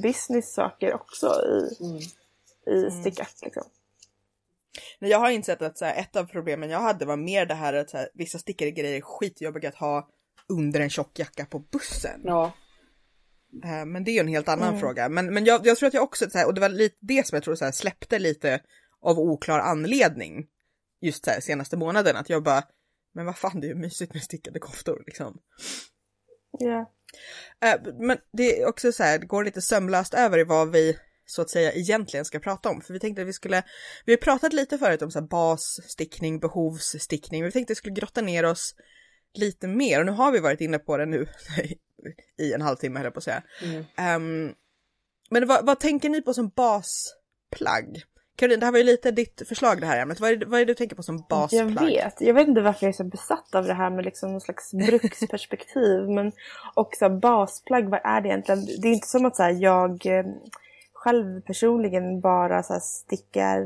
business 0.03 0.53
saker 0.53 0.93
också 0.93 1.27
i, 1.27 1.83
Mm. 1.83 1.97
i 2.87 2.91
stickat. 2.91 3.35
Liksom. 3.41 3.63
Men 4.99 5.09
jag 5.09 5.19
har 5.19 5.29
insett 5.29 5.61
att 5.61 5.77
så 5.77 5.85
här, 5.85 5.95
ett 6.01 6.15
av 6.15 6.25
problemen 6.25 6.69
jag 6.69 6.79
hade 6.79 7.05
var 7.05 7.17
mer 7.17 7.45
det 7.45 7.53
här 7.53 7.73
att 7.73 7.89
så 7.89 7.97
här, 7.97 8.09
vissa 8.13 8.39
stickade 8.39 8.71
grejer 8.71 8.97
är 8.97 9.01
skitjobbiga 9.01 9.69
att 9.69 9.75
ha 9.75 10.09
under 10.49 10.79
en 10.79 10.89
tjock 10.89 11.19
jacka 11.19 11.45
på 11.45 11.59
bussen. 11.59 12.21
Ja. 12.23 12.53
Eh, 13.63 13.85
Men 13.85 14.03
det 14.03 14.11
är 14.11 14.13
ju 14.13 14.19
en 14.19 14.27
helt 14.27 14.49
annan 14.49 14.67
Mm. 14.67 14.79
fråga. 14.79 15.09
Men, 15.09 15.33
men 15.33 15.45
jag, 15.45 15.65
jag 15.67 15.77
tror 15.77 15.87
att 15.87 15.93
jag 15.93 16.03
också, 16.03 16.29
så 16.29 16.37
här, 16.37 16.47
och 16.47 16.53
det 16.53 16.61
var 16.61 16.69
lite 16.69 16.97
det 17.01 17.27
som 17.27 17.35
jag 17.35 17.43
tror 17.43 17.55
så 17.55 17.71
släppte 17.71 18.19
lite 18.19 18.61
av 19.01 19.19
oklar 19.19 19.59
anledning 19.59 20.45
just 21.01 21.25
så 21.25 21.31
senaste 21.41 21.77
månaden. 21.77 22.15
Att 22.15 22.29
jag 22.29 22.43
bara, 22.43 22.63
men 23.13 23.25
vad 23.25 23.37
fan 23.37 23.59
det 23.61 23.67
är 23.67 23.69
ju 23.69 23.75
mysigt 23.75 24.13
med 24.13 24.23
stickade 24.23 24.59
koftor 24.59 25.03
liksom. 25.05 25.37
Ja. 26.59 26.91
Eh, 27.65 27.93
Men 27.99 28.17
det 28.33 28.61
är 28.61 28.67
också 28.67 28.91
så 28.91 29.03
här, 29.03 29.19
det 29.19 29.25
går 29.25 29.43
lite 29.43 29.61
sömlöst 29.61 30.13
över 30.13 30.39
i 30.39 30.43
vad 30.43 30.71
vi 30.71 30.97
så 31.25 31.41
att 31.41 31.49
säga 31.49 31.71
egentligen 31.73 32.25
ska 32.25 32.39
prata 32.39 32.69
om. 32.69 32.81
För 32.81 32.93
vi 32.93 32.99
tänkte 32.99 33.21
att 33.21 33.27
vi 33.27 33.33
skulle, 33.33 33.63
vi 34.05 34.13
har 34.13 34.17
pratat 34.17 34.53
lite 34.53 34.77
förut 34.77 35.01
om 35.01 35.11
så 35.11 35.19
här 35.19 35.27
basstickning, 35.27 36.39
behovsstickning, 36.39 37.41
men 37.41 37.47
vi 37.47 37.51
tänkte 37.51 37.71
att 37.71 37.75
vi 37.77 37.79
skulle 37.79 37.95
grotta 37.95 38.21
ner 38.21 38.45
oss 38.45 38.75
lite 39.33 39.67
mer 39.67 39.99
och 39.99 40.05
nu 40.05 40.11
har 40.11 40.31
vi 40.31 40.39
varit 40.39 40.61
inne 40.61 40.79
på 40.79 40.97
det 40.97 41.05
nu 41.05 41.27
i 42.39 42.53
en 42.53 42.61
halvtimme 42.61 42.99
höll 42.99 43.03
jag 43.05 43.13
på 43.13 43.17
att 43.17 43.23
säga. 43.23 43.43
Mm. 43.63 43.85
Ehm, 43.97 44.53
men 45.29 45.47
vad, 45.47 45.65
vad 45.65 45.79
tänker 45.79 46.09
ni 46.09 46.21
på 46.21 46.33
som 46.33 46.49
basplagg? 46.49 48.03
Caroline, 48.37 48.59
det 48.59 48.65
här 48.65 48.71
var 48.71 48.79
ju 48.79 48.85
lite 48.85 49.11
ditt 49.11 49.41
förslag 49.47 49.81
det 49.81 49.85
här 49.87 50.01
ämnet. 50.01 50.19
Vad 50.19 50.31
är, 50.31 50.35
det- 50.35 50.45
vad 50.45 50.59
är 50.59 50.65
det 50.65 50.71
du 50.71 50.75
tänker 50.75 50.95
på 50.95 51.03
som 51.03 51.25
basplagg? 51.29 51.71
Jag 51.71 51.85
vet. 51.85 52.21
Jag 52.21 52.33
vet 52.33 52.47
inte 52.47 52.61
varför 52.61 52.85
jag 52.85 52.89
är 52.93 52.97
så 52.97 53.03
besatt 53.03 53.55
av 53.55 53.65
det 53.65 53.73
här 53.73 53.89
med 53.89 54.05
liksom 54.05 54.31
någon 54.31 54.41
slags 54.41 54.71
bruksperspektiv. 54.73 56.09
men, 56.15 56.31
och 56.75 56.89
så 56.99 57.05
här, 57.09 57.19
basplagg, 57.19 57.89
vad 57.89 58.01
är 58.03 58.21
det 58.21 58.27
egentligen? 58.27 58.65
Det 58.65 58.87
är 58.87 58.93
inte 58.93 59.07
som 59.07 59.25
att 59.25 59.35
så 59.35 59.43
här, 59.43 59.51
jag 59.51 60.05
eh, 60.05 60.25
själv 61.05 61.41
personligen 61.41 62.19
bara 62.21 62.63
så 62.63 62.73
här, 62.73 62.79
stickar 62.79 63.65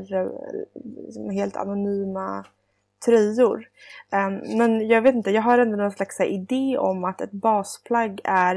liksom, 1.06 1.30
helt 1.30 1.56
anonyma 1.56 2.44
tröjor. 3.04 3.68
Ehm, 4.12 4.58
men 4.58 4.88
jag 4.88 5.02
vet 5.02 5.14
inte, 5.14 5.30
jag 5.30 5.42
har 5.42 5.58
ändå 5.58 5.76
någon 5.76 5.90
slags 5.90 6.20
idé 6.20 6.78
om 6.78 7.04
att 7.04 7.20
ett 7.20 7.32
basplagg 7.32 8.20
är 8.24 8.56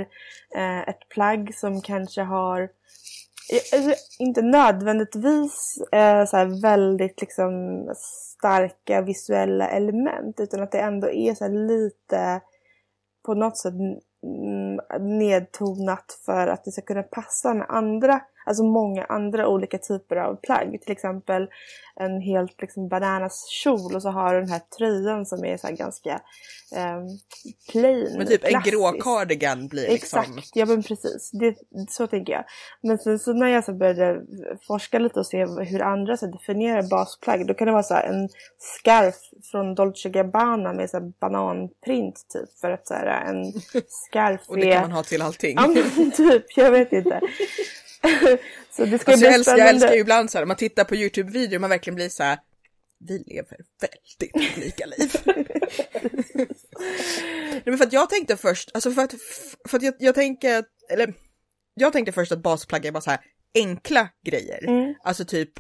eh, 0.56 0.90
ett 0.90 1.10
plagg 1.10 1.56
som 1.56 1.82
kanske 1.82 2.22
har 2.22 2.62
eh, 2.62 3.80
alltså 3.80 3.96
inte 4.20 4.42
nödvändigtvis 4.42 5.78
eh, 5.92 6.26
så 6.26 6.38
här 6.38 6.62
väldigt 6.62 7.22
liksom 7.22 7.86
starka 7.96 9.02
visuella 9.02 9.70
element 9.70 10.40
utan 10.40 10.64
att 10.64 10.72
det 10.72 10.80
ändå 10.80 11.10
är 11.10 11.36
så 11.36 11.44
här 11.44 11.52
lite 11.52 12.42
på 13.26 13.34
något 13.34 13.58
sätt 13.58 13.74
nedtonat 15.00 16.20
för 16.26 16.48
att 16.48 16.66
det 16.66 16.72
ska 16.72 16.82
kunna 16.82 17.04
passa 17.04 17.54
med 17.54 17.66
andra, 17.70 18.22
alltså 18.46 18.64
många 18.64 19.04
andra 19.04 19.48
olika 19.48 19.78
typer 19.78 20.16
av 20.16 20.36
plagg. 20.36 20.82
Till 20.82 20.92
exempel 20.92 21.48
en 21.96 22.22
helt 22.22 22.62
liksom 22.62 22.88
bananas 22.88 23.48
kjol 23.50 23.96
och 23.96 24.02
så 24.02 24.10
har 24.10 24.34
du 24.34 24.40
den 24.40 24.50
här 24.50 24.62
tröjan 24.78 25.26
som 25.26 25.46
är 25.46 25.58
så 25.58 25.68
ganska 25.72 26.12
eh, 26.76 27.02
plain. 27.72 28.18
Men 28.18 28.28
typ 28.28 28.44
en 28.44 28.50
klassisk. 28.50 28.74
grå 28.74 28.92
cardigan 28.92 29.68
blir 29.68 29.90
liksom. 29.90 30.20
Exakt, 30.20 30.50
ja 30.54 30.66
men 30.66 30.84
precis. 30.84 31.32
Det, 31.32 31.56
så 31.90 32.08
tänker 32.08 32.34
jag. 32.34 32.44
Men 32.82 32.98
sen 32.98 33.20
så 33.20 33.34
när 33.34 33.48
jag 33.48 33.66
så 33.66 33.74
började 33.74 34.22
forska 34.68 35.00
lite 35.00 35.20
och 35.20 35.28
se 35.28 35.46
hur 35.46 35.82
andra 35.82 36.18
så 36.18 36.28
definierar 36.28 36.84
basplagg, 36.90 37.48
då 37.48 37.54
kan 37.54 37.68
det 37.68 37.74
vara 37.74 37.84
så 37.84 37.96
en 37.96 38.30
scarf 38.58 39.16
från 39.52 39.76
Dolce 39.76 40.10
Gabbana 40.10 40.74
med 40.74 40.90
så 40.90 41.14
bananprint 41.20 42.26
typ. 42.34 42.60
För 42.62 42.72
att 42.72 42.88
så 42.88 42.94
här, 42.94 43.26
en 43.26 43.54
scarf 43.88 44.42
Och 44.48 44.58
det 44.58 44.72
är... 44.72 44.74
kan 44.74 44.82
man 44.82 44.92
ha 44.92 45.04
till 45.04 45.22
allting. 45.22 45.56
Ja 45.56 45.68
men 45.68 46.12
typ, 46.18 46.46
jag 46.58 46.72
vet 46.72 46.94
inte. 46.94 47.22
så 48.72 48.86
det 48.86 49.00
ska 49.00 49.12
Alltså 49.12 49.26
bli 49.26 49.26
jag, 49.26 49.34
älskar, 49.34 49.58
jag 49.58 49.70
älskar 49.70 49.94
ju 49.94 50.00
ibland 50.00 50.32
så 50.32 50.38
här, 50.38 50.46
man 50.46 50.58
tittar 50.58 50.84
på 50.84 50.96
YouTube-videor 50.96 51.60
man 51.60 51.70
verkligen 51.70 51.96
blir 51.96 52.10
så 52.10 52.24
här, 52.24 52.40
vi 53.08 53.24
lever 53.28 53.58
väldigt 53.82 54.58
olika 54.58 54.86
liv. 54.86 55.12
Nej, 57.52 57.62
men 57.66 57.78
för 57.78 57.86
att 57.86 57.94
jag 57.94 58.10
tänkte 58.10 58.38
först, 58.38 58.72
alltså 58.74 58.92
för 58.92 59.02
att, 59.02 59.14
för 59.70 59.78
att 59.78 59.84
jag, 59.84 59.94
jag 60.00 60.16
tänker, 60.16 60.64
eller 60.90 61.14
jag 61.74 61.94
tänkte 61.94 62.12
först 62.12 62.32
att 62.32 62.44
basplagg 62.44 62.86
är 62.86 62.92
bara 62.92 63.02
så 63.02 63.10
här 63.10 63.20
enkla 63.56 64.10
grejer. 64.26 64.68
Mm. 64.68 64.96
Alltså 65.04 65.26
typ, 65.26 65.52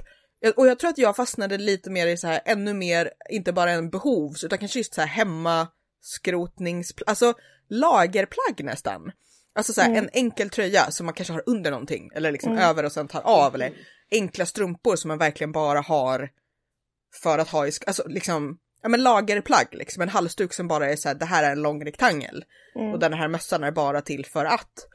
och 0.55 0.67
jag 0.67 0.79
tror 0.79 0.89
att 0.89 0.97
jag 0.97 1.15
fastnade 1.15 1.57
lite 1.57 1.89
mer 1.89 2.07
i 2.07 2.17
så 2.17 2.27
här 2.27 2.41
ännu 2.45 2.73
mer, 2.73 3.11
inte 3.29 3.53
bara 3.53 3.71
en 3.71 3.89
behovs, 3.89 4.43
utan 4.43 4.59
kanske 4.59 4.79
just 4.79 4.93
så 4.93 5.01
här 5.01 5.07
hemmaskrotnings, 5.07 6.93
alltså 7.05 7.33
lagerplagg 7.69 8.63
nästan. 8.63 9.11
Alltså 9.55 9.73
så 9.73 9.81
här, 9.81 9.95
en 9.95 10.09
enkel 10.13 10.49
tröja 10.49 10.91
som 10.91 11.05
man 11.05 11.13
kanske 11.15 11.33
har 11.33 11.43
under 11.45 11.71
någonting 11.71 12.09
eller 12.15 12.31
liksom 12.31 12.57
över 12.57 12.83
och 12.83 12.91
sen 12.91 13.07
tar 13.07 13.21
av 13.21 13.55
eller 13.55 13.73
enkla 14.11 14.45
strumpor 14.45 14.95
som 14.95 15.07
man 15.07 15.17
verkligen 15.17 15.51
bara 15.51 15.81
har 15.81 16.29
för 17.21 17.39
att 17.39 17.49
ha 17.49 17.67
i, 17.67 17.71
alltså 17.87 18.03
liksom, 18.07 18.57
ja 18.81 18.89
men 18.89 19.03
lagerplagg 19.03 19.67
liksom, 19.71 20.01
en 20.01 20.09
halsduk 20.09 20.53
som 20.53 20.67
bara 20.67 20.91
är 20.91 20.95
så 20.95 21.07
här, 21.07 21.15
det 21.15 21.25
här 21.25 21.43
är 21.43 21.51
en 21.51 21.61
lång 21.61 21.85
rektangel 21.85 22.45
och 22.93 22.99
den 22.99 23.13
här 23.13 23.27
mössan 23.27 23.63
är 23.63 23.71
bara 23.71 24.01
till 24.01 24.25
för 24.25 24.45
att. 24.45 24.87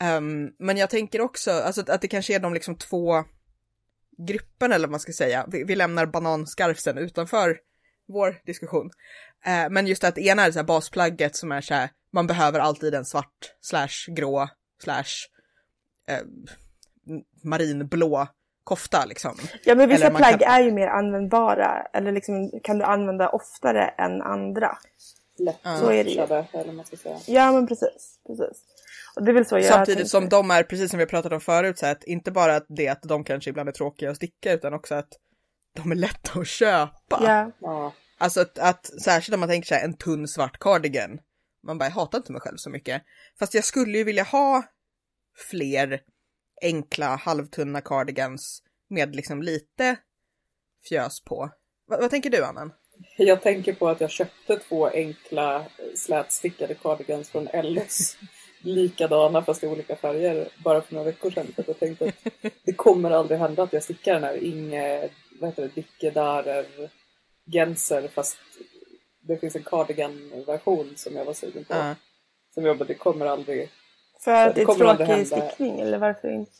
Ehm, 0.00 0.48
men 0.58 0.76
jag 0.76 0.90
tänker 0.90 1.20
också, 1.20 1.50
alltså 1.50 1.84
att, 1.88 2.00
det 2.00 2.08
kanske 2.08 2.34
är 2.34 2.38
de 2.38 2.54
liksom 2.54 2.76
två 2.76 3.24
grupperna 4.28 4.74
eller 4.74 4.86
vad 4.86 4.90
man 4.90 5.00
ska 5.00 5.12
säga, 5.12 5.46
vi, 5.48 5.64
vi 5.64 5.76
lämnar 5.76 6.06
bananskarfsen 6.06 6.98
utanför 6.98 7.58
vår 8.08 8.40
diskussion. 8.46 8.90
Eh, 9.44 9.70
men 9.70 9.86
just 9.86 10.04
att 10.04 10.18
ena 10.18 10.46
är 10.46 10.50
så 10.50 10.58
här 10.58 10.66
basplagget 10.66 11.36
som 11.36 11.52
är 11.52 11.60
så 11.60 11.74
här, 11.74 11.90
man 12.12 12.26
behöver 12.26 12.58
alltid 12.60 12.94
en 12.94 13.04
svart 13.04 13.54
slash 13.60 13.88
grå 14.08 14.48
slash 14.82 15.04
eh, 16.08 16.22
marinblå 17.44 18.26
kofta 18.64 19.04
liksom. 19.04 19.34
Ja 19.64 19.74
men 19.74 19.88
vissa 19.88 20.10
plagg 20.10 20.40
kan- 20.40 20.52
är 20.54 20.60
ju 20.60 20.72
mer 20.72 20.86
användbara 20.86 21.82
eller 21.92 22.12
liksom 22.12 22.60
kan 22.62 22.78
du 22.78 22.84
använda 22.84 23.28
oftare 23.28 23.88
än 23.88 24.22
andra. 24.22 24.78
Så 25.80 25.90
är 25.90 26.04
det 26.04 26.10
ju. 26.10 26.20
Eller 26.60 26.72
man 26.72 26.84
ska 26.84 26.96
säga. 26.96 27.18
Ja 27.26 27.52
men 27.52 27.66
precis, 27.66 28.18
precis. 28.26 28.62
Och 29.16 29.24
det 29.24 29.30
är 29.30 29.32
väl 29.34 29.46
så 29.46 29.58
jag 29.58 29.64
Samtidigt 29.64 30.08
som 30.08 30.28
de 30.28 30.50
är, 30.50 30.62
precis 30.62 30.90
som 30.90 30.98
vi 30.98 31.06
pratat 31.06 31.32
om 31.32 31.40
förut, 31.40 31.78
så 31.78 31.86
att 31.86 32.04
inte 32.04 32.30
bara 32.30 32.56
att 32.56 32.66
det 32.68 32.88
att 32.88 33.02
de 33.02 33.24
kanske 33.24 33.50
ibland 33.50 33.68
är 33.68 33.72
tråkiga 33.72 34.10
att 34.10 34.16
sticka 34.16 34.52
utan 34.52 34.74
också 34.74 34.94
att 34.94 35.08
de 35.76 35.90
är 35.92 35.96
lätta 35.96 36.40
att 36.40 36.46
köpa. 36.46 37.20
Ja, 37.22 37.50
Ja. 37.58 37.92
Alltså 38.18 38.40
att, 38.40 38.58
att 38.58 38.86
särskilt 38.86 39.34
om 39.34 39.40
man 39.40 39.48
tänker 39.48 39.66
sig 39.68 39.82
en 39.84 39.96
tunn 39.96 40.28
svart 40.28 40.58
cardigan. 40.58 41.18
Man 41.62 41.78
bara, 41.78 41.84
jag 41.84 41.92
hatar 41.92 42.18
inte 42.18 42.32
mig 42.32 42.40
själv 42.40 42.56
så 42.56 42.70
mycket. 42.70 43.02
Fast 43.38 43.54
jag 43.54 43.64
skulle 43.64 43.98
ju 43.98 44.04
vilja 44.04 44.22
ha 44.22 44.62
fler 45.50 46.00
enkla 46.62 47.16
halvtunna 47.16 47.80
cardigans 47.80 48.62
med 48.88 49.16
liksom 49.16 49.42
lite 49.42 49.96
fjös 50.88 51.24
på. 51.24 51.50
Vad, 51.86 52.00
vad 52.00 52.10
tänker 52.10 52.30
du 52.30 52.44
Annan? 52.44 52.72
Jag 53.16 53.42
tänker 53.42 53.72
på 53.72 53.88
att 53.88 54.00
jag 54.00 54.10
köpte 54.10 54.58
två 54.58 54.88
enkla 54.88 55.64
slätstickade 55.96 56.74
cardigans 56.74 57.30
från 57.30 57.48
Ellos. 57.48 58.16
Likadana 58.62 59.44
fast 59.44 59.64
i 59.64 59.66
olika 59.66 59.96
färger 59.96 60.48
bara 60.64 60.82
för 60.82 60.94
några 60.94 61.06
veckor 61.06 61.30
sedan. 61.30 61.46
För 61.56 61.64
jag 61.66 61.78
tänkte 61.78 62.04
att 62.04 62.52
det 62.64 62.72
kommer 62.72 63.10
aldrig 63.10 63.40
hända 63.40 63.62
att 63.62 63.72
jag 63.72 63.82
stickar 63.82 64.14
den 64.14 64.24
här 64.24 64.44
Inge, 64.44 65.08
vad 65.40 65.50
heter 65.50 65.62
det, 65.62 65.74
Dickedarer 65.74 66.66
Genser 67.52 68.08
fast 68.08 68.38
det 69.20 69.38
finns 69.38 69.56
en 69.56 69.64
cardigan-version 69.64 70.92
som 70.96 71.16
jag 71.16 71.24
var 71.24 71.32
sugen 71.34 71.64
på. 71.64 71.74
Ja. 71.74 71.94
Som 72.54 72.64
jag 72.64 72.78
bara, 72.78 72.84
det 72.84 72.94
kommer 72.94 73.26
aldrig 73.26 73.70
för 74.20 74.30
att 74.30 74.54
Det 74.54 74.64
det 74.64 74.72
är 74.72 74.96
tråkig 74.96 75.26
stickning 75.26 75.80
eller 75.80 75.98
varför 75.98 76.28
inte? 76.30 76.52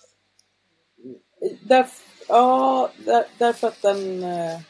Där, 1.62 1.86
ja, 2.28 2.90
där, 3.04 3.26
därför 3.38 3.68
att 3.68 3.82
den... 3.82 4.22
eh, 4.22 4.60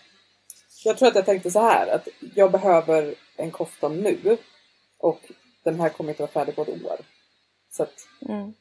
Jag 0.84 0.98
tror 0.98 1.08
att 1.08 1.14
jag 1.14 1.26
tänkte 1.26 1.50
så 1.50 1.60
här 1.60 1.86
att 1.94 2.08
jag 2.34 2.52
behöver 2.52 3.14
en 3.36 3.50
kofta 3.50 3.88
nu 3.88 4.36
och 4.98 5.20
den 5.64 5.80
här 5.80 5.88
kommer 5.88 6.10
inte 6.10 6.22
vara 6.22 6.30
färdig 6.32 6.54
på 6.56 6.62
ett 6.62 6.68
år. 6.84 7.00
Så 7.70 7.82
att 7.82 7.94
Mm. 8.28 8.54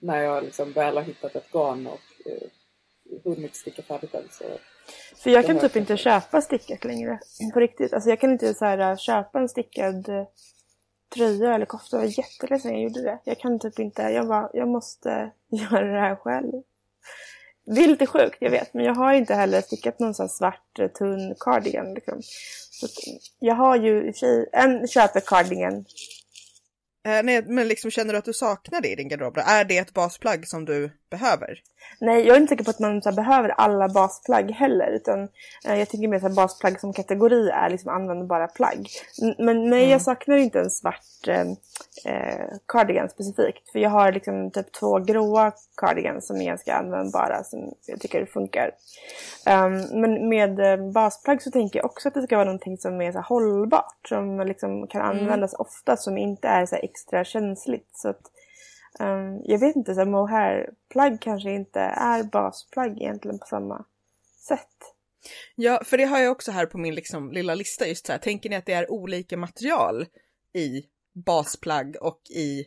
när 0.00 0.22
jag 0.22 0.44
liksom 0.44 0.72
väl 0.72 0.96
har 0.96 1.02
hittat 1.04 1.36
ett 1.36 1.52
garn 1.52 1.86
och 1.86 2.26
eh, 2.26 2.48
hunnit 3.24 3.56
sticka 3.56 3.82
färdigt 3.82 4.14
än. 4.14 4.28
Så 4.30 4.44
För 5.22 5.30
jag 5.30 5.46
kan 5.46 5.58
typ 5.58 5.74
jag 5.74 5.82
inte 5.82 5.96
köpa 5.96 6.40
stickat 6.40 6.84
längre. 6.84 7.18
På 7.54 7.60
riktigt. 7.60 7.92
Alltså 7.92 8.10
jag 8.10 8.20
kan 8.20 8.32
inte 8.32 8.54
så 8.54 8.64
här, 8.64 8.96
köpa 8.96 9.38
en 9.38 9.48
stickad 9.48 10.08
eh, 10.08 10.24
tröja 11.14 11.54
eller 11.54 11.66
kofta. 11.66 11.96
Det 11.96 12.02
var 12.02 12.18
jättelänge 12.18 12.60
sedan 12.60 12.72
jag 12.72 12.82
gjorde 12.82 13.02
det. 13.02 13.18
Jag 13.24 13.38
kan 13.38 13.58
typ 13.58 13.78
inte. 13.78 14.02
Jag 14.02 14.28
bara, 14.28 14.50
jag 14.52 14.68
måste 14.68 15.30
göra 15.50 15.92
det 15.92 16.00
här 16.00 16.16
själv. 16.16 16.52
Det 17.66 17.84
är 17.84 17.88
lite 17.88 18.06
sjukt, 18.06 18.36
jag 18.40 18.50
vet. 18.50 18.74
Men 18.74 18.84
jag 18.84 18.94
har 18.94 19.12
inte 19.12 19.34
heller 19.34 19.60
stickat 19.60 19.98
någon 19.98 20.14
sån 20.14 20.28
svart 20.28 20.78
eh, 20.78 20.88
tunn 20.88 21.34
cardigan. 21.40 21.94
Liksom. 21.94 22.22
Så 22.70 22.86
jag 23.38 23.54
har 23.54 23.76
ju 23.76 24.08
i 24.08 24.10
och 24.10 24.14
för 24.14 24.18
sig 24.18 24.48
en 24.52 24.88
köpecardigan. 24.88 25.84
Eh, 27.06 27.22
nej, 27.22 27.42
men 27.46 27.68
liksom 27.68 27.90
känner 27.90 28.12
du 28.12 28.18
att 28.18 28.24
du 28.24 28.32
saknar 28.32 28.80
det 28.80 28.88
i 28.88 28.94
din 28.94 29.08
garderob? 29.08 29.38
Är 29.38 29.64
det 29.64 29.78
ett 29.78 29.94
basplagg 29.94 30.48
som 30.48 30.64
du 30.64 30.90
behöver? 31.10 31.62
Nej, 32.00 32.26
jag 32.26 32.36
är 32.36 32.40
inte 32.40 32.50
säker 32.50 32.64
på 32.64 32.70
att 32.70 32.78
man 32.78 33.02
så 33.02 33.12
behöver 33.12 33.48
alla 33.48 33.88
basplagg 33.88 34.50
heller. 34.50 34.86
Utan 34.90 35.28
eh, 35.66 35.74
jag 35.78 35.88
tänker 35.88 36.08
mer 36.08 36.26
att 36.26 36.34
basplagg 36.34 36.80
som 36.80 36.92
kategori 36.92 37.50
är 37.50 37.70
liksom 37.70 37.90
användbara 37.90 38.46
plagg. 38.48 38.88
N- 39.22 39.34
Men 39.38 39.70
nej, 39.70 39.90
jag 39.90 40.02
saknar 40.02 40.36
inte 40.36 40.60
en 40.60 40.70
svart 40.70 41.28
eh, 41.28 41.40
eh, 42.04 42.46
cardigan 42.66 43.08
specifikt. 43.08 43.70
För 43.72 43.78
jag 43.78 43.90
har 43.90 44.12
liksom 44.12 44.50
typ 44.50 44.72
två 44.72 44.98
gråa 44.98 45.52
cardigans 45.76 46.26
som 46.26 46.40
är 46.40 46.44
ganska 46.44 46.74
användbara. 46.74 47.44
Som 47.44 47.74
jag 47.86 48.00
tycker 48.00 48.24
funkar. 48.26 48.70
Um, 49.46 50.00
men 50.00 50.28
med 50.28 50.60
eh, 50.60 50.90
basplagg 50.90 51.42
så 51.42 51.50
tänker 51.50 51.78
jag 51.78 51.86
också 51.86 52.08
att 52.08 52.14
det 52.14 52.22
ska 52.22 52.36
vara 52.36 52.44
någonting 52.44 52.78
som 52.78 53.00
är 53.00 53.12
så 53.12 53.18
här, 53.18 53.24
hållbart. 53.24 54.08
Som 54.08 54.40
liksom 54.40 54.86
kan 54.86 55.02
användas 55.02 55.54
ofta. 55.54 55.96
Som 55.96 56.18
inte 56.18 56.48
är 56.48 56.66
så 56.66 56.74
här, 56.74 56.84
extra 56.84 57.24
känsligt. 57.24 57.88
Så 57.94 58.08
att, 58.08 58.20
ehm, 58.98 59.40
jag 59.44 59.58
vet 59.58 59.76
inte, 59.76 59.94
så 59.94 60.00
här, 60.00 60.06
mohair-plagg 60.06 61.20
kanske 61.20 61.50
inte 61.50 61.80
är 61.80 62.22
basplagg 62.22 63.02
egentligen 63.02 63.38
på 63.38 63.46
samma 63.46 63.84
sätt. 64.48 64.94
Ja, 65.54 65.82
för 65.84 65.98
det 65.98 66.04
har 66.04 66.18
jag 66.18 66.32
också 66.32 66.52
här 66.52 66.66
på 66.66 66.78
min 66.78 66.94
liksom 66.94 67.32
lilla 67.32 67.54
lista 67.54 67.86
just 67.86 68.06
så 68.06 68.12
här. 68.12 68.18
Tänker 68.18 68.50
ni 68.50 68.56
att 68.56 68.66
det 68.66 68.72
är 68.72 68.90
olika 68.90 69.36
material 69.36 70.06
i 70.52 70.84
basplagg 71.12 71.96
och 72.00 72.20
i 72.30 72.64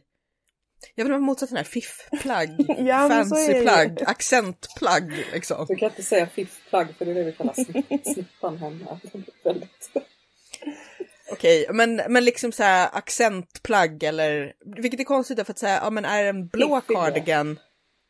jag 0.96 1.06
vill 1.06 1.12
vara 1.12 1.22
motsatt 1.22 1.50
den 1.50 1.58
här 1.58 1.64
fiffplagg, 1.64 2.50
Ja, 2.78 3.10
fancyplagg, 3.10 4.04
accentplagg 4.06 5.26
liksom. 5.34 5.66
Du 5.70 5.76
kan 5.76 5.90
inte 5.90 6.04
säga 6.04 6.28
fiffplagg 6.28 6.88
för 6.98 7.06
det 7.06 7.12
är 7.12 7.16
det 7.16 7.24
vi 7.24 7.32
kallar 7.32 7.54
snipp, 7.54 8.08
snippan 8.14 8.58
hemma. 8.58 9.00
Väldigt... 9.44 9.92
Okej, 11.34 11.68
men, 11.74 12.02
men 12.10 12.26
liksom 12.26 12.52
så 12.52 12.64
här 12.64 12.90
accentplagg 12.94 14.04
eller, 14.04 14.54
vilket 14.76 15.00
är 15.00 15.04
konstigt 15.04 15.46
för 15.46 15.52
att 15.54 15.60
säga, 15.60 15.80
ja 15.84 15.90
men 15.90 16.06
är 16.06 16.24
en 16.24 16.48
blå 16.48 16.82
cardigan, 16.82 17.60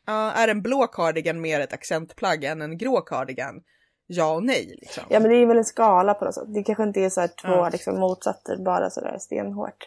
ja 0.06 0.32
är 0.32 0.48
en 0.48 0.62
blå 0.62 0.86
cardigan 0.86 1.40
mer 1.40 1.60
ett 1.60 1.72
accentplagg 1.72 2.44
än 2.44 2.62
en 2.62 2.78
grå 2.78 3.00
cardigan? 3.00 3.62
Ja 4.06 4.34
och 4.34 4.42
nej 4.42 4.76
liksom. 4.80 5.04
Ja 5.08 5.20
men 5.20 5.30
det 5.30 5.36
är 5.36 5.46
väl 5.46 5.58
en 5.58 5.64
skala 5.64 6.14
på 6.14 6.24
något 6.24 6.34
sätt. 6.34 6.54
Det 6.54 6.62
kanske 6.62 6.82
inte 6.82 7.00
är 7.00 7.08
så 7.10 7.20
här 7.20 7.28
två 7.28 7.48
Ja. 7.48 7.68
liksom, 7.72 8.00
motsatser 8.00 8.56
bara 8.56 8.90
sådär 8.90 9.16
stenhårt. 9.18 9.86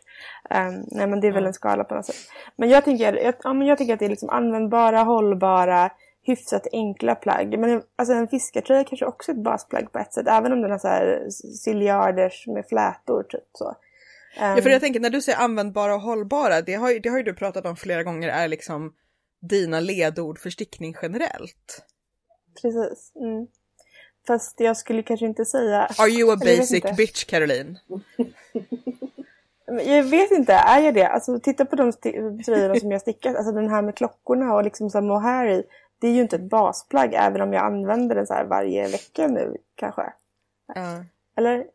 Ehm, 0.50 0.84
nej 0.88 1.08
men 1.08 1.22
det 1.22 1.28
är 1.28 1.32
väl 1.32 1.46
en 1.46 1.54
skala 1.54 1.84
på 1.84 1.96
något 1.96 2.06
sätt. 2.06 2.16
Men 2.56 2.70
jag 2.70 2.86
tänker, 2.86 3.14
jag, 3.14 3.34
ja, 3.44 3.54
men 3.54 3.68
jag 3.68 3.78
tänker 3.78 3.94
att 3.94 4.00
det 4.00 4.06
är 4.06 4.10
liksom 4.10 4.30
användbara, 4.30 5.04
hållbara, 5.04 5.92
hyfsat 6.28 6.68
enkla 6.72 7.16
plagg. 7.16 7.60
Men 7.60 7.82
alltså 7.96 8.14
en 8.14 8.28
fiskartröja 8.28 8.84
kanske 8.84 9.06
också 9.06 9.32
är 9.32 9.36
ett 9.36 9.44
basplagg 9.44 9.92
på 9.92 10.00
ett 10.00 10.14
sätt. 10.14 10.28
Även 10.28 10.54
om 10.54 10.62
den 10.62 10.72
har 10.72 10.80
så 10.80 10.88
här 10.88 11.30
ciljarders 11.64 12.48
med 12.48 12.66
flätor 12.70 13.24
typ 13.24 13.50
så. 13.54 13.76
Ehm, 14.40 14.56
Ja, 14.56 14.62
för 14.62 14.70
jag 14.70 14.82
tänker 14.82 15.00
när 15.00 15.10
du 15.10 15.22
säger 15.22 15.38
användbara 15.38 15.96
och 15.96 16.02
hållbara, 16.02 16.62
det 16.62 16.74
har, 16.74 16.92
ju, 16.92 17.00
det 17.00 17.10
har 17.10 17.18
ju 17.18 17.24
du 17.24 17.34
pratat 17.34 17.66
om 17.66 17.76
flera 17.76 18.04
gånger 18.04 18.30
är 18.30 18.48
liksom 18.48 18.94
dina 19.42 19.80
ledord 19.80 20.40
för 20.40 20.50
stickning 20.50 20.96
generellt. 21.02 21.86
Precis. 22.62 23.12
Mm. 23.16 23.48
Fast 24.28 24.60
jag 24.60 24.78
skulle 24.78 25.04
kanske 25.04 25.26
inte 25.26 25.46
säga... 25.46 25.90
Are 25.98 26.10
you 26.10 26.34
a 26.34 26.36
basic 26.36 26.84
bitch 26.98 27.26
Caroline? 27.26 27.80
Jag 29.86 30.04
vet 30.04 30.32
inte, 30.32 30.54
är 30.54 30.82
jag 30.82 30.94
det? 30.94 31.08
Alltså 31.08 31.40
titta 31.40 31.66
på 31.66 31.76
de 31.76 31.94
tröjorna 32.46 32.76
som 32.76 32.92
jag 32.92 33.02
stickat. 33.02 33.36
Alltså 33.36 33.52
den 33.52 33.70
här 33.70 33.82
med 33.82 33.96
klockorna 33.96 34.56
och 34.56 34.64
liksom 34.64 34.90
så 34.90 34.98
här 34.98 35.06
mohair 35.06 35.48
i. 35.48 35.64
Det 36.00 36.08
är 36.08 36.12
ju 36.12 36.22
inte 36.22 36.36
ett 36.36 36.50
basplagg 36.50 37.14
även 37.14 37.42
om 37.42 37.54
jag 37.54 37.66
använder 37.66 38.16
den 38.16 38.28
så 38.28 38.34
här 38.34 38.46
varje 38.46 38.88
vecka 38.88 39.28
nu 39.28 39.58
kanske. 39.76 40.14
Ja. 40.76 41.04
Eller? 41.36 41.66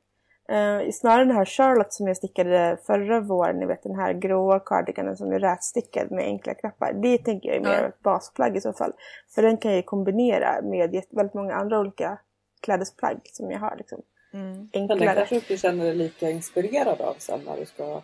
Uh, 0.52 0.90
snarare 0.92 1.24
den 1.24 1.36
här 1.36 1.44
Charlotte 1.44 1.92
som 1.92 2.06
jag 2.06 2.16
stickade 2.16 2.78
förra 2.86 3.20
våren. 3.20 3.56
Ni 3.56 3.66
vet 3.66 3.82
den 3.82 3.94
här 3.94 4.12
gråa 4.12 4.60
cardiganen 4.60 5.16
som 5.16 5.32
är 5.32 5.38
rätstickad 5.38 6.10
med 6.10 6.24
enkla 6.24 6.54
knappar. 6.54 6.92
Det 6.92 7.18
tänker 7.18 7.48
jag 7.48 7.56
är 7.56 7.60
mer 7.60 7.82
Ja. 7.82 7.88
ett 7.88 8.02
basplagg 8.02 8.56
i 8.56 8.60
så 8.60 8.72
fall. 8.72 8.92
För 9.34 9.42
den 9.42 9.56
kan 9.56 9.70
jag 9.70 9.76
ju 9.76 9.82
kombinera 9.82 10.62
med 10.62 11.04
väldigt 11.10 11.34
många 11.34 11.54
andra 11.54 11.80
olika 11.80 12.18
klädesplagg 12.60 13.20
som 13.32 13.50
jag 13.50 13.58
har. 13.58 13.76
Liksom. 13.76 14.02
Mm. 14.32 14.52
Men 14.72 14.86
den 14.86 14.90
Enklare. 14.90 15.14
kanske 15.14 15.34
inte 15.34 15.56
känner 15.56 15.84
dig 15.84 15.94
lika 15.94 16.30
inspirerad 16.30 17.00
av 17.00 17.14
sen 17.18 17.40
när 17.46 17.56
du 17.56 17.66
ska... 17.66 18.02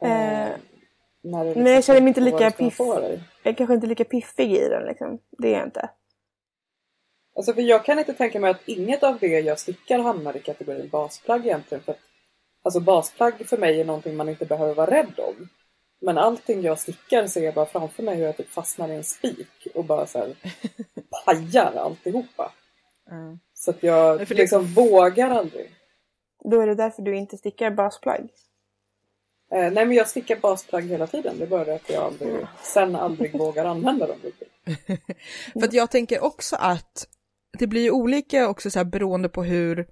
Eh, 0.00 0.48
när 1.24 1.44
du 1.44 1.54
men 1.62 1.72
jag 1.72 1.84
känner 1.84 2.00
mig 2.00 2.08
inte 2.08 2.20
lika 2.20 2.50
ska 2.50 2.64
piff. 2.64 2.78
Jag 2.78 3.20
är 3.42 3.52
kanske 3.52 3.74
inte 3.74 3.86
lika 3.86 4.04
piffig 4.04 4.52
i 4.52 4.68
den 4.68 4.86
liksom. 4.86 5.18
Det 5.38 5.48
är 5.54 5.58
jag 5.58 5.66
inte. 5.66 5.90
Alltså 7.36 7.54
för 7.54 7.62
jag 7.62 7.84
kan 7.84 7.98
inte 7.98 8.12
tänka 8.14 8.40
mig 8.40 8.50
att 8.50 8.68
inget 8.68 9.02
av 9.02 9.18
det 9.18 9.26
jag 9.40 9.58
stickar 9.58 9.98
hamnar 9.98 10.36
i 10.36 10.40
kategorin 10.40 10.88
basplagg 10.88 11.46
egentligen. 11.46 11.84
För 11.84 11.92
att, 11.92 11.98
alltså 12.62 12.80
basplagg 12.80 13.48
för 13.48 13.56
mig 13.58 13.80
är 13.80 13.84
någonting 13.84 14.16
man 14.16 14.28
inte 14.28 14.44
behöver 14.46 14.74
vara 14.74 14.90
rädd 14.90 15.18
om. 15.18 15.48
Men 16.00 16.18
allting 16.18 16.62
jag 16.62 16.78
stickar 16.78 17.26
ser 17.26 17.44
jag 17.44 17.54
bara 17.54 17.66
framför 17.66 18.02
mig 18.02 18.16
hur 18.16 18.24
jag 18.24 18.36
typ 18.36 18.50
fastnar 18.50 18.88
i 18.88 18.94
en 18.94 19.04
spik 19.04 19.66
och 19.74 19.84
bara 19.84 20.06
så 20.06 20.18
här 20.18 20.34
pajar 21.24 21.72
alltihopa. 21.76 22.52
Ja. 23.06 23.38
Så 23.54 23.70
att 23.70 23.82
jag 23.82 24.28
för 24.28 24.34
det- 24.34 24.40
liksom 24.40 24.64
vågar 24.66 25.30
aldrig. 25.30 25.70
Då 26.44 26.60
är 26.60 26.66
det 26.66 26.74
därför 26.74 27.02
du 27.02 27.16
inte 27.16 27.36
stickar 27.36 27.70
basplagg. 27.70 28.28
Eh, 29.52 29.58
nej 29.72 29.86
men 29.86 29.92
jag 29.92 30.08
stickar 30.08 30.36
basplagg 30.36 30.82
hela 30.84 31.06
tiden. 31.06 31.38
Det 31.38 31.44
är 31.44 31.48
bara 31.48 31.64
det 31.64 31.74
att 31.74 31.90
jag 31.90 32.02
aldrig, 32.04 32.30
Mm. 32.30 32.46
sen 32.62 32.96
aldrig 32.96 33.38
vågar 33.38 33.64
använda 33.64 34.06
dem 34.06 34.16
riktigt. 34.22 34.48
För 35.52 35.64
att 35.64 35.72
jag 35.72 35.90
tänker 35.90 36.24
också 36.24 36.56
att 36.56 37.08
det 37.58 37.66
blir 37.66 37.82
ju 37.82 37.90
olika 37.90 38.48
också 38.48 38.70
så 38.70 38.78
här 38.78 38.84
beroende 38.84 39.28
på 39.28 39.42
hur 39.44 39.86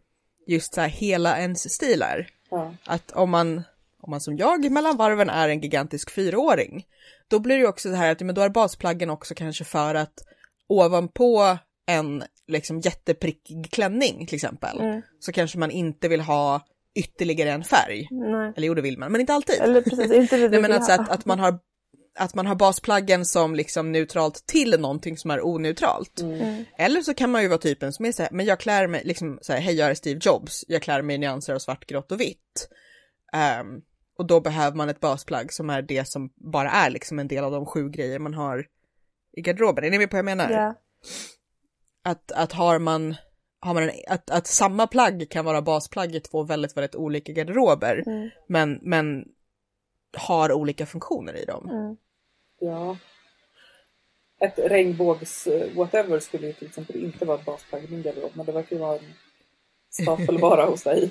just 0.46 0.74
så 0.74 0.80
här 0.80 0.88
hela 0.88 1.38
ens 1.38 1.74
stil 1.74 2.02
är. 2.02 2.28
Ja. 2.50 2.74
Att 2.84 3.12
om 3.12 3.30
man, 3.30 3.62
om 4.00 4.10
man 4.10 4.20
som 4.20 4.36
jag 4.36 4.70
mellan 4.70 4.96
varven 4.96 5.30
är 5.30 5.48
en 5.48 5.60
gigantisk 5.60 6.10
fyraåring, 6.10 6.86
då 7.28 7.38
blir 7.38 7.54
det 7.56 7.60
ju 7.60 7.68
också 7.68 7.88
så 7.88 7.94
här 7.94 8.12
att 8.12 8.20
men 8.20 8.34
då 8.34 8.40
är 8.42 8.48
basplaggen 8.48 9.10
också 9.10 9.34
kanske 9.34 9.64
för 9.64 9.94
att 9.94 10.24
ovanpå 10.68 11.58
en 11.86 12.24
liksom 12.46 12.80
jätteprickig 12.80 13.70
klänning 13.70 14.26
till 14.26 14.34
exempel, 14.34 14.80
Mm. 14.80 15.02
så 15.20 15.32
kanske 15.32 15.58
man 15.58 15.70
inte 15.70 16.08
vill 16.08 16.20
ha 16.20 16.60
ytterligare 16.94 17.50
en 17.50 17.64
färg. 17.64 18.08
Nej. 18.10 18.52
Eller 18.56 18.66
jo, 18.66 18.74
det 18.74 18.82
vill 18.82 18.98
man, 18.98 19.12
men 19.12 19.20
inte 19.20 19.34
alltid. 19.34 19.60
Eller 19.60 19.82
precis, 19.82 20.12
inte 20.12 20.36
det 20.36 20.42
du 20.48 20.48
Nej, 20.48 20.62
men 20.62 20.72
alltså 20.72 20.92
att, 20.92 21.08
att 21.08 21.24
man 21.24 21.38
har 21.38 21.58
att 22.14 22.34
man 22.34 22.46
har 22.46 22.54
basplaggen 22.54 23.24
som 23.24 23.54
liksom 23.54 23.92
neutralt 23.92 24.46
till 24.46 24.80
någonting 24.80 25.18
som 25.18 25.30
är 25.30 25.46
oneutralt. 25.46 26.20
Mm. 26.20 26.64
Eller 26.78 27.02
så 27.02 27.14
kan 27.14 27.30
man 27.30 27.42
ju 27.42 27.48
vara 27.48 27.58
typen 27.58 27.92
som 27.92 28.04
är 28.04 28.12
så 28.12 28.22
här, 28.22 28.30
men 28.32 28.46
jag 28.46 28.60
klär 28.60 28.86
mig 28.86 29.02
liksom 29.04 29.38
så 29.42 29.52
här, 29.52 29.60
hej 29.60 29.74
jag 29.74 29.90
är 29.90 29.94
Steve 29.94 30.20
Jobs, 30.22 30.64
jag 30.68 30.82
klär 30.82 31.02
mig 31.02 31.16
i 31.16 31.18
nyanser 31.18 31.54
av 31.54 31.58
svart, 31.58 31.86
grått 31.86 32.12
och 32.12 32.20
vitt. 32.20 32.68
Ehm, 33.32 33.80
och 34.18 34.26
då 34.26 34.40
behöver 34.40 34.76
man 34.76 34.88
ett 34.88 35.00
basplagg 35.00 35.52
som 35.52 35.70
är 35.70 35.82
det 35.82 36.08
som 36.08 36.30
bara 36.36 36.70
är 36.70 36.90
liksom 36.90 37.18
en 37.18 37.28
del 37.28 37.44
av 37.44 37.52
de 37.52 37.66
sju 37.66 37.88
grejer 37.88 38.18
man 38.18 38.34
har 38.34 38.66
i 39.32 39.40
garderoben. 39.40 39.84
Är 39.84 39.90
ni 39.90 39.98
med 39.98 40.10
på 40.10 40.16
vad 40.16 40.18
jag 40.18 40.36
menar? 40.36 40.50
Ja. 40.50 40.74
Att, 42.04 42.32
att 42.32 42.52
har 42.52 42.78
man, 42.78 43.14
har 43.62 43.74
man 43.74 43.82
en, 43.82 43.90
att, 44.06 44.30
att 44.30 44.46
samma 44.46 44.86
plagg 44.86 45.30
kan 45.30 45.44
vara 45.44 45.62
basplagg 45.62 46.14
i 46.14 46.20
två 46.20 46.42
väldigt, 46.42 46.76
väldigt 46.76 46.94
olika 46.94 47.32
garderober, 47.32 48.02
Mm. 48.06 48.30
men, 48.48 48.78
men 48.82 49.24
har 50.16 50.52
olika 50.52 50.86
funktioner 50.86 51.36
i 51.36 51.44
dem. 51.44 51.70
Mm. 51.70 51.96
ja. 52.60 52.96
Ett 54.40 54.58
regnbågs 54.58 55.46
eh, 55.46 56.18
skulle 56.20 56.46
ju 56.46 56.52
till 56.52 56.68
exempel 56.68 56.96
inte 56.96 57.24
vara 57.24 57.38
ett 57.38 57.44
basplagg 57.44 57.84
i 57.84 57.88
min 57.88 58.02
garderob. 58.02 58.30
Men 58.34 58.46
det 58.46 58.52
verkar 58.52 58.76
ju 58.76 58.82
vara 58.82 58.98
en 58.98 59.14
stapelvara 59.90 60.64
hos 60.70 60.82
dig. 60.82 61.10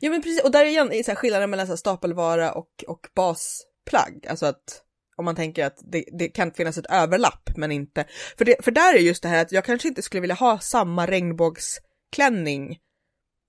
Ja 0.00 0.10
men 0.10 0.22
precis, 0.22 0.44
och 0.44 0.50
där 0.50 0.64
är 0.64 0.68
igen 0.68 0.92
är 0.92 1.02
så 1.02 1.10
här 1.10 1.16
skillnaden 1.16 1.50
mellan 1.50 1.66
så 1.66 1.72
här 1.72 1.76
stapelvara 1.76 2.52
och, 2.52 2.84
och 2.88 3.08
basplagg. 3.14 4.26
Alltså 4.28 4.46
att 4.46 4.82
om 5.16 5.24
man 5.24 5.36
tänker 5.36 5.64
att 5.64 5.78
det, 5.92 6.04
det 6.18 6.28
kan 6.28 6.52
finnas 6.52 6.78
ett 6.78 6.90
överlapp 6.90 7.50
men 7.56 7.72
inte. 7.72 8.04
För, 8.38 8.44
det, 8.44 8.64
för 8.64 8.70
där 8.70 8.94
är 8.94 8.98
just 8.98 9.22
det 9.22 9.28
här 9.28 9.42
att 9.42 9.52
jag 9.52 9.64
kanske 9.64 9.88
inte 9.88 10.02
skulle 10.02 10.20
vilja 10.20 10.34
ha 10.34 10.58
samma 10.58 11.06
regnbågsklänning 11.06 12.78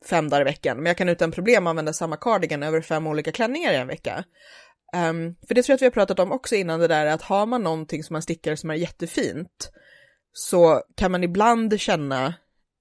fem 0.05 0.29
dagar 0.29 0.41
i 0.41 0.43
veckan, 0.43 0.77
men 0.77 0.85
jag 0.85 0.97
kan 0.97 1.09
utan 1.09 1.31
problem 1.31 1.67
använda 1.67 1.93
samma 1.93 2.17
cardigan 2.17 2.63
över 2.63 2.81
fem 2.81 3.07
olika 3.07 3.31
klänningar 3.31 3.73
i 3.73 3.75
en 3.75 3.87
vecka. 3.87 4.23
Um, 4.95 5.35
för 5.47 5.55
det 5.55 5.63
tror 5.63 5.73
jag 5.73 5.75
att 5.75 5.81
vi 5.81 5.85
har 5.85 5.91
pratat 5.91 6.19
om 6.19 6.31
också 6.31 6.55
innan 6.55 6.79
det 6.79 6.87
där 6.87 7.05
att 7.05 7.21
har 7.21 7.45
man 7.45 7.63
någonting 7.63 8.03
som 8.03 8.13
man 8.13 8.21
stickar 8.21 8.55
som 8.55 8.69
är 8.69 8.75
jättefint 8.75 9.71
så 10.33 10.81
kan 10.95 11.11
man 11.11 11.23
ibland 11.23 11.79
känna 11.79 12.33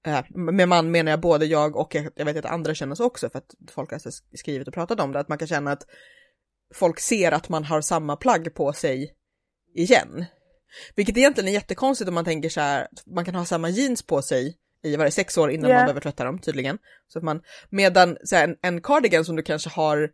Eh, 0.07 0.23
med 0.29 0.69
man 0.69 0.91
menar 0.91 1.11
jag 1.11 1.19
både 1.19 1.45
jag 1.45 1.75
och 1.75 1.95
jag, 1.95 2.09
jag 2.15 2.25
vet 2.25 2.37
att 2.37 2.51
andra 2.51 2.75
känner 2.75 2.95
så 2.95 3.05
också 3.05 3.29
för 3.29 3.37
att 3.37 3.55
folk 3.71 3.91
har 3.91 4.01
skrivit 4.37 4.67
och 4.67 4.73
pratat 4.73 4.99
om 4.99 5.11
det, 5.11 5.19
att 5.19 5.29
man 5.29 5.37
kan 5.37 5.47
känna 5.47 5.71
att 5.71 5.87
folk 6.73 6.99
ser 6.99 7.31
att 7.31 7.49
man 7.49 7.63
har 7.63 7.81
samma 7.81 8.15
plagg 8.15 8.53
på 8.55 8.73
sig 8.73 9.13
igen. 9.75 10.25
Vilket 10.95 11.17
egentligen 11.17 11.47
är 11.47 11.53
jättekonstigt 11.53 12.07
om 12.07 12.13
man 12.13 12.25
tänker 12.25 12.49
så 12.49 12.61
här, 12.61 12.87
man 13.05 13.25
kan 13.25 13.35
ha 13.35 13.45
samma 13.45 13.69
jeans 13.69 14.01
på 14.03 14.21
sig 14.21 14.57
i 14.83 14.95
varje 14.95 15.11
sex 15.11 15.37
år 15.37 15.51
innan 15.51 15.69
Ja. 15.71 15.75
man 15.77 15.85
behöver 15.85 16.01
tvätta 16.01 16.23
dem 16.23 16.39
tydligen. 16.39 16.77
Så 17.07 17.19
att 17.19 17.23
man, 17.25 17.41
medan 17.69 18.17
så 18.23 18.35
här, 18.35 18.43
en, 18.47 18.55
en 18.61 18.81
cardigan 18.81 19.25
som 19.25 19.35
du 19.35 19.43
kanske 19.43 19.69
har 19.69 20.09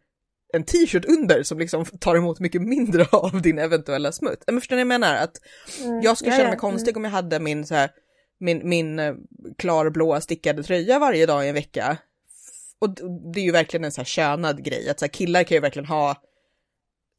en 0.53 0.63
t-shirt 0.63 1.05
under 1.05 1.43
som 1.43 1.59
liksom 1.59 1.85
tar 1.85 2.15
emot 2.15 2.39
mycket 2.39 2.61
mindre 2.61 3.05
av 3.11 3.41
din 3.41 3.59
eventuella 3.59 4.11
smuts. 4.11 4.43
Men 4.47 4.59
förstår 4.61 4.75
ni 4.75 4.83
vad 4.83 4.93
jag 4.93 4.99
menar? 4.99 5.15
Att 5.15 5.37
Mm. 5.83 6.01
jag 6.01 6.17
skulle 6.17 6.31
Ja, 6.31 6.37
känna 6.37 6.47
ja. 6.47 6.51
mig 6.51 6.59
konstig 6.59 6.97
om 6.97 7.03
jag 7.03 7.11
hade 7.11 7.39
min 7.39 7.65
så 7.65 7.75
här, 7.75 7.91
min, 8.39 8.69
min 8.69 8.99
eh, 8.99 9.13
klarblåa 9.57 10.21
stickade 10.21 10.63
tröja 10.63 10.99
varje 10.99 11.25
dag 11.25 11.45
i 11.45 11.47
en 11.47 11.53
vecka. 11.53 11.97
Och 12.79 12.89
det 13.33 13.39
är 13.39 13.43
ju 13.43 13.51
verkligen 13.51 13.83
en 13.83 13.91
så 13.91 14.01
här 14.01 14.05
könad 14.05 14.63
grej, 14.63 14.89
att 14.89 14.99
så 14.99 15.05
här, 15.05 15.09
killar 15.11 15.43
kan 15.43 15.55
ju 15.55 15.61
verkligen 15.61 15.85
ha 15.85 16.15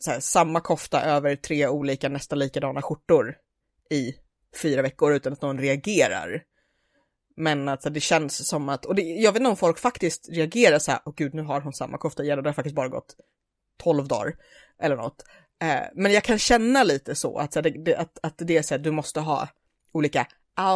här, 0.07 0.21
samma 0.21 0.61
kofta 0.61 1.03
över 1.03 1.37
tre 1.37 1.69
olika 1.69 2.09
nästan 2.09 2.39
likadana 2.39 2.83
skjortor 2.83 3.37
i 3.91 4.15
fyra 4.63 4.83
veckor 4.83 5.13
utan 5.13 5.33
att 5.33 5.43
någon 5.43 5.59
reagerar. 5.59 6.43
Men 7.37 7.69
att 7.69 7.73
alltså, 7.73 7.91
det 7.91 8.01
känns 8.01 8.49
som 8.49 8.69
att, 8.69 8.85
och 8.85 8.95
det, 8.95 9.03
jag 9.03 9.33
vet 9.33 9.41
inte 9.41 9.51
om 9.51 9.57
folk 9.57 9.79
faktiskt 9.79 10.29
reagerar 10.29 10.79
så 10.79 10.91
här, 10.91 11.01
åh 11.05 11.15
gud 11.17 11.35
nu 11.35 11.43
har 11.43 11.61
hon 11.61 11.73
samma 11.73 11.99
kofta 11.99 12.23
igen 12.23 12.39
och 12.39 12.43
det 12.43 12.49
har 12.49 12.55
faktiskt 12.55 12.77
bara 12.77 12.89
gått 12.89 13.17
12 13.83 14.09
dagar 14.09 14.37
eller 14.83 14.97
något. 14.97 15.25
Eh, 15.63 15.83
men 15.95 16.13
jag 16.13 16.25
kan 16.25 16.39
känna 16.39 16.85
lite 16.85 17.15
så 17.15 17.39
att, 17.39 17.53
så 17.53 17.59
här, 17.59 17.71
det, 17.71 17.85
det, 17.85 17.97
att, 17.97 18.19
att 18.23 18.35
det 18.39 18.57
är 18.57 18.63
så 18.63 18.75
här, 18.75 18.79
du 18.79 18.91
måste 18.91 19.21
ha 19.21 19.49
olika 19.93 20.27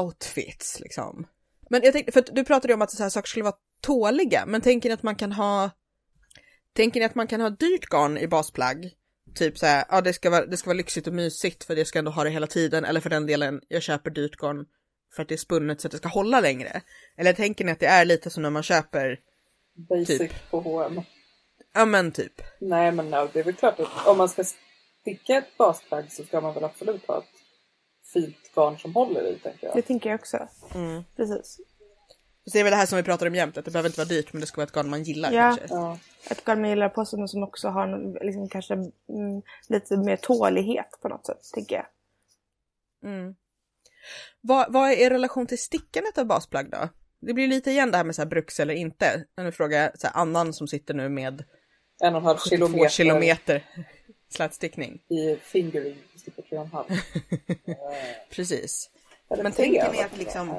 outfits 0.01 0.81
liksom. 0.81 1.27
Men 1.71 1.81
jag 1.85 1.93
tänkte, 1.93 2.13
för 2.13 2.21
att 2.21 2.35
du 2.35 2.45
pratade 2.45 2.73
ju 2.73 2.75
om 2.75 2.83
att 2.83 2.91
så 2.91 3.03
här 3.03 3.11
saker 3.11 3.29
skulle 3.29 3.45
vara 3.45 3.57
tåliga, 3.81 4.45
men 4.47 4.61
tänker 4.61 4.89
ni 4.89 4.93
att 4.93 5.03
man 5.03 5.17
kan 5.17 5.33
ha, 5.33 5.71
tänker 6.73 7.01
ni 7.01 7.07
att 7.07 7.15
man 7.15 7.27
kan 7.27 7.41
ha 7.41 7.51
dyrt 7.51 7.89
garn 7.91 8.19
i 8.19 8.29
basplagg? 8.29 8.91
Typ 9.35 9.59
så 9.59 9.67
här, 9.67 9.85
ja 9.91 10.01
det 10.01 10.13
ska 10.13 10.31
vara, 10.31 10.47
det 10.47 10.57
ska 10.57 10.67
vara 10.71 10.77
lyxigt 10.77 11.07
och 11.07 11.13
mysigt 11.13 11.65
för 11.65 11.77
det 11.77 11.85
ska 11.85 11.99
ändå 11.99 12.11
ha 12.11 12.25
det 12.25 12.31
hela 12.31 12.47
tiden, 12.47 12.85
eller 12.85 13.01
för 13.01 13.11
den 13.11 13.27
delen, 13.27 13.61
jag 13.69 13.83
köper 13.83 14.11
dyrt 14.11 14.37
garn 14.37 14.67
för 15.15 15.23
att 15.23 15.29
det 15.29 15.35
är 15.35 15.37
spunnet 15.39 15.81
så 15.81 15.89
att 15.89 15.93
det 15.93 15.99
ska 15.99 16.09
hålla 16.09 16.41
längre. 16.41 16.83
Eller 17.17 17.33
tänker 17.33 17.65
ni 17.65 17.73
att 17.73 17.81
det 17.81 17.87
är 17.87 18.05
lite 18.05 18.31
som 18.31 18.43
när 18.43 18.51
man 18.51 18.63
köper, 18.63 19.21
Basic 19.89 20.19
Typ. 20.19 20.51
på 20.51 20.61
H&M. 20.61 21.01
ja 21.75 21.85
men 21.85 22.13
typ. 22.13 22.33
Nej 22.61 22.93
men 22.93 23.11
no, 23.11 23.29
det 23.33 23.41
är 23.41 23.45
väl 23.45 23.55
klart 23.55 23.81
att 23.81 24.07
om 24.07 24.19
man 24.19 24.29
ska 24.29 24.45
sticka 25.01 25.37
ett 25.37 25.57
basplagg 25.59 26.13
så 26.13 26.25
ska 26.25 26.41
man 26.41 26.55
väl 26.55 26.65
absolut 26.65 27.07
ha 27.07 27.19
ett 27.19 27.25
fint 28.13 28.51
garn 28.55 28.79
som 28.79 28.95
håller 28.95 29.27
i 29.27 29.39
tänker 29.39 29.67
Det 29.67 29.73
jag. 29.75 29.87
tänker 29.87 30.11
jag 30.11 30.21
också. 30.21 30.49
Mm. 30.75 31.03
Precis. 31.17 31.59
Det 32.53 32.61
är 32.61 32.65
väl 32.65 32.71
det 32.71 32.77
här 32.77 32.87
som 32.87 32.97
vi 32.97 33.03
pratar 33.03 33.27
om 33.27 33.35
jämt, 33.35 33.59
att 33.59 33.65
det 33.65 33.71
behöver 33.71 33.89
inte 33.89 34.01
vara 34.01 34.09
dyrt 34.09 34.33
men 34.33 34.41
det 34.41 34.47
ska 34.47 34.57
vara 34.57 34.67
ett 34.67 34.73
garn 34.75 34.91
man 34.91 35.03
gillar 35.03 35.33
Ja. 35.33 35.57
kanske. 35.57 35.75
Ja. 35.75 35.99
Ett 36.31 36.45
garn 36.45 36.61
man 36.61 36.71
gillar 36.71 36.89
på 36.89 37.05
sig 37.05 37.19
men 37.19 37.29
som 37.29 37.43
också 37.43 37.69
har 37.69 38.25
liksom, 38.25 38.49
kanske 38.49 38.75
mm, 38.75 39.43
lite 39.69 39.97
mer 39.97 40.17
tålighet 40.17 40.87
på 41.03 41.09
något 41.09 41.27
sätt, 41.27 41.41
tänker 41.55 41.77
jag. 41.77 41.87
Mm. 43.13 43.35
Vad, 44.41 44.73
vad 44.73 44.91
är 44.91 44.97
er 44.97 45.11
relation 45.11 45.47
till 45.47 45.59
stickandet 45.59 46.19
av 46.19 46.27
basplagg 46.27 46.71
då? 46.71 46.89
Det 47.21 47.33
blir 47.35 47.49
lite 47.49 47.71
igen 47.71 47.91
det 47.91 47.97
här 47.97 48.05
med 48.05 48.15
så 48.15 48.23
här 48.23 48.27
bruks 48.29 48.61
eller 48.61 48.75
inte. 48.75 49.25
Nu 49.37 49.53
frågar 49.53 49.83
jag 49.83 49.99
så 49.99 50.07
här, 50.07 50.15
Annan 50.21 50.53
som 50.53 50.69
sitter 50.69 50.95
nu 50.95 51.09
med 51.09 51.45
En 52.03 52.15
och 52.15 52.21
en 52.21 52.25
halv 52.25 52.39
72 52.39 52.49
kilometer, 52.49 52.89
kilometer 52.89 53.65
slätstickning. 54.31 55.03
i 55.09 55.37
fingering. 55.37 55.97
Sticka 56.17 56.43
tre 56.43 56.59
och 56.59 56.65
en 56.65 56.71
halv. 56.71 56.87
Precis. 58.31 58.91
Eller 59.31 59.43
Men 59.43 59.53
tänker 59.53 59.93
ni 59.93 60.03
att 60.03 60.19
liksom-? 60.19 60.55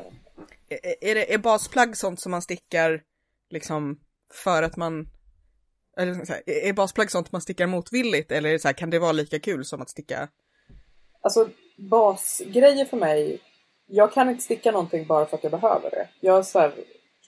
Är, 1.02 1.16
det, 1.16 1.34
är 1.34 1.38
basplagg 1.38 1.98
sånt 1.98 2.20
som 2.20 2.32
man 2.32 2.42
stickar 2.42 3.04
liksom 3.50 4.00
för 4.44 4.64
att 4.64 4.78
man 4.78 5.08
eller 5.98 6.12
liksom 6.12 6.26
så 6.26 6.34
här, 6.34 6.44
är 6.50 6.74
basplagg 6.74 7.12
sånt 7.12 7.32
man 7.32 7.42
stickar 7.42 7.68
motvilligt 7.68 8.32
eller 8.32 8.58
så 8.58 8.68
här, 8.68 8.74
kan 8.74 8.90
det 8.90 9.00
vara 9.00 9.12
lika 9.12 9.40
kul 9.40 9.66
som 9.66 9.82
att 9.82 9.90
sticka? 9.90 10.30
Alltså 11.22 11.50
basgrejer 11.78 12.86
för 12.86 12.98
mig. 12.98 13.40
Jag 13.86 14.14
kan 14.14 14.30
inte 14.30 14.44
sticka 14.44 14.72
någonting 14.72 15.08
bara 15.08 15.26
för 15.26 15.38
att 15.38 15.44
jag 15.44 15.52
behöver 15.52 15.90
det. 15.90 16.10
Jag 16.20 16.46
så 16.46 16.60
här, 16.60 16.74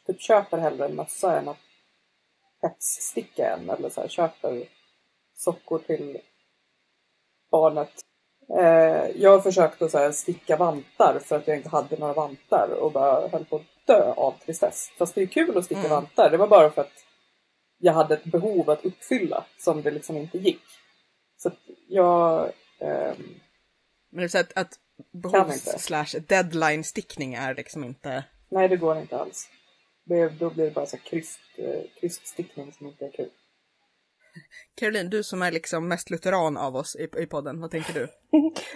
typ 0.07 0.21
köper 0.21 0.57
hellre 0.57 0.85
en 0.85 0.95
mössa 0.95 1.39
än 1.39 1.47
att 1.47 1.57
petssticka 2.61 3.53
en. 3.53 3.69
Eller 3.69 3.89
så 3.89 4.01
här, 4.01 4.07
köper 4.07 4.69
sockor 5.33 5.79
till 5.79 6.17
barnet. 7.51 7.91
Eh, 8.49 9.09
jag 9.21 9.31
har 9.31 9.39
försökt 9.41 9.81
att 9.81 9.91
så 9.91 9.97
här, 9.97 10.11
sticka 10.11 10.57
vantar 10.57 11.19
för 11.25 11.35
att 11.35 11.47
jag 11.47 11.57
inte 11.57 11.69
hade 11.69 11.97
några 11.97 12.13
vantar 12.13 12.69
och 12.69 12.91
bara 12.91 13.27
höll 13.27 13.45
på 13.45 13.55
att 13.55 13.61
dö 13.87 14.13
av 14.17 14.31
tristess. 14.45 14.91
Fast 14.97 15.15
det 15.15 15.21
är 15.21 15.25
kul 15.25 15.57
att 15.57 15.65
sticka 15.65 15.79
Mm. 15.79 15.91
vantar. 15.91 16.29
Det 16.29 16.37
var 16.37 16.47
bara 16.47 16.71
för 16.71 16.81
att 16.81 17.03
jag 17.77 17.93
hade 17.93 18.13
ett 18.13 18.23
behov 18.23 18.69
att 18.69 18.85
uppfylla 18.85 19.45
som 19.59 19.81
det 19.81 19.91
liksom 19.91 20.17
inte 20.17 20.37
gick. 20.37 20.61
Så 21.37 21.47
att 21.47 21.57
jag... 21.87 22.51
ehm, 22.79 23.15
Men 24.11 24.19
det 24.19 24.23
är 24.23 24.27
så 24.27 24.37
att, 24.37 24.57
att 24.57 24.79
Kan 25.11 25.21
behovs 25.21 25.67
inte. 25.67 25.79
slash 25.79 26.19
deadline 26.27 26.83
stickning 26.83 27.33
är 27.33 27.55
liksom 27.55 27.83
inte 27.83 28.23
Nej, 28.49 28.67
det 28.67 28.77
går 28.77 28.97
inte 28.97 29.17
alls. 29.17 29.49
Det, 30.05 30.29
då 30.29 30.49
blir 30.49 30.65
det 30.65 30.71
bara 30.71 30.85
så 30.85 30.97
kryst, 30.97 31.39
eh, 31.57 31.81
kryststickning 31.99 32.73
som 32.73 32.87
inte 32.87 33.05
är 33.05 33.11
kul. 33.11 33.29
Caroline, 34.75 35.09
du 35.09 35.23
som 35.23 35.41
är 35.41 35.51
liksom 35.51 35.87
mest 35.87 36.09
lutheran 36.09 36.57
av 36.57 36.75
oss 36.75 36.95
i, 36.95 37.21
i 37.21 37.25
podden, 37.25 37.61
vad 37.61 37.71
tänker 37.71 37.93
du? 37.93 38.07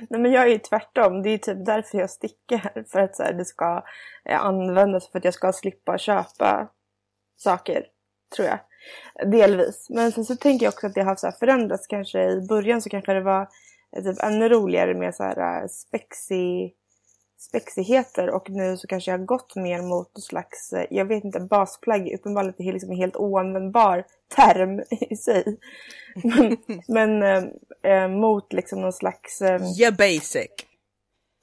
Nej 0.09 0.21
men 0.21 0.31
jag 0.31 0.43
är 0.43 0.47
ju 0.47 0.57
tvärtom. 0.57 1.23
Det 1.23 1.29
är 1.29 1.37
typ 1.37 1.65
därför 1.65 1.97
jag 1.97 2.09
sticker. 2.09 2.83
För 2.91 2.99
att 2.99 3.15
så 3.15 3.23
här, 3.23 3.33
det 3.33 3.45
ska 3.45 3.83
eh, 4.25 4.45
användas 4.45 5.11
för 5.11 5.19
att 5.19 5.25
jag 5.25 5.33
ska 5.33 5.53
slippa 5.53 5.97
köpa 5.97 6.71
saker. 7.37 7.85
Tror 8.35 8.47
jag. 8.47 8.59
Delvis. 9.31 9.87
Men 9.89 10.11
sen 10.11 10.25
så 10.25 10.35
tänker 10.35 10.65
jag 10.65 10.73
också 10.73 10.87
att 10.87 10.93
det 10.93 11.03
har 11.03 11.15
så 11.15 11.27
här 11.27 11.35
förändrats 11.39 11.87
kanske. 11.87 12.31
I 12.31 12.47
början 12.47 12.81
så 12.81 12.89
kanske 12.89 13.13
det 13.13 13.21
var 13.21 13.47
eh, 13.97 14.03
typ 14.03 14.23
ännu 14.23 14.49
roligare 14.49 14.93
med 14.93 15.15
så 15.15 15.23
här 15.23 15.61
eh, 15.61 15.67
spexig, 15.67 16.73
spexigheter. 17.41 18.29
Och 18.29 18.49
nu 18.49 18.77
så 18.77 18.87
kanske 18.87 19.11
jag 19.11 19.17
har 19.17 19.25
gått 19.25 19.55
mer 19.55 19.81
mot 19.81 20.15
någon 20.15 20.21
slags, 20.21 20.73
eh, 20.73 20.85
jag 20.89 21.05
vet 21.05 21.23
inte, 21.23 21.39
basplagg. 21.39 22.11
Uppenbarligen 22.13 22.55
det 22.57 22.69
är 22.69 22.73
liksom 22.73 22.91
en 22.91 22.97
helt 22.97 23.15
oanvändbar 23.15 24.03
term 24.35 24.83
i 25.09 25.15
sig. 25.15 25.57
Men, 26.23 26.57
men 26.87 27.23
eh, 27.83 28.07
mot 28.07 28.53
liksom 28.53 28.81
någon 28.81 28.93
slags... 28.93 29.41
Eh, 29.41 29.61
Yeah 29.79 29.95
basic! 29.97 30.51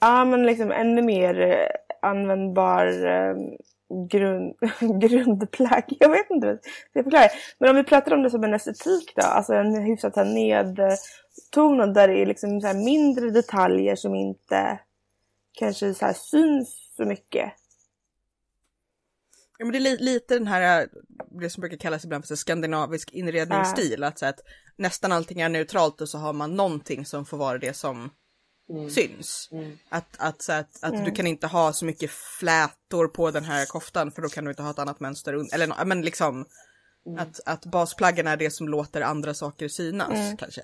Ja, 0.01 0.25
men 0.25 0.47
liksom 0.47 0.71
ännu 0.71 1.03
mer 1.03 1.67
användbar 2.03 3.07
eh, 3.07 3.37
grund, 4.11 4.55
grundplagg. 5.01 5.85
Jag 6.01 6.09
vet 6.09 6.31
inte 6.31 6.47
hur 6.47 6.55
jag 6.55 6.65
ska 6.91 7.03
förklara. 7.03 7.29
Men 7.59 7.71
om 7.71 7.77
vi 7.77 7.85
pratar 7.85 8.15
om 8.15 8.23
det 8.23 8.31
som 8.31 8.45
en 8.45 8.55
estetik 8.55 9.13
då, 9.17 9.23
alltså 9.23 9.55
en 9.55 9.83
hyfsat 9.83 10.17
här 10.17 10.25
nedtonad 10.25 11.95
där 11.95 12.09
det 12.09 12.23
är 12.23 12.27
liksom 12.27 12.61
så 12.61 12.77
mindre 12.77 13.31
detaljer 13.31 13.97
som 13.97 14.15
inte 14.15 14.79
kanske 15.59 15.95
så 15.95 16.05
här 16.07 16.13
syns 16.15 16.93
så 16.97 17.05
mycket. 17.05 17.53
Ja, 19.59 19.65
men 19.65 19.73
det 19.73 19.79
är 19.79 19.81
li, 19.81 19.97
lite 20.01 20.35
den 20.35 20.47
här, 20.47 20.89
det 21.41 21.51
som 21.51 21.61
brukar 21.61 21.77
kallas 21.77 22.05
ibland 22.05 22.25
för 22.27 22.37
skandinavisk 22.37 23.13
inredningsstil, 23.13 24.05
att, 24.05 24.19
så 24.19 24.27
att 24.27 24.41
nästan 24.77 25.13
allting 25.13 25.41
är 25.41 25.49
neutralt 25.49 26.01
och 26.01 26.09
så 26.09 26.19
har 26.19 26.33
man 26.33 26.57
någonting 26.57 27.07
som 27.07 27.27
får 27.27 27.37
vara 27.37 27.59
det 27.59 27.73
som 27.77 28.11
Mm. 28.71 28.91
syns. 28.91 29.49
Mm. 29.53 29.79
Att, 29.89 30.17
att, 30.19 30.43
så 30.43 30.53
att, 30.53 30.85
att 30.85 30.93
Mm. 30.93 31.05
du 31.05 31.11
kan 31.11 31.27
inte 31.27 31.47
ha 31.47 31.73
så 31.73 31.85
mycket 31.85 32.11
flätor 32.11 33.09
på 33.09 33.31
den 33.31 33.45
här 33.45 33.67
koftan 33.67 34.13
för 34.13 34.23
då 34.23 34.29
kan 34.29 34.45
du 34.45 34.51
inte 34.51 34.63
ha 34.63 34.71
ett 34.71 34.79
annat 34.79 35.01
mönster 35.01 35.33
under, 35.35 35.55
eller 35.55 35.85
men 35.85 36.03
liksom 36.03 36.47
Mm. 37.07 37.19
att, 37.19 37.41
att 37.47 37.67
basplaggen 37.67 38.27
är 38.27 38.37
det 38.37 38.51
som 38.51 38.69
låter 38.69 39.01
andra 39.01 39.35
saker 39.35 39.69
synas 39.69 40.11
Mm. 40.11 40.37
kanske. 40.37 40.61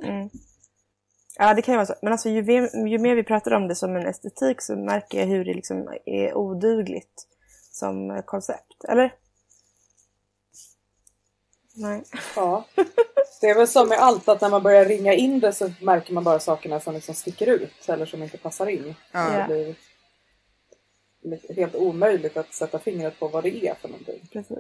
Ja, 1.39 1.55
det 1.55 1.63
kan 1.63 1.73
ju 1.73 1.77
vara 1.77 1.87
så. 1.87 1.95
Men 2.03 2.13
alltså 2.13 2.29
ju, 2.29 2.43
mer- 2.43 2.87
ju 2.89 2.99
mer 2.99 3.15
vi 3.15 3.23
pratar 3.25 3.53
om 3.55 3.69
det 3.69 3.75
som 3.75 3.97
en 3.97 4.07
estetik 4.07 4.63
så 4.63 4.77
märker 4.77 5.19
jag 5.21 5.27
hur 5.27 5.45
det 5.45 5.55
liksom 5.55 5.89
är 6.05 6.35
odugligt 6.35 7.27
som 7.73 8.23
koncept. 8.27 8.85
Eller? 8.89 9.15
Nej. 11.77 12.03
Ja. 12.37 12.65
Det 13.41 13.47
är 13.51 13.55
väl 13.55 13.69
som 13.69 13.89
med 13.89 13.99
allt 13.99 14.29
att 14.29 14.41
när 14.41 14.51
man 14.51 14.63
börjar 14.63 14.85
ringa 14.85 15.13
in 15.15 15.41
det 15.41 15.53
så 15.53 15.71
märker 15.81 16.13
man 16.13 16.25
bara 16.25 16.39
sakerna 16.41 16.81
som 16.81 16.95
liksom 16.95 17.15
sticker 17.15 17.47
ut 17.47 17.89
eller 17.89 18.07
som 18.07 18.23
inte 18.23 18.39
passar 18.39 18.67
in. 18.67 18.95
Ja. 19.13 19.31
Det 19.31 19.45
blir 19.47 19.67
li- 19.67 19.77
helt 21.57 21.75
omöjligt 21.75 22.37
att 22.37 22.55
sätta 22.55 22.79
fingret 22.79 23.19
på 23.19 23.29
vad 23.29 23.43
det 23.45 23.67
är 23.67 23.75
för 23.75 23.89
någonting. 23.89 24.29
Precis. 24.33 24.59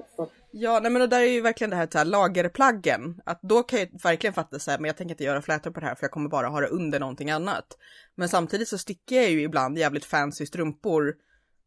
Ja, 0.50 0.80
nej 0.80 0.90
men 0.92 1.02
och 1.02 1.08
där 1.08 1.20
är 1.20 1.26
ju 1.26 1.40
verkligen 1.40 1.70
det 1.70 1.76
här, 1.76 1.88
så 1.92 1.98
här 1.98 2.04
lagerplaggen. 2.04 3.20
Att 3.24 3.42
då 3.42 3.62
kan 3.62 3.78
jag 3.78 3.88
verkligen 4.02 4.34
fatta 4.34 4.58
så 4.58 4.70
här, 4.70 4.78
men 4.78 4.84
jag 4.88 4.96
tänker 4.96 5.14
inte 5.14 5.24
göra 5.24 5.42
flätor 5.42 5.70
på 5.70 5.80
det 5.80 5.86
här 5.86 5.94
för 5.94 6.04
jag 6.04 6.10
kommer 6.10 6.28
bara 6.28 6.46
ha 6.48 6.60
det 6.60 6.66
under 6.66 7.00
någonting 7.00 7.30
annat. 7.30 7.78
Men 8.14 8.28
samtidigt 8.28 8.68
så 8.68 8.78
sticker 8.78 9.16
jag 9.16 9.30
ju 9.30 9.42
ibland 9.42 9.78
jävligt 9.78 10.04
fancy 10.04 10.46
strumpor 10.46 11.14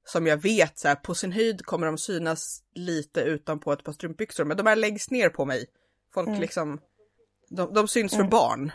som 0.05 0.27
jag 0.27 0.37
vet 0.37 0.79
så 0.79 0.87
här, 0.87 0.95
på 0.95 1.15
sin 1.15 1.31
höjd 1.31 1.65
kommer 1.65 1.85
de 1.87 1.97
synas 1.97 2.63
lite 2.75 3.21
utanpå 3.21 3.71
ett 3.73 3.83
par 3.83 3.93
strumpbyxor, 3.93 4.45
men 4.45 4.57
de 4.57 4.67
här 4.67 4.75
läggs 4.75 5.11
ner 5.11 5.29
på 5.29 5.45
mig. 5.45 5.65
Folk 6.13 6.27
Mm. 6.27 6.41
liksom, 6.41 6.79
de, 7.49 7.73
de 7.73 7.87
syns 7.87 8.11
för 8.11 8.19
Mm. 8.19 8.29
barn. 8.29 8.71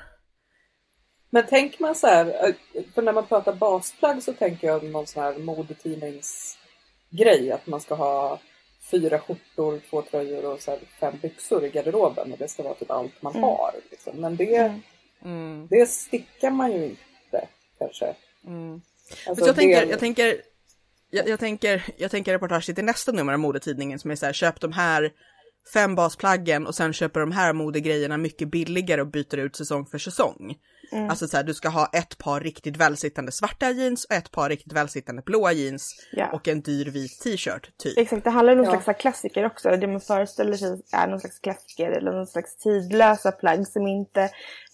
Men 1.35 1.47
tänker 1.47 1.83
man 1.83 1.95
så 1.95 2.07
här, 2.07 2.26
eh, 2.26 2.55
för 2.95 3.03
när 3.03 3.12
man 3.12 3.26
pratar 3.26 3.53
basplagg 3.53 4.22
så 4.22 4.33
tänker 4.33 4.66
jag 4.66 4.85
någon 4.85 5.07
sån 5.07 5.22
här 5.22 5.39
modetidningsgrej. 5.39 7.53
Att 7.53 7.66
man 7.66 7.80
ska 7.80 7.95
ha 7.95 8.41
fyra 8.91 9.18
skjortor, 9.18 9.80
två 9.91 10.03
tröjor 10.03 10.45
och 10.45 10.61
så 10.61 10.70
här 10.70 10.80
fem 11.01 11.14
byxor 11.22 11.64
i 11.64 11.70
garderoben. 11.70 12.33
Och 12.33 12.39
det 12.39 12.49
ska 12.49 12.62
vara 12.62 12.74
typ 12.74 12.91
allt 12.91 13.22
man 13.22 13.33
Mm. 13.33 13.43
har. 13.43 13.74
Liksom. 13.91 14.16
Men 14.16 14.37
det, 14.37 14.57
Mm. 14.57 14.80
Mm. 15.24 15.66
det 15.70 15.87
stickar 15.87 16.51
man 16.51 16.72
ju 16.72 16.85
inte 16.85 17.49
kanske. 17.78 18.14
Alltså, 19.26 19.47
jag, 19.47 19.57
tänker, 19.57 19.87
jag 19.87 19.99
tänker, 20.01 20.37
jag, 21.11 21.28
jag 21.28 21.41
tänker, 21.41 21.83
jag 21.97 22.11
tänker 22.11 22.33
reportaget 22.33 22.76
till 22.76 22.85
nästa 22.85 23.12
nummer 23.12 23.33
av 23.33 23.39
modetidningen 23.39 23.99
som 23.99 24.11
är 24.11 24.16
så 24.16 24.26
här, 24.26 24.33
köp 24.33 24.61
de 24.61 24.72
här 24.72 25.12
fem 25.74 25.95
basplaggen 25.95 26.66
och 26.66 26.74
sen 26.74 26.93
köper 26.93 27.20
de 27.20 27.33
här 27.33 27.53
modegrejerna 27.53 28.16
mycket 28.16 28.49
billigare 28.49 29.01
och 29.01 29.07
byter 29.07 29.37
ut 29.37 29.57
säsong 29.57 29.87
för 29.87 29.99
säsong. 29.99 30.57
Mm. 30.93 31.11
Alltså 31.11 31.28
så 31.28 31.36
här, 31.36 31.45
du 31.45 31.55
ska 31.55 31.68
ha 31.68 31.86
ett 31.93 32.18
par 32.18 32.40
riktigt 32.40 32.76
välsittande 32.76 33.32
svarta 33.32 33.70
jeans 33.70 34.05
och 34.05 34.12
ett 34.14 34.30
par 34.30 34.49
riktigt 34.49 34.72
välsittande 34.72 35.22
blåa 35.22 35.53
jeans 35.53 35.95
Ja. 36.12 36.30
och 36.32 36.49
en 36.49 36.61
dyr 36.61 36.84
vit 36.90 37.20
t-shirt 37.20 37.78
typ. 37.78 37.99
Exakt, 37.99 38.24
det 38.24 38.30
handlar 38.30 38.53
om 38.53 38.59
någon 38.62 38.74
Ja. 38.74 38.80
slags 38.82 39.01
klassiker 39.01 39.47
också. 39.47 39.70
Det 39.76 39.86
man 39.86 40.01
föreställer 40.01 40.57
sig 40.57 40.82
är 40.93 41.07
någon 41.09 41.20
slags 41.20 41.38
klassiker 41.38 41.90
eller 41.90 42.12
någon 42.12 42.26
slags 42.26 42.57
tidlösa 42.57 43.32
plagg 43.32 43.66
som 43.68 43.86
inte 43.86 44.22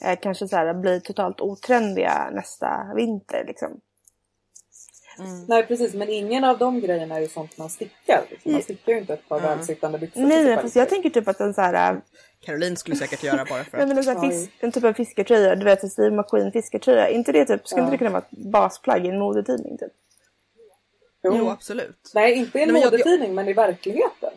eh, 0.05 0.19
kanske 0.23 0.49
så 0.49 0.57
här, 0.57 0.75
blir 0.75 1.01
totalt 1.01 1.41
otrendiga 1.41 2.31
nästa 2.33 2.95
vinter. 2.97 3.45
Liksom. 3.47 3.81
Nej 5.49 5.67
precis, 5.67 5.95
men 5.95 6.09
ingen 6.09 6.45
av 6.45 6.59
de 6.59 6.81
grejerna 6.81 7.15
är 7.17 7.21
ju 7.21 7.29
sånt 7.29 7.59
man 7.59 7.71
stickar. 7.71 8.23
Liksom. 8.31 8.53
Man 8.53 8.63
stickar 8.63 8.93
ju 8.93 8.99
inte 8.99 9.15
ett 9.15 9.29
par 9.29 9.41
välsittande 9.41 9.99
byxor. 9.99 10.21
Nej, 10.21 10.57
fast 10.57 10.77
jag 10.77 10.89
tänker 10.89 11.11
typ 11.11 11.29
att 11.29 11.41
en 11.41 11.55
så 11.55 11.61
här, 11.61 11.93
äh, 11.93 11.99
Caroline 12.41 12.77
skulle 12.77 12.97
säkert 12.97 13.23
göra 13.25 13.45
bara 13.51 13.65
för 13.65 13.73
nej, 13.87 13.99
att. 13.99 14.07
men 14.07 14.17
en, 14.25 14.31
fisk, 14.31 14.51
en 14.61 14.73
typ 14.73 14.85
av 14.85 14.93
fiskartröja, 14.93 15.55
du 15.57 15.65
vet 15.65 15.83
en 15.83 15.91
Steve 15.91 16.17
McQueen 16.17 16.53
fiskartröja. 16.53 17.09
Inte 17.09 17.33
det 17.33 17.45
typ, 17.45 17.69
skulle 17.69 17.81
Ja. 17.83 17.85
inte 17.85 17.95
det 17.95 17.99
kunna 17.99 18.11
vara 18.11 18.23
ett 18.23 18.39
basplagg 18.39 19.07
i 19.07 19.09
en 19.09 19.19
modetidning 19.19 19.79
typ? 19.79 19.93
Jo. 21.23 21.35
Jo 21.39 21.49
absolut. 21.51 22.11
Nej, 22.15 22.33
inte 22.35 22.59
i 22.59 22.63
en 22.63 22.69
Nej, 22.69 22.73
men 22.73 22.83
jag- 22.83 22.93
modetidning, 22.93 23.35
men 23.35 23.49
i 23.49 23.53
verkligheten. 23.53 24.31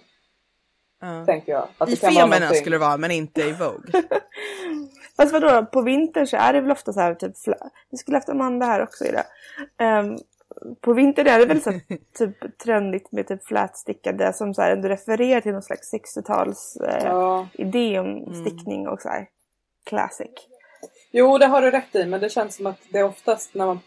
Ja. 1.01 1.25
Tänker 1.25 1.51
jag. 1.51 1.67
Att 1.77 1.89
I 1.89 1.91
det 1.91 1.97
Femina 1.97 2.49
skulle 2.49 2.75
det 2.75 2.79
vara 2.79 2.97
men 2.97 3.11
inte 3.11 3.41
i 3.41 3.51
Vogue. 3.51 4.03
Fast 5.17 5.33
vadå, 5.33 5.65
på 5.65 5.81
vintern 5.81 6.27
så 6.27 6.37
är 6.37 6.53
det 6.53 6.61
väl 6.61 6.71
ofta 6.71 6.93
så 6.93 6.99
här 6.99 7.15
typ, 7.15 7.31
vi 7.91 7.97
skulle 7.97 8.17
haft 8.17 8.29
Amanda 8.29 8.65
här 8.65 8.83
också 8.83 9.05
idag. 9.05 9.23
Um, 9.81 10.17
på 10.81 10.93
vintern 10.93 11.27
är 11.27 11.39
det 11.39 11.45
väl 11.45 11.61
så 11.61 11.71
typ 12.17 12.57
trendigt 12.57 13.11
med 13.11 13.27
typ 13.27 13.45
flätstickade 13.47 14.33
som 14.33 14.53
så 14.53 14.61
här 14.61 14.71
ändå 14.71 14.87
refererar 14.87 15.41
till 15.41 15.51
någon 15.51 15.61
slags 15.61 15.93
60-tals 15.93 16.75
eh, 16.75 17.05
Ja. 17.05 17.47
idé 17.53 17.99
om 17.99 18.33
stickning 18.45 18.87
och 18.87 19.01
så 19.01 19.09
här 19.09 19.27
classic. 19.85 20.29
Jo, 21.11 21.37
det 21.37 21.45
har 21.45 21.61
du 21.61 21.71
rätt 21.71 21.95
i, 21.95 22.05
men 22.05 22.19
det 22.21 22.29
känns 22.29 22.55
som 22.55 22.65
att 22.65 22.77
det 22.89 22.99
är 22.99 23.03
oftast 23.03 23.53
när 23.53 23.65
man... 23.65 23.79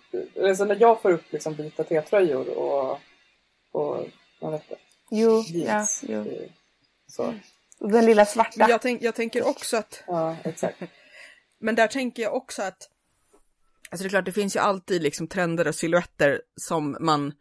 Alltså 0.42 0.64
när 0.64 0.76
jag 0.80 1.02
får 1.02 1.10
upp 1.10 1.32
liksom 1.32 1.54
vita 1.54 1.84
T-tröjor 1.84 2.58
och... 2.58 2.90
och 3.72 4.06
vad 4.40 4.52
vet 4.52 4.62
jag, 4.68 4.78
Jo, 5.10 5.42
ja, 5.46 5.58
jeans. 5.58 6.04
jo. 6.08 6.20
eh, 6.20 6.50
Så. 7.06 7.34
Och 7.80 7.90
den 7.92 8.06
lilla 8.06 8.24
svarta. 8.26 8.66
Jag, 8.68 8.82
tänk, 8.82 9.02
jag 9.02 9.14
tänker 9.14 9.48
också 9.48 9.76
att 9.76 10.04
Ja, 10.06 10.36
exakt. 10.44 10.82
Men 11.60 11.74
där 11.74 11.86
tänker 11.86 12.22
jag 12.22 12.34
också 12.34 12.62
att, 12.62 12.88
alltså 13.94 14.04
det 14.04 14.08
är 14.08 14.10
klart 14.10 14.24
det 14.24 14.32
finns 14.32 14.56
ju 14.56 14.60
alltid 14.60 15.02
liksom 15.02 15.28
trender 15.28 15.68
och 15.68 15.74
silhuetter 15.74 16.40
som 16.56 16.96
man 17.00 17.32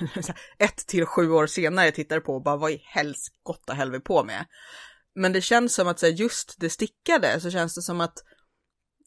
ett 0.58 0.86
till 0.86 1.06
sju 1.06 1.30
år 1.30 1.46
senare 1.46 1.90
tittar 1.90 2.20
på 2.20 2.34
och 2.34 2.42
bara 2.42 2.56
vad 2.56 2.70
i 2.70 2.82
helskotta 2.84 3.74
höll 3.74 3.90
vi 3.90 4.00
på 4.00 4.24
med? 4.24 4.46
Men 5.14 5.32
det 5.32 5.40
känns 5.40 5.74
som 5.74 5.88
att 5.88 5.98
så 5.98 6.06
här, 6.06 6.12
just 6.12 6.54
det 6.58 6.70
stickade 6.70 7.40
så 7.40 7.50
känns 7.50 7.74
det 7.74 7.82
som 7.82 8.00
att 8.00 8.24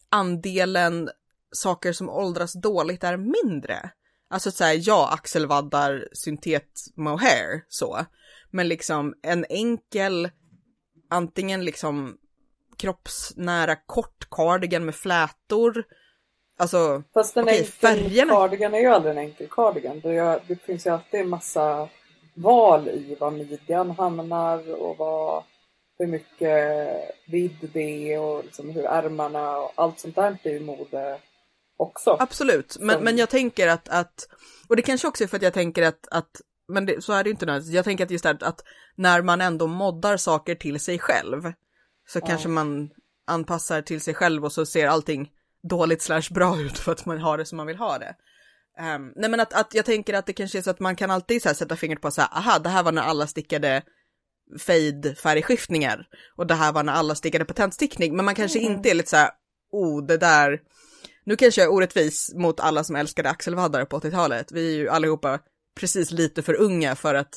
andelen 0.09 1.09
saker 1.51 1.93
som 1.93 2.09
åldras 2.09 2.53
dåligt 2.53 3.03
är 3.03 3.17
mindre. 3.17 3.91
Alltså 4.29 4.51
så 4.51 4.63
här, 4.63 4.81
ja, 4.87 5.09
axelvaddar, 5.13 6.07
syntet 6.13 6.71
mohair 6.95 7.63
så, 7.67 8.05
men 8.51 8.67
liksom 8.67 9.13
en 9.23 9.45
enkel, 9.49 10.29
antingen 11.09 11.65
liksom 11.65 12.17
kroppsnära 12.77 13.75
kort 13.75 14.29
cardigan 14.29 14.85
med 14.85 14.95
flätor. 14.95 15.83
Alltså, 16.63 17.03
Fast 17.13 17.37
en 17.37 17.43
Okej, 17.43 17.57
enkel 17.57 17.71
färgerna. 17.71 18.33
cardigan 18.33 18.73
är 18.73 18.79
ju 18.79 18.87
aldrig 18.87 19.11
en 19.11 19.17
enkel 19.17 19.47
cardigan. 19.51 19.99
Det, 19.99 20.41
det 20.47 20.55
finns 20.55 20.85
ju 20.85 20.89
alltid 20.89 21.19
en 21.19 21.29
massa 21.29 21.89
val 22.35 22.87
i 22.87 23.15
var 23.19 23.31
midjan 23.31 23.91
hamnar 23.91 24.73
och 24.81 24.97
vad, 24.97 25.43
hur 25.99 26.07
mycket 26.07 26.87
vidd 27.27 27.69
det 27.73 28.13
är 28.13 28.19
och 28.19 28.43
liksom 28.43 28.69
hur 28.69 28.83
ärmarna 28.85 29.57
och 29.57 29.71
allt 29.75 29.99
sånt 29.99 30.15
där 30.15 30.37
är 30.43 30.49
ju 30.49 30.59
mode 30.59 31.19
också. 31.77 32.17
absolut. 32.19 32.77
Men, 32.79 32.95
Som- 32.95 33.03
men 33.03 33.17
jag 33.17 33.29
tänker 33.29 33.67
att, 33.67 33.89
att, 33.89 34.27
och 34.69 34.75
det 34.75 34.81
kanske 34.81 35.07
också 35.07 35.23
är 35.23 35.27
för 35.27 35.37
att 35.37 35.43
jag 35.43 35.53
tänker 35.53 35.83
att, 35.83 36.07
att 36.11 36.41
men 36.67 36.85
det, 36.85 37.03
så 37.03 37.13
är 37.13 37.23
det 37.23 37.27
ju 37.27 37.31
inte 37.31 37.45
nödvändigtvis. 37.45 37.75
Jag 37.75 37.85
tänker 37.85 38.03
att 38.03 38.11
just 38.11 38.23
det 38.23 38.29
här 38.29 38.37
att 38.49 38.63
när 38.95 39.21
man 39.21 39.41
ändå 39.41 39.67
moddar 39.67 40.17
saker 40.17 40.55
till 40.55 40.79
sig 40.79 40.99
själv 40.99 41.53
så 42.07 42.21
kanske 42.21 42.47
man 42.49 42.89
anpassar 43.27 43.81
till 43.81 44.01
sig 44.01 44.13
själv 44.13 44.45
och 44.45 44.51
så 44.51 44.65
ser 44.65 44.87
allting 44.87 45.31
dåligt 45.69 46.01
slash 46.01 46.23
bra 46.31 46.59
ut 46.59 46.79
för 46.79 46.91
att 46.91 47.05
man 47.05 47.17
har 47.17 47.37
det 47.37 47.45
som 47.45 47.57
man 47.57 47.67
vill 47.67 47.77
ha 47.77 47.97
det. 47.97 48.15
Ehm, 48.79 49.13
nej 49.15 49.29
men 49.29 49.39
att, 49.39 49.53
att 49.53 49.73
jag 49.73 49.85
tänker 49.85 50.13
att 50.13 50.25
det 50.25 50.33
kanske 50.33 50.57
är 50.57 50.61
så 50.61 50.69
att 50.69 50.79
man 50.79 50.95
kan 50.95 51.11
alltid 51.11 51.41
så 51.41 51.53
sätta 51.53 51.75
fingret 51.75 52.01
på 52.01 52.11
så 52.11 52.21
här, 52.21 52.29
aha 52.37 52.59
det 52.59 52.69
här 52.69 52.83
var 52.83 52.91
när 52.91 53.01
alla 53.01 53.27
stickade 53.27 53.83
fade 54.59 55.15
färgskiftningar 55.15 56.07
och 56.35 56.47
det 56.47 56.53
här 56.53 56.73
var 56.73 56.83
när 56.83 56.93
alla 56.93 57.15
stickade 57.15 57.45
patentstickning 57.45 58.15
men 58.15 58.25
man 58.25 58.35
kanske 58.35 58.59
inte 58.59 58.89
är 58.89 58.93
lite 58.93 59.09
så 59.09 59.15
här, 59.15 59.29
oh 59.71 60.05
det 60.05 60.17
där, 60.17 60.61
nu 61.23 61.35
kanske 61.35 61.61
jag 61.61 61.67
är 61.67 61.73
orättvis 61.73 62.33
mot 62.35 62.59
alla 62.59 62.83
som 62.83 62.95
älskade 62.95 63.29
axelvaddar 63.29 63.85
på 63.85 63.99
80-talet, 63.99 64.51
vi 64.51 64.73
är 64.73 64.77
ju 64.77 64.89
allihopa 64.89 65.39
precis 65.75 66.11
lite 66.11 66.41
för 66.41 66.53
unga 66.53 66.95
för 66.95 67.15
att 67.15 67.35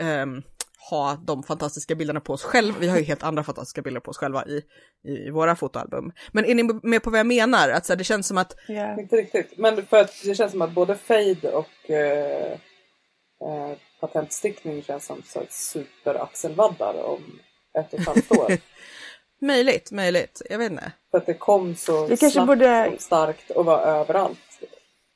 ehm, 0.00 0.42
ha 0.90 1.14
de 1.26 1.42
fantastiska 1.42 1.94
bilderna 1.94 2.20
på 2.20 2.32
oss 2.32 2.42
själva. 2.42 2.78
Vi 2.78 2.88
har 2.88 2.96
ju 2.98 3.02
helt 3.04 3.22
andra 3.22 3.44
fantastiska 3.44 3.82
bilder 3.82 4.00
på 4.00 4.10
oss 4.10 4.18
själva 4.18 4.44
i, 4.46 4.62
i 5.08 5.30
våra 5.30 5.56
fotoalbum. 5.56 6.12
Men 6.32 6.44
är 6.44 6.54
ni 6.54 6.80
med 6.82 7.02
på 7.02 7.10
vad 7.10 7.18
jag 7.18 7.26
menar? 7.26 7.68
Att 7.68 7.86
så 7.86 7.92
här, 7.92 7.98
det 7.98 8.04
känns 8.04 8.26
som 8.26 8.38
att 8.38 8.56
Ja. 8.68 9.00
Inte 9.00 9.16
riktigt. 9.16 9.58
Men 9.58 9.86
för 9.86 10.00
att 10.00 10.12
det 10.24 10.34
känns 10.34 10.52
som 10.52 10.62
att 10.62 10.72
både 10.72 10.96
fade 10.96 11.52
och 11.52 11.90
eh, 11.90 12.52
eh, 12.52 13.76
patentstickning 14.00 14.82
känns 14.82 15.06
som 15.06 15.22
så 15.26 15.42
superaxelvaddar 15.50 17.02
om 17.04 17.38
ett 17.78 17.92
och 17.94 18.00
ett 18.00 18.06
halvt 18.06 18.30
år. 18.32 18.52
möjligt, 19.46 19.90
möjligt, 19.92 20.42
jag 20.50 20.58
vet 20.58 20.70
inte. 20.72 20.92
för 21.10 21.18
att 21.18 21.26
det 21.26 21.34
kom 21.34 21.74
så 21.76 22.06
kanske 22.06 22.30
snabbt 22.30 22.46
borde- 22.46 22.88
och 22.94 23.00
starkt 23.00 23.50
och 23.50 23.64
var 23.64 23.78
överallt. 23.80 24.38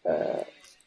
Eh, 0.09 0.37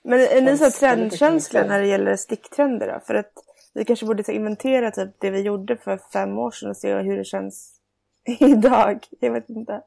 Men 0.03 0.19
är 0.19 0.41
ni 0.41 0.57
så 0.57 0.71
trendkänsliga 0.71 1.65
när 1.65 1.81
det 1.81 1.87
gäller 1.87 2.15
sticktrender 2.15 2.87
då? 2.93 2.99
För 3.07 3.15
att 3.15 3.31
vi 3.73 3.85
kanske 3.85 4.05
borde 4.05 4.23
så 4.23 4.31
inventera 4.31 4.91
typ 4.91 5.09
det 5.19 5.31
vi 5.31 5.41
gjorde 5.41 5.77
för 5.77 5.99
fem 6.13 6.37
år 6.37 6.51
sedan 6.51 6.69
och 6.69 6.77
se 6.77 6.95
hur 6.95 7.17
det 7.17 7.23
känns 7.23 7.79
idag. 8.39 8.99
Jag 9.19 9.33
vet 9.33 9.49
inte. 9.49 9.81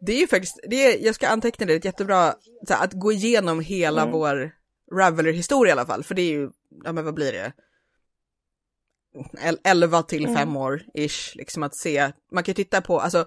Det 0.00 0.12
är 0.12 0.20
ju 0.20 0.26
faktiskt, 0.26 0.60
det 0.62 0.76
är, 0.76 1.04
jag 1.04 1.14
ska 1.14 1.28
anteckna 1.28 1.66
det, 1.66 1.72
det 1.72 1.74
är 1.74 1.78
ett 1.78 1.84
jättebra, 1.84 2.34
här, 2.68 2.84
att 2.84 2.92
gå 2.92 3.12
igenom 3.12 3.60
hela 3.60 4.06
vår 4.06 4.50
Raveler-historia 4.92 5.70
i 5.70 5.72
alla 5.72 5.86
fall, 5.86 6.04
för 6.04 6.14
det 6.14 6.22
är 6.22 6.32
ju, 6.32 6.50
ja 6.84 6.92
men 6.92 7.04
vad 7.04 7.14
blir 7.14 7.32
det? 7.32 7.52
El- 9.40 9.60
11 9.64 10.02
till 10.02 10.34
5 10.36 10.56
år 10.56 10.82
ish, 10.94 11.36
liksom 11.36 11.62
att 11.62 11.76
se, 11.76 12.12
man 12.32 12.44
kan 12.44 12.50
ju 12.50 12.54
titta 12.54 12.80
på, 12.80 13.00
alltså 13.00 13.26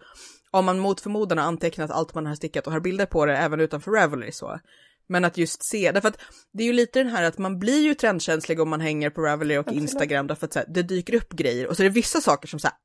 om 0.51 0.65
man 0.65 0.79
mot 0.79 1.01
förmodan 1.01 1.37
har 1.37 1.45
antecknat 1.45 1.91
allt 1.91 2.13
man 2.13 2.25
har 2.25 2.35
stickat 2.35 2.67
och 2.67 2.73
har 2.73 2.79
bilder 2.79 3.05
på 3.05 3.25
det 3.25 3.37
även 3.37 3.59
utanför 3.59 3.91
Ravelry 3.91 4.31
så. 4.31 4.59
Men 5.07 5.25
att 5.25 5.37
just 5.37 5.63
se, 5.63 5.91
därför 5.91 6.07
att 6.07 6.19
det 6.53 6.63
är 6.63 6.67
ju 6.67 6.73
lite 6.73 6.99
den 6.99 7.11
här 7.11 7.23
att 7.23 7.37
man 7.37 7.59
blir 7.59 7.81
ju 7.81 7.93
trendkänslig 7.93 8.59
om 8.59 8.69
man 8.69 8.81
hänger 8.81 9.09
på 9.09 9.21
Ravelry 9.21 9.57
och 9.57 9.71
Instagram 9.71 10.27
därför 10.27 10.45
att 10.45 10.53
så 10.53 10.59
här, 10.59 10.67
det 10.69 10.83
dyker 10.83 11.15
upp 11.15 11.33
grejer 11.33 11.67
och 11.67 11.77
så 11.77 11.83
är 11.83 11.87
det 11.87 11.93
vissa 11.93 12.21
saker 12.21 12.47
som 12.47 12.59
så 12.59 12.67
här, 12.67 12.75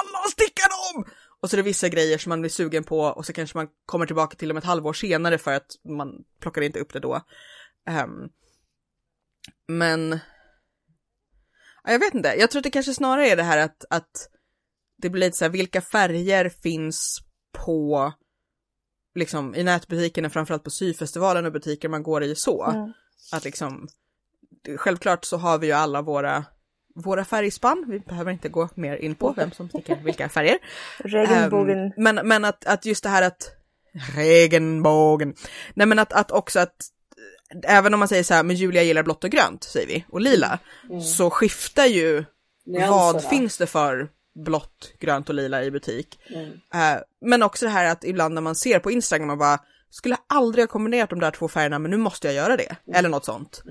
alla 0.00 0.30
stickar 0.30 0.94
dem! 0.94 1.04
Och 1.40 1.50
så 1.50 1.56
är 1.56 1.58
det 1.58 1.62
vissa 1.62 1.88
grejer 1.88 2.18
som 2.18 2.30
man 2.30 2.40
blir 2.40 2.50
sugen 2.50 2.84
på 2.84 3.00
och 3.00 3.26
så 3.26 3.32
kanske 3.32 3.58
man 3.58 3.68
kommer 3.86 4.06
tillbaka 4.06 4.36
till 4.36 4.48
dem 4.48 4.56
ett 4.56 4.64
halvår 4.64 4.92
senare 4.92 5.38
för 5.38 5.52
att 5.52 5.66
man 5.88 6.08
plockar 6.40 6.62
inte 6.62 6.78
upp 6.78 6.92
det 6.92 7.00
då. 7.00 7.20
Ehm, 7.88 8.28
men 9.68 10.20
ja, 11.84 11.92
jag 11.92 11.98
vet 11.98 12.14
inte, 12.14 12.34
jag 12.38 12.50
tror 12.50 12.60
att 12.60 12.64
det 12.64 12.70
kanske 12.70 12.94
snarare 12.94 13.28
är 13.28 13.36
det 13.36 13.42
här 13.42 13.58
att, 13.58 13.84
att 13.90 14.28
det 14.98 15.10
blir 15.10 15.20
lite 15.20 15.36
så 15.36 15.44
här, 15.44 15.52
vilka 15.52 15.80
färger 15.80 16.48
finns 16.48 17.18
på 17.52 18.12
liksom 19.14 19.54
i 19.54 19.62
nätbutikerna, 19.62 20.30
framförallt 20.30 20.64
på 20.64 20.70
syfestivalen 20.70 21.46
och 21.46 21.52
butiker 21.52 21.88
man 21.88 22.02
går 22.02 22.22
i 22.22 22.34
så. 22.34 22.64
Mm. 22.64 22.92
Att 23.32 23.44
liksom, 23.44 23.88
självklart 24.76 25.24
så 25.24 25.36
har 25.36 25.58
vi 25.58 25.66
ju 25.66 25.72
alla 25.72 26.02
våra, 26.02 26.44
våra 26.94 27.24
färgspann, 27.24 27.84
vi 27.88 27.98
behöver 27.98 28.32
inte 28.32 28.48
gå 28.48 28.68
mer 28.74 28.96
in 28.96 29.14
på 29.14 29.32
vem 29.36 29.50
som 29.50 29.68
stickar 29.68 29.96
vilka 30.04 30.28
färger. 30.28 30.58
Regenbågen. 30.98 31.78
Ehm, 31.78 31.92
men, 31.96 32.28
men 32.28 32.44
att, 32.44 32.66
att 32.66 32.86
just 32.86 33.02
det 33.02 33.08
här 33.08 33.22
att 33.22 33.56
regenbågen. 34.16 35.34
Nej 35.74 35.86
men 35.86 35.98
att, 35.98 36.12
att 36.12 36.30
också 36.30 36.60
att 36.60 36.76
även 37.62 37.94
om 37.94 37.98
man 37.98 38.08
säger 38.08 38.22
så 38.22 38.34
här, 38.34 38.42
men 38.42 38.56
Julia 38.56 38.82
gillar 38.82 39.02
blått 39.02 39.24
och 39.24 39.30
grönt 39.30 39.64
säger 39.64 39.86
vi 39.86 40.04
och 40.08 40.20
lila, 40.20 40.58
så 41.16 41.30
skiftar 41.30 41.86
ju 41.86 42.24
Nyanserna. 42.66 42.96
vad 42.96 43.24
finns 43.24 43.58
det 43.58 43.66
för 43.66 44.08
blått, 44.34 44.92
grönt 45.00 45.28
och 45.28 45.34
lila 45.34 45.64
i 45.64 45.70
butik. 45.70 46.20
Mm. 46.26 46.50
Eh, 46.74 47.02
men 47.20 47.42
också 47.42 47.64
det 47.64 47.70
här 47.70 47.92
att 47.92 48.04
ibland 48.04 48.34
när 48.34 48.42
man 48.42 48.54
ser 48.54 48.78
på 48.78 48.90
Instagram 48.90 49.30
och 49.30 49.38
bara 49.38 49.58
skulle 49.90 50.16
aldrig 50.26 50.62
ha 50.62 50.68
kombinerat 50.68 51.10
de 51.10 51.20
där 51.20 51.30
två 51.30 51.48
färgerna 51.48 51.78
men 51.78 51.90
nu 51.90 51.96
måste 51.96 52.26
jag 52.26 52.34
göra 52.34 52.56
det. 52.56 52.76
Eller 52.94 53.08
något 53.08 53.24
sånt. 53.24 53.62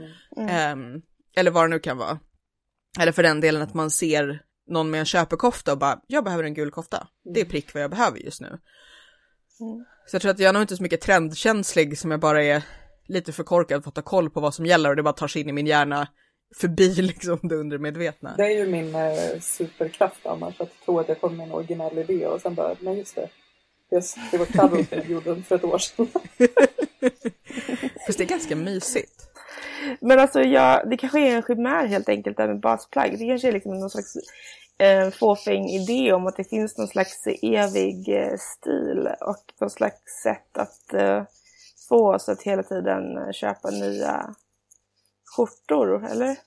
Ehm, 0.49 1.01
eller 1.35 1.51
vad 1.51 1.63
det 1.63 1.67
nu 1.67 1.79
kan 1.79 1.97
vara. 1.97 2.19
Eller 2.99 3.11
för 3.11 3.23
den 3.23 3.41
delen 3.41 3.61
att 3.61 3.73
man 3.73 3.91
ser 3.91 4.41
någon 4.67 4.89
med 4.89 4.99
en 4.99 5.05
köpekofta 5.05 5.71
och 5.71 5.77
bara 5.77 5.99
jag 6.07 6.23
behöver 6.23 6.43
en 6.43 6.53
gul 6.53 6.71
kofta. 6.71 7.07
Det 7.33 7.41
är 7.41 7.45
prick 7.45 7.73
vad 7.73 7.83
jag 7.83 7.91
behöver 7.91 8.19
just 8.19 8.41
nu. 8.41 8.59
Så 10.07 10.15
jag 10.15 10.21
tror 10.21 10.31
att 10.31 10.39
jag 10.39 10.49
är 10.49 10.53
nog 10.53 10.63
inte 10.63 10.77
så 10.77 10.83
mycket 10.83 11.01
trendkänslig 11.01 11.97
som 11.97 12.11
jag 12.11 12.19
bara 12.19 12.43
är 12.43 12.63
lite 13.07 13.31
för 13.31 13.43
korkad 13.43 13.83
för 13.83 13.89
att 13.89 13.95
ta 13.95 14.01
koll 14.01 14.29
på 14.29 14.39
vad 14.39 14.53
som 14.53 14.65
gäller 14.65 14.89
och 14.89 14.95
det 14.95 15.03
bara 15.03 15.13
tar 15.13 15.27
sig 15.27 15.41
in 15.41 15.49
i 15.49 15.53
min 15.53 15.67
hjärna 15.67 16.07
förbi 16.55 16.93
liksom 17.01 17.39
det 17.41 17.55
undermedvetna. 17.55 18.33
Det 18.37 18.43
är 18.43 18.57
ju 18.57 18.67
min 18.67 18.95
eh, 18.95 19.39
superkraft 19.41 20.25
annars, 20.25 20.61
att 20.61 20.81
tro 20.85 20.99
att 20.99 21.07
jag 21.07 21.21
kommer 21.21 21.35
med 21.35 21.45
en 21.45 21.51
originell 21.51 21.97
idé 21.97 22.27
och 22.27 22.41
sen 22.41 22.55
bara, 22.55 22.75
nej 22.79 22.97
just 22.97 23.15
det. 23.15 23.29
Yes, 23.95 24.15
det 24.31 24.37
var 24.37 24.45
Cuddle 24.45 24.85
som 24.85 25.11
gjorde 25.11 25.33
den 25.33 25.43
för 25.43 25.55
ett 25.55 25.63
år 25.63 25.77
sedan. 25.77 26.07
Fast 28.05 28.17
det 28.17 28.23
är 28.23 28.27
ganska 28.27 28.55
mysigt. 28.55 29.27
Men 29.99 30.19
alltså 30.19 30.41
ja, 30.41 30.83
det 30.85 30.97
kanske 30.97 31.19
är 31.19 31.35
en 31.35 31.43
chimär 31.43 31.85
helt 31.85 32.09
enkelt 32.09 32.37
där 32.37 32.47
med 32.47 32.59
basplagg. 32.59 33.19
Det 33.19 33.27
kanske 33.27 33.47
är 33.47 33.51
liksom 33.51 33.79
någon 33.79 33.89
slags 33.89 34.15
eh, 34.77 35.09
fåfäng 35.09 35.69
idé 35.69 36.13
om 36.13 36.27
att 36.27 36.35
det 36.35 36.43
finns 36.43 36.77
någon 36.77 36.87
slags 36.87 37.27
evig 37.41 38.09
eh, 38.09 38.35
stil 38.37 39.09
och 39.21 39.53
någon 39.59 39.69
slags 39.69 40.21
sätt 40.23 40.57
att 40.57 40.93
eh, 40.93 41.23
få 41.89 42.15
oss 42.15 42.29
att 42.29 42.41
hela 42.41 42.63
tiden 42.63 43.17
eh, 43.17 43.31
köpa 43.31 43.69
nya 43.69 44.35
skjortor, 45.35 46.05
eller? 46.05 46.37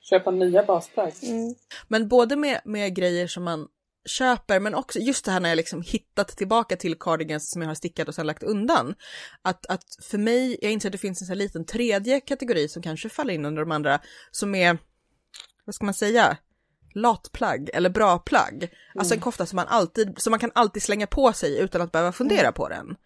Köpa 0.00 0.30
nya 0.30 0.62
basplagg. 0.62 1.12
Mm. 1.22 1.54
Men 1.88 2.08
både 2.08 2.36
med, 2.36 2.60
med 2.64 2.94
grejer 2.94 3.26
som 3.26 3.44
man 3.44 3.68
köper, 4.04 4.60
men 4.60 4.74
också 4.74 4.98
just 4.98 5.24
det 5.24 5.30
här 5.30 5.40
när 5.40 5.48
jag 5.48 5.56
liksom 5.56 5.82
hittat 5.82 6.28
tillbaka 6.28 6.76
till 6.76 6.98
cardigans 6.98 7.50
som 7.50 7.62
jag 7.62 7.68
har 7.68 7.74
stickat 7.74 8.08
och 8.08 8.14
sen 8.14 8.26
lagt 8.26 8.42
undan. 8.42 8.94
Att, 9.42 9.66
att 9.66 9.84
för 10.10 10.18
mig, 10.18 10.58
jag 10.62 10.72
inser 10.72 10.88
att 10.88 10.92
det 10.92 10.98
finns 10.98 11.20
en 11.22 11.26
sån 11.26 11.32
här 11.32 11.38
liten 11.38 11.64
tredje 11.64 12.20
kategori 12.20 12.68
som 12.68 12.82
kanske 12.82 13.08
faller 13.08 13.34
in 13.34 13.44
under 13.44 13.62
de 13.62 13.72
andra, 13.72 14.00
som 14.30 14.54
är, 14.54 14.78
vad 15.64 15.74
ska 15.74 15.84
man 15.84 15.94
säga, 15.94 16.36
latplagg 16.94 17.70
eller 17.74 17.90
bra 17.90 18.18
plagg. 18.18 18.70
Alltså 18.94 19.14
en 19.14 19.20
kofta 19.20 19.46
som 19.46 19.56
man 19.56 19.68
alltid, 19.68 20.14
som 20.18 20.30
man 20.30 20.40
kan 20.40 20.52
alltid 20.54 20.82
slänga 20.82 21.06
på 21.06 21.32
sig 21.32 21.58
utan 21.58 21.80
att 21.82 21.92
behöva 21.92 22.12
fundera 22.12 22.52
på 22.52 22.68
den. 22.68 22.96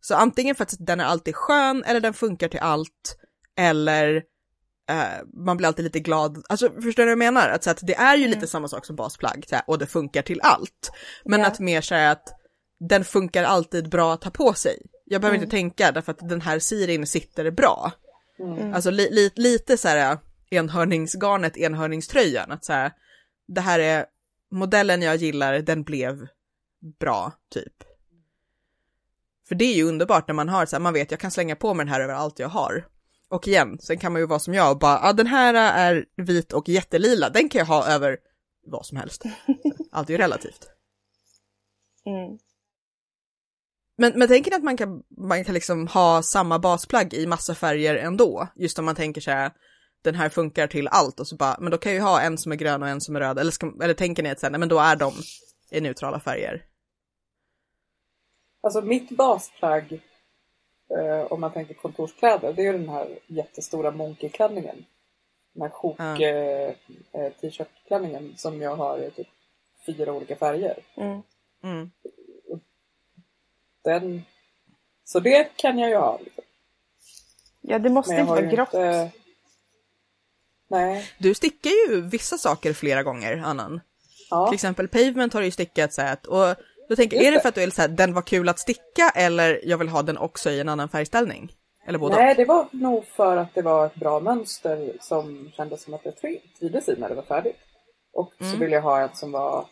Så 0.00 0.14
antingen 0.14 0.54
för 0.54 0.62
att 0.62 0.74
den 0.78 1.00
är 1.00 1.04
alltid 1.04 1.36
skön 1.36 1.84
eller 1.84 2.00
den 2.00 2.14
funkar 2.14 2.48
till 2.48 2.60
allt 2.60 3.18
eller 3.58 4.16
eh, 4.88 5.24
man 5.46 5.56
blir 5.56 5.66
alltid 5.68 5.84
lite 5.84 6.00
glad, 6.00 6.44
alltså 6.48 6.70
förstår 6.70 7.02
du 7.02 7.04
vad 7.04 7.10
jag 7.10 7.18
menar? 7.18 7.48
Att, 7.48 7.64
så 7.64 7.70
att 7.70 7.80
det 7.82 7.94
är 7.94 8.16
ju 8.16 8.28
lite 8.28 8.46
samma 8.46 8.68
sak 8.68 8.86
som 8.86 8.96
basplagg 8.96 9.44
så 9.48 9.54
här, 9.54 9.64
och 9.66 9.78
det 9.78 9.86
funkar 9.86 10.22
till 10.22 10.40
allt. 10.42 10.90
Men 11.24 11.40
Ja. 11.40 11.46
att 11.46 11.58
mer 11.60 11.80
säga 11.80 12.10
att 12.10 12.28
den 12.80 13.04
funkar 13.04 13.44
alltid 13.44 13.88
bra 13.90 14.12
att 14.14 14.24
ha 14.24 14.30
på 14.30 14.54
sig. 14.54 14.82
Jag 15.04 15.20
behöver 15.20 15.36
Mm. 15.36 15.44
inte 15.44 15.56
tänka 15.56 15.92
därför 15.92 16.12
att 16.12 16.28
den 16.28 16.40
här 16.40 16.58
sirin 16.58 17.06
sitter 17.06 17.50
bra. 17.50 17.92
Mm. 18.38 18.74
Alltså 18.74 18.90
li, 18.90 19.08
li, 19.10 19.30
lite 19.36 19.76
så 19.76 19.88
här 19.88 20.18
enhörningsgarnet, 20.50 21.56
enhörningströjan, 21.56 22.52
att 22.52 22.64
så 22.64 22.72
här, 22.72 22.92
det 23.48 23.60
här 23.60 23.78
är 23.78 24.06
modellen 24.50 25.02
jag 25.02 25.16
gillar, 25.16 25.58
den 25.58 25.82
blev 25.82 26.26
bra, 27.00 27.32
typ. 27.50 27.72
För 29.48 29.54
det 29.54 29.64
är 29.64 29.74
ju 29.74 29.84
underbart 29.84 30.28
när 30.28 30.34
man 30.34 30.48
har 30.48 30.66
så 30.66 30.76
här, 30.76 30.80
man 30.80 30.92
vet 30.94 31.10
jag 31.10 31.20
kan 31.20 31.30
slänga 31.30 31.56
på 31.56 31.74
mig 31.74 31.86
den 31.86 31.92
här 31.94 32.00
över 32.00 32.14
allt 32.14 32.38
jag 32.38 32.48
har. 32.48 32.86
Och 33.32 33.48
igen, 33.48 33.78
sen 33.80 33.98
kan 33.98 34.12
man 34.12 34.20
ju 34.22 34.26
vara 34.26 34.38
som 34.38 34.54
jag 34.54 34.70
och 34.70 34.78
bara, 34.78 34.98
ah, 35.02 35.12
den 35.12 35.26
här 35.26 35.54
är 35.54 36.04
vit 36.16 36.52
och 36.52 36.68
jättelila, 36.68 37.30
den 37.30 37.48
kan 37.48 37.58
jag 37.58 37.66
ha 37.66 37.86
över 37.86 38.18
vad 38.66 38.86
som 38.86 38.96
helst. 38.96 39.22
Allt 39.92 40.08
är 40.08 40.12
ju 40.12 40.18
relativt. 40.18 40.66
Mm. 42.06 42.38
Men, 43.96 44.18
men 44.18 44.28
tänker 44.28 44.50
ni 44.50 44.56
att 44.56 44.62
man 44.62 44.76
kan, 44.76 45.02
man 45.18 45.44
kan 45.44 45.54
liksom 45.54 45.86
ha 45.86 46.22
samma 46.22 46.58
basplagg 46.58 47.14
i 47.14 47.26
massa 47.26 47.54
färger 47.54 47.94
ändå? 47.94 48.48
Just 48.56 48.78
om 48.78 48.84
man 48.84 48.94
tänker 48.94 49.20
så 49.20 49.30
här, 49.30 49.52
den 50.02 50.14
här 50.14 50.28
funkar 50.28 50.66
till 50.66 50.88
allt 50.88 51.20
och 51.20 51.26
så 51.28 51.36
bara, 51.36 51.56
men 51.60 51.70
då 51.70 51.78
kan 51.78 51.92
jag 51.92 51.96
ju 51.96 52.04
ha 52.04 52.20
en 52.20 52.38
som 52.38 52.52
är 52.52 52.56
grön 52.56 52.82
och 52.82 52.88
en 52.88 53.00
som 53.00 53.16
är 53.16 53.20
röd. 53.20 53.38
Eller, 53.38 53.50
ska, 53.50 53.72
eller 53.82 53.94
tänker 53.94 54.22
ni 54.22 54.30
att 54.30 54.40
sen, 54.40 54.52
nej, 54.52 54.58
men 54.58 54.68
då 54.68 54.78
är 54.78 54.96
de 54.96 55.12
i 55.70 55.80
neutrala 55.80 56.20
färger? 56.20 56.64
Alltså 58.62 58.82
mitt 58.82 59.10
basplagg, 59.10 60.00
om 61.28 61.40
man 61.40 61.52
tänker 61.52 61.74
kontorskläder, 61.74 62.52
det 62.52 62.62
är 62.62 62.66
ju 62.66 62.78
den 62.78 62.88
här 62.88 63.18
jättestora 63.26 63.90
monkeyklänningen. 63.90 64.84
Den 65.52 65.62
här 65.62 65.68
sjok 65.70 65.96
Ja. 65.98 66.20
eh, 66.22 66.74
eh, 67.12 67.32
t-shirtklänningen 67.40 68.34
som 68.36 68.62
jag 68.62 68.76
har 68.76 68.98
i 68.98 69.10
typ 69.10 69.28
fyra 69.86 70.12
olika 70.12 70.36
färger. 70.36 70.78
Mm. 70.96 71.22
Mm. 71.62 71.90
Den... 73.84 74.22
Så 75.04 75.20
det 75.20 75.56
kan 75.56 75.78
jag 75.78 75.90
ju 75.90 75.96
ha. 75.96 76.18
Liksom. 76.24 76.44
Ja, 77.60 77.78
det 77.78 77.90
måste 77.90 78.12
inte 78.14 78.24
vara 78.24 78.42
grått. 78.42 78.68
inte... 78.74 79.10
Nej. 80.68 81.04
Du 81.18 81.34
stickar 81.34 81.70
ju 81.70 82.00
vissa 82.00 82.38
saker 82.38 82.72
flera 82.72 83.02
gånger, 83.02 83.36
Annan. 83.44 83.80
Ja. 84.30 84.46
Till 84.46 84.54
exempel 84.54 84.88
Pavement 84.88 85.32
har 85.32 85.40
du 85.40 85.46
ju 85.46 85.50
stickat 85.50 85.92
så 85.92 86.02
här, 86.02 86.12
att- 86.12 86.26
och 86.26 86.56
då 86.92 86.96
tänker 86.96 87.16
Just 87.16 87.26
är 87.28 87.32
det 87.32 87.40
för 87.40 87.48
att 87.48 87.54
du 87.54 87.62
är 87.62 87.70
så 87.70 87.80
här, 87.82 87.88
den 87.88 88.14
var 88.14 88.22
kul 88.22 88.48
att 88.48 88.58
sticka 88.58 89.10
eller 89.14 89.60
jag 89.64 89.78
vill 89.78 89.88
ha 89.88 90.02
den 90.02 90.18
också 90.18 90.50
i 90.50 90.60
en 90.60 90.68
annan 90.68 90.88
färgställning? 90.88 91.52
Eller 91.86 91.98
både 91.98 92.16
Nej, 92.16 92.34
det 92.34 92.44
var 92.44 92.66
nog 92.70 93.04
för 93.06 93.36
att 93.36 93.54
det 93.54 93.62
var 93.62 93.86
ett 93.86 93.94
bra 93.94 94.20
mönster 94.20 94.92
som 95.00 95.50
kändes 95.56 95.82
som 95.82 95.94
att 95.94 96.04
jag 96.04 96.14
tri- 96.14 96.40
trivdes 96.58 96.88
i 96.88 96.96
när 96.98 97.08
det 97.08 97.14
var 97.14 97.22
färdigt. 97.22 97.56
Och 98.12 98.32
så 98.38 98.44
Mm. 98.44 98.58
ville 98.60 98.74
jag 98.76 98.82
ha 98.82 99.00
en 99.00 99.14
som 99.14 99.32
var 99.32 99.66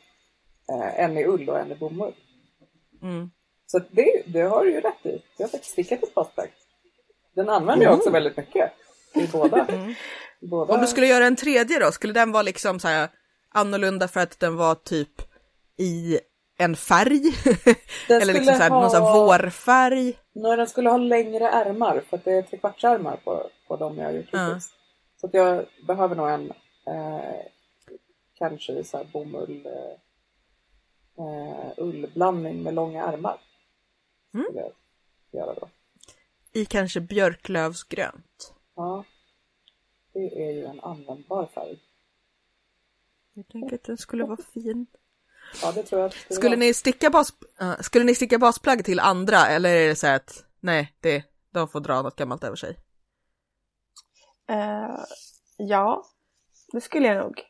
eh, 0.73 1.01
en 1.05 1.18
i 1.18 1.25
ull 1.27 1.49
och 1.49 1.59
en 1.59 1.73
i 1.73 1.75
bomull. 1.75 2.14
Mm. 3.03 3.31
Så 3.66 3.79
det, 3.79 4.23
det 4.27 4.41
har 4.41 4.64
du 4.64 4.71
ju 4.73 4.81
rätt 4.81 5.07
i. 5.07 5.23
Jag 5.37 5.47
har 5.47 5.51
faktiskt 5.51 5.73
stickat 5.73 6.03
ett 6.03 6.14
basplagg. 6.14 6.49
Den 7.35 7.49
använder 7.49 7.87
jag 7.87 7.95
också 7.95 8.11
väldigt 8.11 8.37
mycket. 8.37 8.73
I 9.14 9.27
båda. 9.33 9.66
i 10.41 10.47
båda. 10.47 10.75
Om 10.75 10.81
du 10.81 10.87
skulle 10.87 11.07
göra 11.07 11.27
en 11.27 11.37
tredje 11.37 11.79
då, 11.79 11.93
skulle 11.93 12.12
den 12.12 12.33
vara 12.33 12.43
liksom 12.43 12.81
så 12.81 12.89
här 12.89 13.09
annorlunda 13.55 14.09
för 14.09 14.21
att 14.21 14.41
den 14.41 14.57
var 14.57 14.75
typ 14.75 15.11
i 15.79 16.18
en 16.61 16.76
färg? 16.76 17.22
Eller 18.08 18.32
liksom 18.32 18.54
så 18.54 18.62
här, 18.62 18.70
någon 18.70 18.90
så 18.90 18.96
här 18.96 19.02
ha- 19.02 19.24
vårfärg? 19.24 20.18
Nej, 20.32 20.56
den 20.56 20.66
skulle 20.66 20.90
ha 20.90 20.96
längre 20.96 21.48
ärmar 21.48 22.02
för 22.08 22.16
att 22.16 22.24
det 22.24 22.32
är 22.32 22.42
trekvartsärmar 22.42 23.16
på, 23.16 23.50
på 23.68 23.76
dem 23.76 23.98
jag 23.98 24.04
har 24.04 24.12
gjort 24.12 24.24
hittills. 24.24 24.72
Så 25.16 25.26
att 25.26 25.34
jag 25.34 25.66
behöver 25.86 26.16
nog 26.16 26.28
en 26.28 26.52
eh, 26.86 27.40
kanske 28.34 28.72
i 28.72 28.84
så 28.84 28.96
här 28.96 29.04
bomull 29.12 29.66
eh, 29.66 31.24
eh, 31.24 31.72
ullblandning 31.76 32.62
med 32.62 32.74
långa 32.74 33.04
ärmar. 33.04 33.40
Mm. 34.34 34.46
Jag 34.54 34.72
göra 35.32 35.54
då. 35.54 35.68
I 36.52 36.64
kanske 36.64 37.00
björklövsgrönt? 37.00 38.54
Ja. 38.74 39.04
Det 40.12 40.48
är 40.48 40.52
ju 40.52 40.64
en 40.64 40.80
användbar 40.80 41.46
färg. 41.46 41.78
Jag 43.32 43.48
tänker 43.48 43.74
att 43.74 43.84
den 43.84 43.98
skulle 43.98 44.24
vara 44.24 44.42
fin. 44.54 44.86
Ja, 45.62 45.72
det 45.72 45.82
tror 45.82 46.01
jag 46.01 46.12
Skulle 46.34 46.57
var. 46.57 46.61
ni 46.61 46.74
sticka, 46.74 47.11
bas, 47.11 47.32
uh, 47.62 47.80
skulle 47.80 48.05
ni 48.05 48.14
sticka 48.14 48.38
basplagg 48.38 48.84
till 48.84 49.01
andra 49.01 49.46
eller 49.46 49.74
är 49.74 49.88
det 49.88 49.96
så 49.96 50.07
här 50.07 50.16
att 50.16 50.44
nej, 50.61 50.96
det, 51.01 51.24
de 51.51 51.68
får 51.68 51.80
dra 51.80 52.03
något 52.03 52.16
gammalt 52.16 52.44
över 52.44 52.57
sig? 52.57 52.76
Eh, 54.48 55.05
ja, 55.57 56.05
det 56.72 56.80
skulle 56.80 57.09
jag 57.09 57.16
nog. 57.16 57.42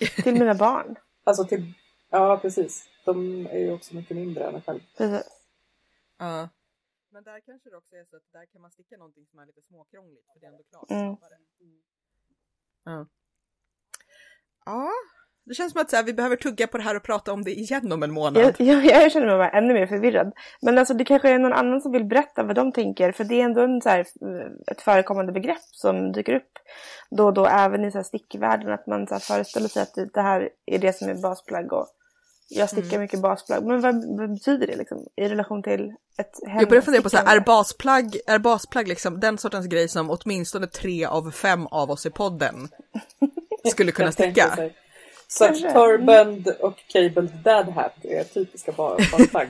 Till 0.22 0.34
mina 0.34 0.54
barn. 0.54 0.96
Alltså 1.24 1.44
till... 1.44 1.72
Ja, 2.10 2.38
precis. 2.42 2.88
De 3.04 3.46
är 3.46 3.58
ju 3.58 3.72
också 3.72 3.94
mycket 3.94 4.16
mindre 4.16 4.44
än 4.48 4.54
en 4.54 4.62
själv. 4.62 4.80
Precis. 4.96 5.28
Ja. 6.18 6.48
Men 7.10 7.24
där 7.24 7.40
kanske 7.40 7.70
det 7.70 7.76
också 7.76 7.96
är 7.96 8.04
så 8.04 8.16
att 8.16 8.32
där 8.32 8.46
kan 8.52 8.60
man 8.62 8.70
sticka 8.70 8.96
någonting 8.96 9.26
som 9.30 9.38
är 9.38 9.46
lite 9.46 9.62
småkrångligt 9.62 10.26
för 10.32 10.40
det 10.40 10.46
är 10.46 10.50
ändå 10.50 10.62
klart 10.70 10.90
Mm. 10.90 11.16
snabbare. 11.16 11.38
Ja. 12.84 13.06
Ja, 14.64 14.90
det 15.46 15.54
känns 15.54 15.72
som 15.72 15.80
att 15.80 15.90
så 15.90 15.96
här, 15.96 16.02
vi 16.02 16.12
behöver 16.14 16.36
tugga 16.36 16.66
på 16.66 16.76
det 16.76 16.82
här 16.84 16.96
och 16.96 17.02
prata 17.02 17.32
om 17.32 17.44
det 17.44 17.50
igen 17.52 17.92
om 17.92 18.02
en 18.02 18.12
månad. 18.12 18.42
Jag, 18.42 18.54
jag, 18.68 18.84
jag 18.84 19.12
känner 19.12 19.26
mig 19.26 19.36
bara 19.36 19.50
ännu 19.50 19.74
mer 19.74 19.86
förvirrad. 19.86 20.32
Men 20.62 20.78
alltså 20.78 20.94
det 20.94 21.04
kanske 21.04 21.30
är 21.30 21.38
någon 21.38 21.52
annan 21.52 21.80
som 21.80 21.92
vill 21.92 22.04
berätta 22.04 22.42
vad 22.42 22.56
de 22.56 22.72
tänker. 22.72 23.12
För 23.12 23.24
det 23.24 23.40
är 23.40 23.44
ändå 23.44 23.60
en, 23.60 23.80
så 23.80 23.88
här, 23.88 24.00
ett 24.70 24.80
förekommande 24.82 25.32
begrepp 25.32 25.62
som 25.70 26.12
dyker 26.12 26.34
upp 26.34 26.52
då 27.10 27.26
och 27.26 27.34
då 27.34 27.46
även 27.46 27.84
i 27.84 27.90
så 27.90 27.98
här, 27.98 28.02
stickvärlden. 28.02 28.72
Att 28.72 28.86
man 28.86 29.06
så 29.06 29.14
här, 29.14 29.20
föreställer 29.20 29.68
sig 29.68 29.82
att 29.82 29.94
det- 30.14 30.20
här 30.22 30.48
är 30.66 30.78
det 30.78 30.92
som 30.96 31.08
är 31.08 31.14
basplagg. 31.14 31.72
Och 31.72 31.86
jag 32.48 32.68
stickar 32.70 32.88
Mm. 32.88 33.00
mycket 33.00 33.20
basplagg. 33.20 33.64
Men 33.64 33.80
vad, 33.80 34.18
vad 34.18 34.30
betyder 34.34 34.66
det 34.66 34.76
liksom 34.76 34.98
i 35.16 35.28
relation 35.28 35.62
till 35.62 35.94
ett 36.18 36.38
Jag 36.42 36.68
börjar 36.68 36.82
fundera 36.82 37.02
på 37.02 37.10
så 37.10 37.16
här, 37.16 37.36
är 37.36 37.40
basplagg, 37.40 38.16
är 38.26 38.38
basplagg 38.38 38.88
liksom 38.88 39.20
den 39.20 39.38
sortens 39.38 39.66
grej 39.66 39.88
som 39.88 40.10
åtminstone 40.10 40.66
tre 40.66 41.04
av 41.04 41.30
fem 41.30 41.66
av 41.66 41.90
oss 41.90 42.06
i 42.06 42.10
podden 42.10 42.68
skulle 43.70 43.92
kunna 43.92 44.12
sticka? 44.18 44.70
Så 45.28 45.44
att. 45.44 45.54
Turband 45.54 46.48
och 46.48 46.78
Cabled 46.88 47.30
Dad 47.44 47.68
Hat 47.68 48.04
är 48.04 48.24
typiska 48.24 48.72
ba- 48.72 48.96
basplagg. 49.12 49.48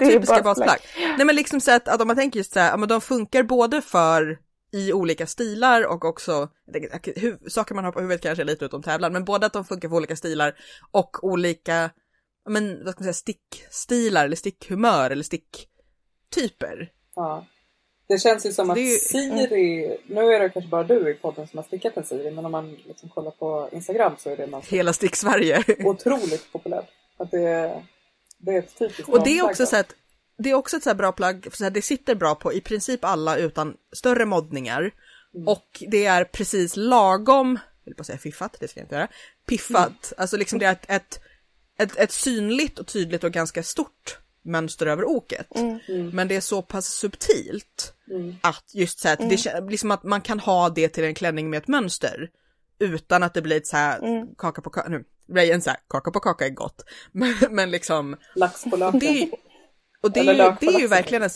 Typiska 0.00 0.42
basplagg. 0.42 0.78
Nej 1.16 1.26
men 1.26 1.36
liksom 1.36 1.60
så 1.60 1.70
att, 1.72 1.88
att 1.88 2.00
om 2.00 2.06
man 2.06 2.16
tänker 2.16 2.38
just 2.40 2.52
så 2.52 2.60
här, 2.60 2.70
ja, 2.70 2.76
men 2.76 2.88
de 2.88 3.00
funkar 3.00 3.42
både 3.42 3.82
för 3.82 4.38
i 4.72 4.92
olika 4.92 5.26
stilar 5.26 5.86
och 5.86 6.04
också, 6.04 6.48
tänker, 6.72 7.48
saker 7.50 7.74
man 7.74 7.84
har 7.84 7.92
på 7.92 8.00
huvudet 8.00 8.22
kanske 8.22 8.42
är 8.42 8.46
lite 8.46 8.64
utom 8.64 8.82
tävlan, 8.82 9.12
men 9.12 9.24
både 9.24 9.46
att 9.46 9.52
de 9.52 9.64
funkar 9.64 9.88
för 9.88 9.96
olika 9.96 10.16
stilar 10.16 10.54
och 10.90 11.24
olika, 11.24 11.90
men 12.48 12.84
vad 12.84 12.92
ska 12.92 13.04
man 13.04 13.04
säga, 13.04 13.12
stickstilar 13.12 14.24
eller 14.24 14.36
stickhumör 14.36 15.10
eller 15.10 15.24
sticktyper. 15.24 16.90
Ja. 17.14 17.46
Det 18.10 18.18
känns 18.18 18.46
ju 18.46 18.52
som 18.52 18.70
att 18.70 18.78
ju- 18.78 18.98
Siri, 18.98 19.96
nu 20.06 20.20
är 20.20 20.40
det 20.40 20.48
kanske 20.50 20.68
bara 20.70 20.84
du 20.84 21.10
i 21.10 21.14
podden 21.14 21.48
som 21.48 21.56
har 21.58 21.64
stickat 21.64 21.96
en 21.96 22.04
Siri, 22.04 22.30
men 22.30 22.44
om 22.46 22.52
man 22.52 22.76
liksom 22.86 23.08
kollar 23.08 23.30
på 23.30 23.68
Instagram 23.72 24.12
så 24.18 24.30
är 24.30 24.36
det 24.36 24.46
något 24.46 24.66
Hela 24.66 24.92
stick-Sverige. 24.92 25.64
otroligt 25.84 26.52
populärt. 26.52 26.88
Att 27.16 27.30
det, 27.30 27.42
är- 27.42 27.82
det 28.38 28.50
är 28.50 28.58
ett 28.58 28.78
typiskt 28.78 29.08
Och 29.08 29.24
det 29.24 29.38
är 29.38 29.44
också 29.44 29.66
så 29.66 29.76
att 29.76 29.94
det 30.38 30.50
är 30.50 30.54
också 30.54 30.76
ett 30.76 30.82
så 30.82 30.94
bra 30.94 31.12
plagg, 31.12 31.46
för 31.50 31.56
så 31.56 31.64
här, 31.64 31.70
det 31.70 31.82
sitter 31.82 32.14
bra 32.14 32.34
på 32.34 32.52
i 32.52 32.60
princip 32.60 33.04
alla 33.04 33.36
utan 33.36 33.76
större 33.96 34.24
moddningar. 34.24 34.90
Mm. 35.34 35.48
Och 35.48 35.82
det 35.88 36.06
är 36.06 36.24
precis 36.24 36.76
lagom, 36.76 37.58
jag 37.84 37.90
vill 37.92 38.00
att 38.00 38.06
säga 38.06 38.18
fiffat, 38.18 38.56
det 38.60 38.68
ska 38.68 38.80
jag 38.80 38.84
inte 38.84 38.94
göra, 38.94 39.08
piffat. 39.48 39.86
Mm. 40.12 40.14
Alltså 40.16 40.36
liksom 40.36 40.58
det 40.58 40.66
är 40.66 40.72
ett, 40.72 40.84
ett, 40.90 41.20
ett, 41.78 41.96
ett 41.98 42.12
synligt 42.12 42.78
och 42.78 42.86
tydligt 42.86 43.24
och 43.24 43.32
ganska 43.32 43.62
stort 43.62 44.18
mönster 44.44 44.86
över 44.86 45.04
oket. 45.04 45.56
Mm. 45.56 46.10
Men 46.10 46.28
det 46.28 46.36
är 46.36 46.40
så 46.40 46.62
pass 46.62 46.86
subtilt 46.86 47.94
Mm. 48.10 48.34
att 48.40 48.74
just 48.74 48.98
så 49.00 49.08
här, 49.08 49.12
att 49.14 49.30
det 49.30 49.36
kän- 49.36 49.70
liksom 49.70 49.90
att 49.90 50.02
man 50.02 50.20
kan 50.20 50.40
ha 50.40 50.68
det 50.68 50.88
till 50.88 51.04
en 51.04 51.14
klänning 51.14 51.50
med 51.50 51.58
ett 51.58 51.68
mönster. 51.68 52.30
Utan 52.78 53.22
att 53.22 53.34
det 53.34 53.42
blir 53.42 53.56
ett 53.56 53.66
så 53.66 53.76
här 53.76 53.98
Mm. 53.98 54.26
kaka 54.38 54.62
på 54.62 54.70
kaka, 54.70 54.88
nu, 54.88 55.04
Rayen 55.34 55.62
så 55.62 55.70
här, 55.70 55.78
kaka 55.88 56.10
på 56.10 56.20
kaka 56.20 56.46
är 56.46 56.50
gott. 56.50 56.84
Men, 57.12 57.34
men 57.50 57.70
liksom, 57.70 58.16
Lax 58.34 58.64
på 58.64 58.76
löken. 58.76 59.00
det, 59.00 59.30
och 60.00 60.10
det 60.12 60.20
är, 60.20 60.24
ju, 60.24 60.54
det 60.60 60.66
är 60.76 60.80
ju 60.80 60.86
verkligen 60.86 61.22
en, 61.22 61.30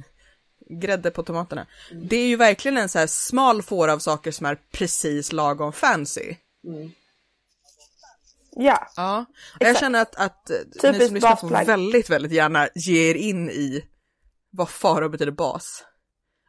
grädde 0.80 1.10
på 1.10 1.22
tomaterna. 1.22 1.66
Det 2.02 2.16
är 2.16 2.26
ju 2.26 2.36
verkligen 2.36 2.76
en 2.78 2.88
så 2.88 2.98
här 2.98 3.06
smal 3.06 3.62
får 3.62 3.88
av 3.88 3.98
saker 3.98 4.30
som 4.32 4.46
är 4.46 4.58
precis 4.72 5.32
lagom 5.32 5.72
fancy. 5.72 6.34
Ja, 8.56 8.88
Ja, 8.96 9.24
jag 9.58 9.70
Exakt. 9.70 9.84
känner 9.84 10.02
att, 10.02 10.16
att 10.16 10.50
eh, 10.50 10.56
ni 10.56 10.80
Typiskt 10.80 11.06
som 11.06 11.14
lyssnar 11.14 11.36
får 11.36 11.64
väldigt, 11.64 12.10
väldigt 12.10 12.32
gärna 12.32 12.68
ge 12.74 13.10
er 13.10 13.14
in 13.14 13.50
i 13.50 13.84
vad 14.50 14.68
faro 14.68 15.08
betyder 15.08 15.32
bas. 15.32 15.84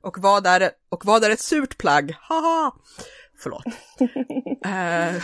Och 0.01 0.17
vad 0.19 0.47
är, 0.47 0.71
och 0.89 1.05
vad 1.05 1.23
är 1.23 1.29
ett 1.29 1.39
surt 1.39 1.77
plagg? 1.77 2.15
Haha! 2.21 2.71
Förlåt. 3.39 3.65
eh, 4.65 5.23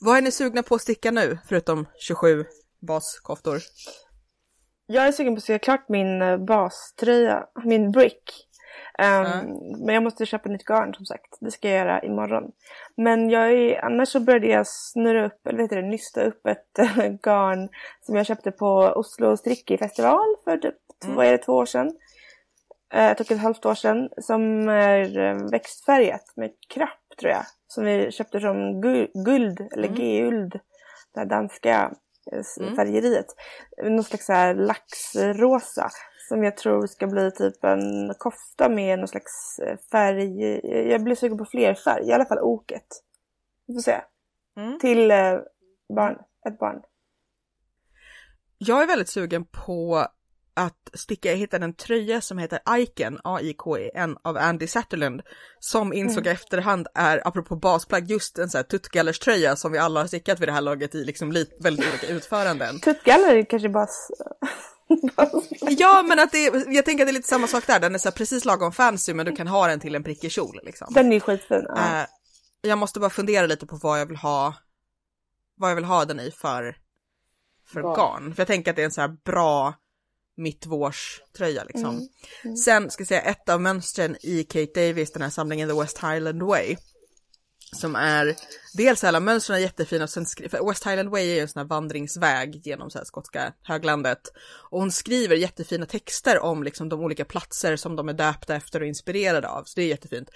vad 0.00 0.16
är 0.16 0.22
ni 0.22 0.30
sugna 0.30 0.62
på 0.62 0.74
att 0.74 0.82
sticka 0.82 1.10
nu, 1.10 1.38
förutom 1.48 1.86
27 1.98 2.44
baskoftor? 2.80 3.62
jag 4.90 5.06
är 5.06 5.12
sugen 5.12 5.34
på 5.34 5.38
att 5.38 5.42
sticka 5.42 5.58
klart 5.58 5.88
min 5.88 6.22
eh, 6.22 6.38
baströja, 6.38 7.46
min 7.64 7.92
brick. 7.92 8.47
Ja. 8.98 9.42
Men 9.84 9.94
jag 9.94 10.02
måste 10.02 10.26
köpa 10.26 10.48
nytt 10.48 10.64
garn 10.64 10.94
som 10.94 11.06
sagt. 11.06 11.36
Det 11.40 11.50
ska 11.50 11.68
jag 11.68 11.78
göra 11.78 12.02
imorgon. 12.02 12.52
Men 12.96 13.30
jag 13.30 13.52
är, 13.52 13.84
annars 13.84 14.08
så 14.08 14.20
började 14.20 14.46
jag 14.46 14.66
snurra 14.66 15.26
upp, 15.26 15.46
eller 15.46 15.62
heter 15.62 15.76
det, 15.76 15.88
nysta 15.88 16.22
upp 16.24 16.46
ett 16.46 16.72
garn 17.22 17.68
som 18.00 18.16
jag 18.16 18.26
köpte 18.26 18.50
på 18.50 18.66
Oslo 18.96 19.36
Strickefestival 19.36 20.34
för 20.44 20.56
typ 20.56 20.74
två, 21.04 21.12
vad 21.12 21.26
är 21.26 21.30
det, 21.32 21.38
två 21.38 21.52
år 21.52 21.66
sedan. 21.66 21.92
Eh, 22.94 23.06
Ett 23.10 23.20
och 23.20 23.30
ett 23.30 23.38
halvt 23.40 23.66
år 23.66 23.74
sedan. 23.74 24.08
Som 24.20 24.68
är 24.68 25.18
eh, 25.18 25.50
växtfärgat 25.50 26.24
med 26.36 26.50
krapp 26.74 27.04
tror 27.20 27.32
jag. 27.32 27.42
Som 27.66 27.84
vi 27.84 28.10
köpte 28.12 28.40
från 28.40 28.84
gu- 28.84 29.10
Guld, 29.24 29.60
eller 29.72 29.88
G-Uld. 29.88 30.52
Det 31.14 31.20
här 31.20 31.26
danska 31.26 31.90
eh, 32.32 32.42
Mm. 32.60 32.76
färgeriet. 32.76 33.26
Någon 33.84 34.04
slags 34.04 34.26
så 34.26 34.32
här 34.32 34.54
laxrosa. 34.54 35.88
Som 36.28 36.44
jag 36.44 36.56
tror 36.56 36.86
ska 36.86 37.06
bli 37.06 37.30
typ 37.30 37.64
en 37.64 38.14
kofta 38.18 38.68
med 38.68 38.98
någon 38.98 39.08
slags 39.08 39.58
eh, 39.58 39.78
färg. 39.92 40.42
Jag 40.90 41.02
blir 41.02 41.14
sugen 41.14 41.38
på 41.38 41.44
fler 41.44 41.74
färg. 41.74 42.08
I 42.08 42.12
alla 42.12 42.24
fall 42.24 42.38
oket. 42.38 42.86
Vi 43.66 43.74
får 43.74 43.80
se. 43.80 44.00
Mm. 44.56 44.78
Till 44.78 45.10
eh, 45.10 45.38
barn. 45.96 46.18
Ett 46.48 46.58
barn. 46.58 46.82
Jag 48.58 48.82
är 48.82 48.86
väldigt 48.86 49.08
sugen 49.08 49.44
på 49.44 50.06
att 50.54 50.90
sticka, 50.94 51.30
jag 51.30 51.36
hittade 51.36 51.64
en 51.64 51.74
tröja 51.74 52.20
som 52.20 52.38
heter 52.38 52.60
Iken, 52.78 53.20
A-I-K-E-N, 53.24 54.16
av 54.22 54.36
Andy 54.36 54.66
Satterlund, 54.66 55.22
som 55.58 55.92
insåg 55.92 56.26
i 56.26 56.30
efterhand 56.30 56.86
är, 56.94 57.28
apropå 57.28 57.56
basplagg, 57.56 58.10
just 58.10 58.38
en 58.38 58.48
sån 58.48 58.58
här 58.58 58.62
tuttgallerströja 58.62 59.56
som 59.56 59.72
vi 59.72 59.78
alla 59.78 60.00
har 60.00 60.06
stickat 60.06 60.40
vid 60.40 60.48
det 60.48 60.52
här 60.52 60.60
laget 60.60 60.94
i 60.94 61.04
liksom 61.04 61.32
lite, 61.32 61.54
väldigt 61.60 61.88
olika 61.88 62.06
utföranden. 62.06 62.80
Tuttgaller 62.80 63.36
är 63.36 63.42
kanske 63.42 63.68
bara... 63.68 63.86
Ja, 65.60 66.02
men 66.02 66.18
att 66.18 66.32
det, 66.32 66.64
jag 66.68 66.84
tänker 66.84 67.04
att 67.04 67.06
det 67.06 67.10
är 67.10 67.12
lite 67.12 67.28
samma 67.28 67.46
sak 67.46 67.66
där, 67.66 67.80
den 67.80 67.94
är 67.94 67.98
så 67.98 68.10
precis 68.10 68.44
lagom 68.44 68.72
fancy 68.72 69.14
men 69.14 69.26
du 69.26 69.36
kan 69.36 69.46
ha 69.46 69.66
den 69.66 69.80
till 69.80 69.94
en 69.94 70.04
prickig 70.04 70.32
kjol 70.32 70.60
liksom. 70.62 70.92
Den 70.94 71.12
är 71.12 71.20
skitfin. 71.20 71.66
Ja. 71.68 72.00
Eh, 72.00 72.06
jag 72.60 72.78
måste 72.78 73.00
bara 73.00 73.10
fundera 73.10 73.46
lite 73.46 73.66
på 73.66 73.76
vad 73.76 74.00
jag 74.00 74.06
vill 74.06 74.16
ha, 74.16 74.54
vad 75.56 75.70
jag 75.70 75.74
vill 75.74 75.84
ha 75.84 76.04
den 76.04 76.20
i 76.20 76.30
för, 76.30 76.76
för 77.66 77.82
Garn. 77.82 77.94
garn. 77.96 78.34
För 78.34 78.40
jag 78.40 78.46
tänker 78.46 78.70
att 78.70 78.76
det 78.76 78.82
är 78.82 78.86
en 78.86 78.92
så 78.92 79.00
här 79.00 79.16
bra 79.24 79.74
mittvårströja 80.36 81.64
liksom. 81.64 82.08
Mm. 82.44 82.56
Sen 82.56 82.90
ska 82.90 83.00
jag 83.00 83.08
säga 83.08 83.20
ett 83.20 83.48
av 83.48 83.60
mönstren 83.60 84.16
i 84.20 84.44
Kate 84.44 84.86
Davis, 84.86 85.12
den 85.12 85.22
här 85.22 85.30
samlingen 85.30 85.68
The 85.68 85.80
West 85.80 85.98
Highland 85.98 86.42
Way. 86.42 86.76
Som 87.72 87.96
är, 87.96 88.36
dels 88.74 89.04
alla 89.04 89.20
mönstren 89.20 89.56
är 89.56 89.62
jättefina, 89.62 90.04
och 90.04 90.10
sen 90.10 90.26
för 90.26 90.68
West 90.68 90.86
Highland 90.86 91.08
Way 91.08 91.30
är 91.30 91.34
ju 91.34 91.40
en 91.40 91.48
sån 91.48 91.60
här 91.60 91.68
vandringsväg 91.68 92.66
genom 92.66 92.90
så 92.90 92.98
här 92.98 93.04
skotska 93.04 93.52
höglandet. 93.62 94.20
Och 94.70 94.80
hon 94.80 94.92
skriver 94.92 95.36
jättefina 95.36 95.86
texter 95.86 96.38
om 96.38 96.62
liksom 96.62 96.88
de 96.88 97.00
olika 97.00 97.24
platser 97.24 97.76
som 97.76 97.96
de 97.96 98.08
är 98.08 98.12
döpta 98.12 98.56
efter 98.56 98.80
och 98.80 98.86
inspirerade 98.86 99.48
av, 99.48 99.64
så 99.64 99.72
det 99.76 99.82
är 99.82 99.88
jättefint. 99.88 100.28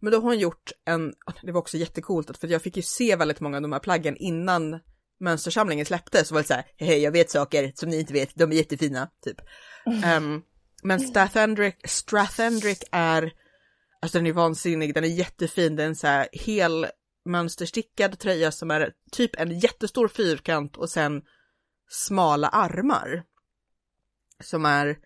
Men 0.00 0.12
då 0.12 0.18
har 0.18 0.22
hon 0.22 0.38
gjort 0.38 0.72
en, 0.84 1.12
det 1.42 1.52
var 1.52 1.60
också 1.60 1.76
jättecoolt, 1.76 2.38
för 2.38 2.48
jag 2.48 2.62
fick 2.62 2.76
ju 2.76 2.82
se 2.82 3.16
väldigt 3.16 3.40
många 3.40 3.56
av 3.56 3.62
de 3.62 3.72
här 3.72 3.78
plaggen 3.78 4.16
innan 4.16 4.80
mönstersamlingen 5.20 5.86
släpptes, 5.86 6.28
så 6.28 6.34
var 6.34 6.42
det 6.42 6.48
så 6.48 6.54
här, 6.54 6.66
hej 6.76 6.98
jag 6.98 7.12
vet 7.12 7.30
saker 7.30 7.72
som 7.74 7.88
ni 7.88 8.00
inte 8.00 8.12
vet, 8.12 8.30
de 8.34 8.52
är 8.52 8.56
jättefina, 8.56 9.08
typ. 9.24 9.36
Ehm, 10.04 10.42
men 10.82 11.00
Strathendrick, 11.00 11.88
Strathendrick 11.88 12.82
är, 12.92 13.32
alltså 14.02 14.18
den 14.18 14.26
är 14.26 14.32
vansinnig, 14.32 14.94
den 14.94 15.04
är 15.04 15.08
jättefin, 15.08 15.76
det 15.76 15.82
är 15.82 15.86
en 15.86 15.96
så 15.96 16.06
här 16.06 16.28
hel 16.32 16.86
mönsterstickad 17.24 18.18
tröja 18.18 18.52
som 18.52 18.70
är 18.70 18.92
typ 19.12 19.40
en 19.40 19.58
jättestor 19.58 20.08
fyrkant 20.08 20.76
och 20.76 20.90
sen 20.90 21.22
smala 21.88 22.48
armar. 22.48 23.24
Som 24.44 24.64
är, 24.64 24.98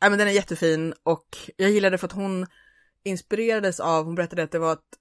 ja 0.00 0.10
men 0.10 0.18
den 0.18 0.28
är 0.28 0.32
jättefin 0.32 0.94
och 1.02 1.36
jag 1.56 1.70
gillade 1.70 1.98
för 1.98 2.06
att 2.06 2.12
hon 2.12 2.46
inspirerades 3.04 3.80
av, 3.80 4.04
hon 4.04 4.14
berättade 4.14 4.42
att 4.42 4.52
det 4.52 4.58
var 4.58 4.72
att 4.72 4.98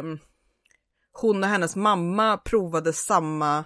um, 0.00 0.18
hon 1.12 1.42
och 1.44 1.48
hennes 1.48 1.76
mamma 1.76 2.36
provade 2.36 2.92
samma 2.92 3.64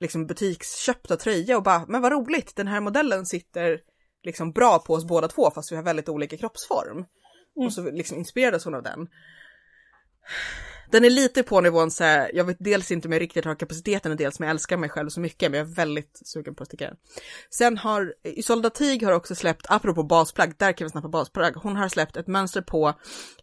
liksom 0.00 0.26
butiksköpta 0.26 1.16
tröja 1.16 1.56
och 1.56 1.62
bara, 1.62 1.86
men 1.88 2.02
vad 2.02 2.12
roligt, 2.12 2.56
den 2.56 2.66
här 2.66 2.80
modellen 2.80 3.26
sitter 3.26 3.80
liksom 4.22 4.52
bra 4.52 4.78
på 4.78 4.94
oss 4.94 5.04
båda 5.04 5.28
två 5.28 5.50
fast 5.50 5.72
vi 5.72 5.76
har 5.76 5.82
väldigt 5.82 6.08
olika 6.08 6.36
kroppsform. 6.36 7.04
Och 7.58 7.72
så 7.72 7.90
liksom 7.90 8.18
inspirerades 8.18 8.64
hon 8.64 8.74
av 8.74 8.82
den. 8.82 9.08
Den 10.90 11.04
är 11.04 11.10
lite 11.10 11.42
på 11.42 11.60
nivån 11.60 11.90
så 11.90 12.04
här, 12.04 12.30
jag 12.34 12.44
vet 12.44 12.56
dels 12.60 12.90
inte 12.90 13.08
om 13.08 13.12
jag 13.12 13.22
riktigt 13.22 13.44
har 13.44 13.54
kapaciteten 13.54 14.12
och 14.12 14.18
dels 14.18 14.38
om 14.38 14.44
jag 14.44 14.50
älskar 14.50 14.76
mig 14.76 14.88
själv 14.88 15.08
så 15.08 15.20
mycket, 15.20 15.50
men 15.50 15.58
jag 15.60 15.68
är 15.68 15.74
väldigt 15.74 16.20
sugen 16.24 16.54
på 16.54 16.62
att 16.62 16.68
sticka 16.68 16.84
den. 16.84 16.96
Sen 17.50 17.78
har 17.78 18.14
Isolda 18.24 18.70
Tig 18.70 19.02
har 19.02 19.12
också 19.12 19.34
släppt, 19.34 19.66
apropå 19.68 20.02
basplagg, 20.02 20.54
där 20.58 20.72
kan 20.72 20.84
vi 20.84 20.90
snappa 20.90 21.08
basplagg, 21.08 21.54
hon 21.54 21.76
har 21.76 21.88
släppt 21.88 22.16
ett 22.16 22.26
mönster 22.26 22.62
på 22.62 22.94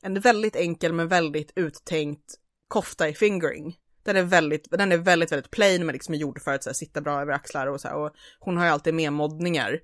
en 0.02 0.20
väldigt 0.20 0.56
enkel 0.56 0.94
men 0.94 1.08
väldigt 1.08 1.52
uttänkt 1.56 2.36
kofta 2.68 3.10
i 3.10 3.14
fingering. 3.14 3.76
Den 4.04 4.16
är 4.16 4.24
väldigt, 4.24 4.72
den 4.72 4.92
är 4.92 4.98
väldigt, 4.98 5.32
väldigt 5.32 5.52
plain 5.52 5.86
men 5.86 5.94
liksom 5.94 6.16
gjord 6.16 6.42
för 6.42 6.54
att 6.54 6.66
här, 6.66 6.74
sitta 6.74 7.02
bra 7.02 7.22
över 7.22 7.34
axlar 7.34 7.68
och 7.68 7.82
så 7.82 7.88
här, 7.88 7.96
och 7.96 8.12
hon 8.40 8.58
har 8.58 8.66
ju 8.66 8.72
alltid 8.72 8.94
med 8.94 9.14
moddningar. 9.14 9.80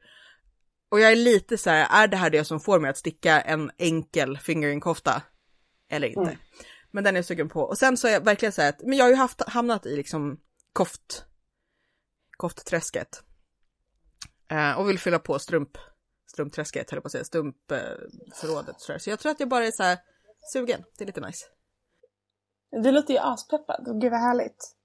Och 0.91 0.99
jag 0.99 1.11
är 1.11 1.15
lite 1.15 1.57
så 1.57 1.69
här, 1.69 2.03
är 2.03 2.07
det 2.07 2.17
här 2.17 2.29
det 2.29 2.45
som 2.45 2.59
får 2.59 2.79
mig 2.79 2.89
att 2.89 2.97
sticka 2.97 3.41
en 3.41 3.71
enkel 3.77 4.37
fingering-kofta? 4.37 5.21
Eller 5.89 6.07
inte? 6.07 6.21
Mm. 6.21 6.37
Men 6.91 7.03
den 7.03 7.15
är 7.15 7.17
jag 7.17 7.25
sugen 7.25 7.49
på. 7.49 7.61
Och 7.61 7.77
sen 7.77 7.97
så 7.97 8.07
är 8.07 8.11
jag 8.11 8.25
verkligen 8.25 8.51
så 8.51 8.61
här 8.61 8.69
att, 8.69 8.81
men 8.81 8.97
jag 8.97 9.05
har 9.05 9.09
ju 9.09 9.15
haft, 9.15 9.49
hamnat 9.49 9.85
i 9.85 9.95
liksom 9.95 10.39
koft, 10.73 11.25
koftträsket. 12.37 13.23
Eh, 14.49 14.79
och 14.79 14.89
vill 14.89 14.99
fylla 14.99 15.19
på 15.19 15.39
strump, 15.39 15.77
strumpträsket, 16.31 16.91
höll 16.91 16.97
jag 16.97 17.03
på 17.03 17.07
att 17.07 17.11
säga, 17.11 17.23
strumpförrådet. 17.23 18.81
så, 18.81 18.99
så 18.99 19.09
jag 19.09 19.19
tror 19.19 19.31
att 19.31 19.39
jag 19.39 19.49
bara 19.49 19.65
är 19.65 19.71
så 19.71 19.83
här 19.83 19.97
sugen, 20.53 20.83
det 20.97 21.03
är 21.03 21.05
lite 21.05 21.21
nice. 21.21 21.45
Du 22.83 22.91
låter 22.91 23.13
ju 23.13 23.19
aspeppad. 23.19 24.01
Gud 24.01 24.11
vad 24.11 24.21
härligt. 24.21 24.75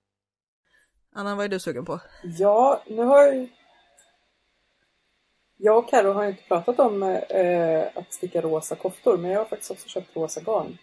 Anna, 1.12 1.34
vad 1.34 1.44
är 1.44 1.48
du 1.48 1.60
sugen 1.60 1.84
på? 1.84 2.00
Ja, 2.22 2.82
nu 2.86 3.02
har 3.02 3.48
jag... 5.56 5.78
Och 5.78 5.88
Karo 5.90 6.12
har 6.12 6.24
inte 6.24 6.42
pratat 6.42 6.78
om 6.78 7.02
eh, 7.02 7.82
att 7.94 8.12
sticka 8.12 8.40
rosa 8.40 8.74
koftor, 8.76 9.16
men 9.16 9.30
jag 9.30 9.40
har 9.40 9.44
faktiskt 9.44 9.70
också 9.70 9.88
köpt 9.88 10.16
rosa 10.16 10.40
garn. 10.40 10.78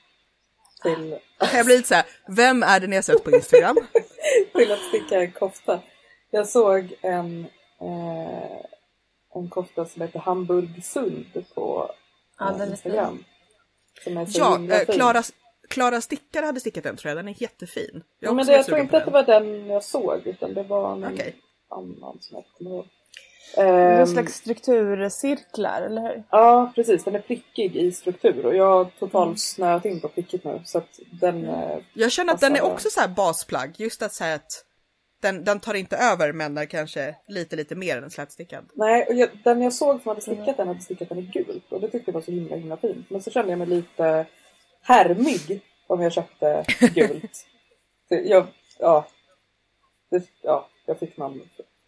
Till, 0.84 1.20
Jag 1.54 1.66
blir 1.66 1.76
lite 1.76 1.88
så 1.88 1.96
här, 1.96 2.06
vem 2.28 2.64
är 2.64 2.80
det 2.80 2.88
ni 2.88 2.96
har 2.96 3.04
sett 3.04 3.24
på 3.24 3.32
Instagram? 3.32 3.78
till 4.56 4.72
att 4.72 4.80
sticka 4.80 5.22
en 5.22 5.32
kofta. 5.32 5.80
Jag 6.32 6.48
såg 6.48 6.94
en, 7.02 7.48
eh, 7.82 8.58
en 9.36 9.50
kofta 9.50 9.86
som 9.86 10.02
heter 10.02 10.20
Hamburgsund 10.20 11.46
på 11.56 11.92
Ja, 12.40 12.64
eh, 12.64 12.70
Instagram. 12.70 13.24
Som 14.04 14.18
är 14.18 14.26
så 14.26 14.40
Ja, 14.40 14.56
himla 14.58 14.82
eh, 14.82 14.86
fin. 14.86 14.96
Klara, 14.96 15.24
Klara 15.70 16.02
Stickare 16.02 16.46
hade 16.46 16.60
stickat 16.60 16.84
den 16.84 16.98
tror 16.98 17.10
jag, 17.10 17.18
den 17.18 17.28
är 17.28 17.42
jättefin. 17.42 18.04
Jag, 18.20 18.30
Ja, 18.30 18.34
men 18.34 18.46
det, 18.46 18.54
jag 18.54 18.66
tror 18.66 18.80
inte 18.80 18.92
på 18.92 18.98
att 18.98 19.06
det 19.06 19.12
var 19.12 19.24
den 19.24 19.66
jag 19.68 19.84
såg, 19.84 20.28
utan 20.28 20.54
det 20.54 20.64
var 20.64 20.96
någon 20.96 21.14
Okej. 21.14 21.36
annan 21.70 22.18
som 22.22 22.36
jag 22.38 22.46
kommer 22.58 22.72
ihåg. 22.72 22.88
Någon 23.58 23.66
Ehm, 23.68 24.08
slags 24.08 24.34
strukturcirklar, 24.34 25.82
eller 25.82 26.02
hur? 26.02 26.24
Ja, 26.30 26.72
precis. 26.76 27.04
Den 27.04 27.16
är 27.16 27.20
prickig 27.20 27.76
i 27.76 27.92
struktur 27.92 28.46
och 28.46 28.56
jag 28.56 28.66
har 28.70 28.86
totalt 28.86 29.26
Mm. 29.28 29.38
snöat 29.38 29.86
in 29.86 30.02
på 30.02 30.08
prickigt 30.10 30.44
nu. 30.46 30.62
Så 30.66 30.78
att 30.78 31.00
den... 31.12 31.46
eh, 31.50 31.78
Jag 31.94 32.12
känner 32.12 32.34
att 32.34 32.40
den 32.42 32.56
är 32.56 32.62
också 32.62 32.90
så 32.90 33.00
här 33.02 33.08
basplagg, 33.08 33.74
just 33.78 34.02
att 34.02 34.14
säga 34.14 34.36
att 34.36 34.66
den, 35.22 35.44
den 35.44 35.60
tar 35.60 35.74
inte 35.74 35.98
över 35.98 36.34
men 36.34 36.58
är 36.58 36.66
kanske 36.66 37.16
lite 37.28 37.56
lite 37.56 37.76
mer 37.76 37.98
än 37.98 38.10
slätstickad. 38.12 38.66
Nej, 38.74 39.06
och 39.10 39.14
jag, 39.14 39.30
den 39.44 39.62
jag 39.62 39.74
såg 39.74 40.02
som 40.02 40.10
hade 40.10 40.22
stickat 40.22 40.58
den 40.58 40.68
hade 40.68 40.80
stickat 40.80 41.10
den 41.10 41.18
i 41.20 41.22
gult 41.22 41.72
och 41.72 41.82
det 41.82 41.88
tyckte 41.90 42.12
jag 42.12 42.14
var 42.14 42.22
så 42.22 42.32
himla 42.32 42.56
himla 42.56 42.78
fint. 42.78 43.10
Men 43.10 43.22
så 43.22 43.32
kände 43.32 43.52
jag 43.52 43.60
mig 43.60 43.68
lite 43.68 44.26
härmig 44.82 45.62
om 45.88 46.02
jag 46.02 46.12
köpte 46.14 46.66
gult. 46.94 47.46
Jag, 48.08 48.48
ja, 48.80 49.08
det, 50.12 50.24
ja, 50.42 50.68
jag 50.86 51.00
fick 51.00 51.18
någon 51.18 51.42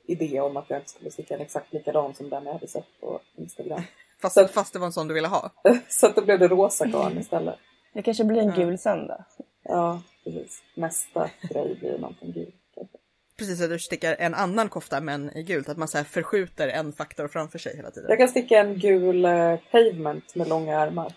idé 0.08 0.40
om 0.40 0.58
att 0.58 0.70
jag 0.70 0.80
inte 0.80 0.90
skulle 0.90 1.12
sticka 1.12 1.34
en 1.36 1.42
exakt 1.42 1.74
likadan 1.74 2.14
som 2.14 2.30
den 2.30 2.46
jag 2.46 2.54
hade 2.54 2.68
sett 2.68 2.86
på 3.02 3.20
Instagram. 3.38 3.82
Fast, 4.22 4.36
Så- 4.36 4.48
fast 4.48 4.74
det 4.74 4.80
var 4.80 4.86
en 4.88 4.94
sån 4.94 5.08
du 5.08 5.14
ville 5.14 5.28
ha. 5.28 5.52
Så 5.88 6.08
att 6.08 6.16
då 6.16 6.26
blev 6.26 6.40
det 6.40 6.48
rosa 6.48 6.86
garn 6.86 7.18
istället. 7.18 7.56
Det 7.94 8.02
kanske 8.02 8.24
blir 8.24 8.42
en 8.42 8.52
gul 8.52 8.78
sen 8.78 9.08
då. 9.08 9.26
Ja, 9.64 10.02
precis. 10.24 10.62
Nästa 10.76 11.30
grej 11.42 11.76
blir 11.80 11.98
någonting 11.98 12.34
kanske. 12.76 12.98
Precis, 13.38 13.62
att 13.62 13.70
du 13.70 13.80
stickar 13.80 14.16
en 14.20 14.34
annan 14.34 14.70
kofta 14.70 15.02
men 15.02 15.38
i 15.38 15.44
gult. 15.44 15.70
Att 15.70 15.78
man 15.78 15.88
så 15.88 15.98
här 15.98 16.06
förskjuter 16.06 16.68
en 16.68 16.94
faktor 16.94 17.28
framför 17.28 17.60
sig 17.60 17.76
hela 17.76 17.92
tiden. 17.92 18.10
Jag 18.10 18.18
kan 18.18 18.28
sticka 18.28 18.60
en 18.60 18.80
gul 18.80 19.26
eh, 19.26 19.56
pavement 19.72 20.36
med 20.36 20.48
långa 20.48 20.80
ärmar. 20.82 21.14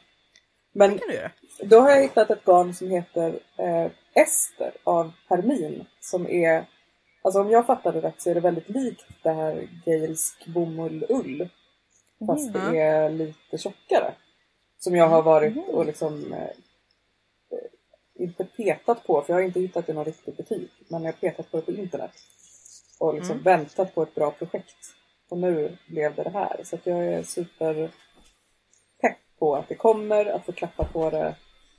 Men 0.75 0.93
Det 0.93 0.99
kan 0.99 1.09
du 1.09 1.15
göra. 1.15 1.31
Då 1.63 1.81
har 1.81 1.91
jag 1.91 2.03
hittat 2.03 2.31
ett 2.31 2.45
garn 2.45 2.75
som 2.75 2.91
heter 2.91 3.29
eh, 3.59 3.91
Ester 4.23 4.73
av 4.85 5.13
Hermin. 5.29 5.85
Som 6.01 6.27
är, 6.27 6.65
alltså 7.29 7.41
om 7.41 7.51
jag 7.51 7.67
fattar 7.67 7.93
det 7.93 8.01
rätt 8.01 8.23
så 8.23 8.31
är 8.31 8.35
det 8.35 8.41
väldigt 8.41 8.69
likt 8.69 9.05
det 9.23 9.31
här 9.33 9.69
Gailsk 9.85 10.47
bomull-ull. 10.47 11.49
Fast 12.27 12.55
Mm. 12.55 12.73
det 12.73 12.81
är 12.81 13.11
lite 13.11 13.59
tjockare. 13.59 14.15
Som 14.79 14.97
jag 14.97 15.09
har 15.09 15.23
varit 15.23 15.69
och 15.69 15.87
liksom 15.87 16.33
eh, 16.33 16.51
inte 18.15 18.45
petat 18.45 19.07
på, 19.07 19.23
för 19.23 19.33
jag 19.33 19.41
har 19.41 19.45
inte 19.47 19.61
hittat 19.61 19.87
det 19.87 19.93
i 19.93 19.95
någon 19.95 20.05
riktig 20.05 20.37
butik. 20.37 20.71
Men 20.91 21.03
jag 21.05 21.13
har 21.13 21.19
petat 21.19 21.51
på 21.51 21.57
det 21.57 21.63
på 21.63 21.73
internet. 21.73 22.11
Och 23.01 23.15
liksom 23.15 23.33
Mm. 23.33 23.45
väntat 23.45 23.95
på 23.95 24.03
ett 24.03 24.15
bra 24.15 24.31
projekt. 24.31 24.77
Och 25.31 25.39
nu 25.39 25.79
blev 25.89 26.15
det 26.15 26.23
det 26.23 26.31
här. 26.31 26.61
Så 26.65 26.79
jag 26.85 27.05
är 27.07 27.23
super 27.23 27.91
pepp 29.01 29.19
på 29.39 29.57
att 29.57 29.69
det 29.69 29.75
kommer, 29.75 30.27
att 30.27 30.45
få 30.47 30.53
klappa 30.53 30.85
på 30.85 31.11
det, 31.11 31.37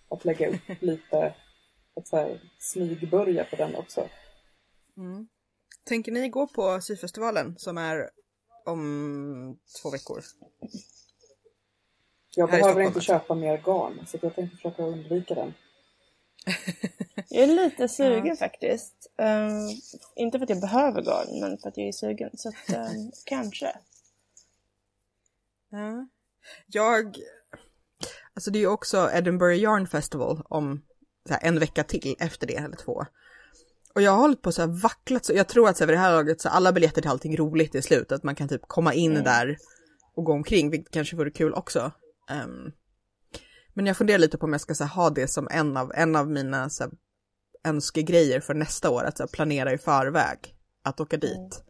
att 0.10 0.26
lägga 0.26 0.50
upp 0.50 0.62
lite, 0.82 1.34
att 1.96 2.08
så 2.08 2.18
här 2.18 2.40
smygbörja 2.60 3.44
på 3.44 3.56
den 3.56 3.76
också. 3.76 4.08
Mm. 4.98 5.28
Tänker 5.90 6.12
ni 6.12 6.30
gå 6.30 6.48
på 6.48 6.82
syfestivalen 6.82 7.56
som 7.58 7.78
är 7.78 8.10
om 8.66 9.60
två 9.82 9.90
veckor? 9.90 10.24
Jag 12.36 12.50
behöver 12.50 12.68
Stockholm 12.68 12.88
inte 12.88 13.02
köpa 13.02 13.36
mer 13.36 13.58
garn 13.58 14.06
så 14.08 14.18
jag 14.22 14.36
tänkte 14.36 14.58
försöka 14.58 14.84
undvika 14.84 15.36
den. 15.36 15.54
Jag 17.30 17.44
är 17.44 17.48
lite 17.48 17.88
sugen 17.88 18.38
faktiskt. 18.38 19.12
Ehm, 19.18 19.70
inte 20.16 20.40
för 20.40 20.44
att 20.44 20.50
jag 20.50 20.62
behöver 20.62 21.02
garn, 21.02 21.40
men 21.42 21.58
för 21.58 21.70
att 21.70 21.78
jag 21.78 21.88
är 21.88 21.92
sugen. 21.92 22.30
Så 22.34 22.50
att, 22.50 22.70
ehm, 22.70 23.12
kanske. 23.26 23.76
Ja. 25.70 26.08
Jag, 26.68 27.18
alltså 28.34 28.52
det 28.52 28.60
är 28.60 28.62
ju 28.62 28.68
också 28.68 29.10
Edinburgh 29.14 29.60
Yarn 29.60 29.88
Festival 29.88 30.42
om 30.50 30.82
så 31.28 31.34
här, 31.34 31.44
en 31.44 31.60
vecka 31.60 31.84
till 31.84 32.16
efter 32.20 32.48
det 32.48 32.56
eller 32.56 32.78
två. 32.78 33.06
Och 33.96 34.02
jag 34.02 34.12
har 34.12 34.20
hållit 34.20 34.42
på 34.42 34.52
så 34.52 34.62
här 34.62 34.70
vacklat 34.70 35.26
så 35.26 35.34
jag 35.34 35.48
tror 35.48 35.70
att 35.70 35.78
så 35.78 35.84
här, 35.84 35.88
vid 35.88 35.96
det 35.96 36.02
här 36.02 36.12
laget 36.12 36.42
så 36.42 36.50
alla 36.50 36.72
biljetter 36.72 37.02
till 37.02 37.12
allting 37.12 37.38
roligt 37.38 37.76
i 37.76 37.82
slutet, 37.82 38.12
att 38.12 38.24
man 38.24 38.36
kan 38.36 38.48
typ 38.48 38.62
komma 38.68 38.94
in 38.94 39.14
där 39.14 39.58
och 40.16 40.24
gå 40.24 40.34
omkring, 40.34 40.70
vilket 40.70 40.94
kanske 40.94 41.16
vore 41.16 41.32
kul 41.32 41.54
också. 41.54 41.92
Ehm, 42.30 42.72
men 43.74 43.86
jag 43.86 43.98
funderar 43.98 44.18
lite 44.18 44.38
på 44.38 44.46
om 44.46 44.52
jag 44.52 44.62
ska 44.62 44.76
så 44.76 44.84
här, 44.84 44.96
ha 44.96 45.10
det 45.10 45.28
som 45.28 45.48
en 45.52 45.78
av, 45.78 45.92
en 45.96 46.16
av 46.16 46.30
mina 46.30 46.70
så 46.70 46.84
här, 46.84 46.92
önskegrejer 47.64 48.40
för 48.40 48.54
nästa 48.54 48.90
år, 48.90 49.04
att 49.04 49.18
så 49.18 49.24
här, 49.24 49.28
planera 49.28 49.74
i 49.74 49.78
förväg 49.78 50.56
att 50.84 51.00
åka 51.00 51.18
dit. 51.18 51.64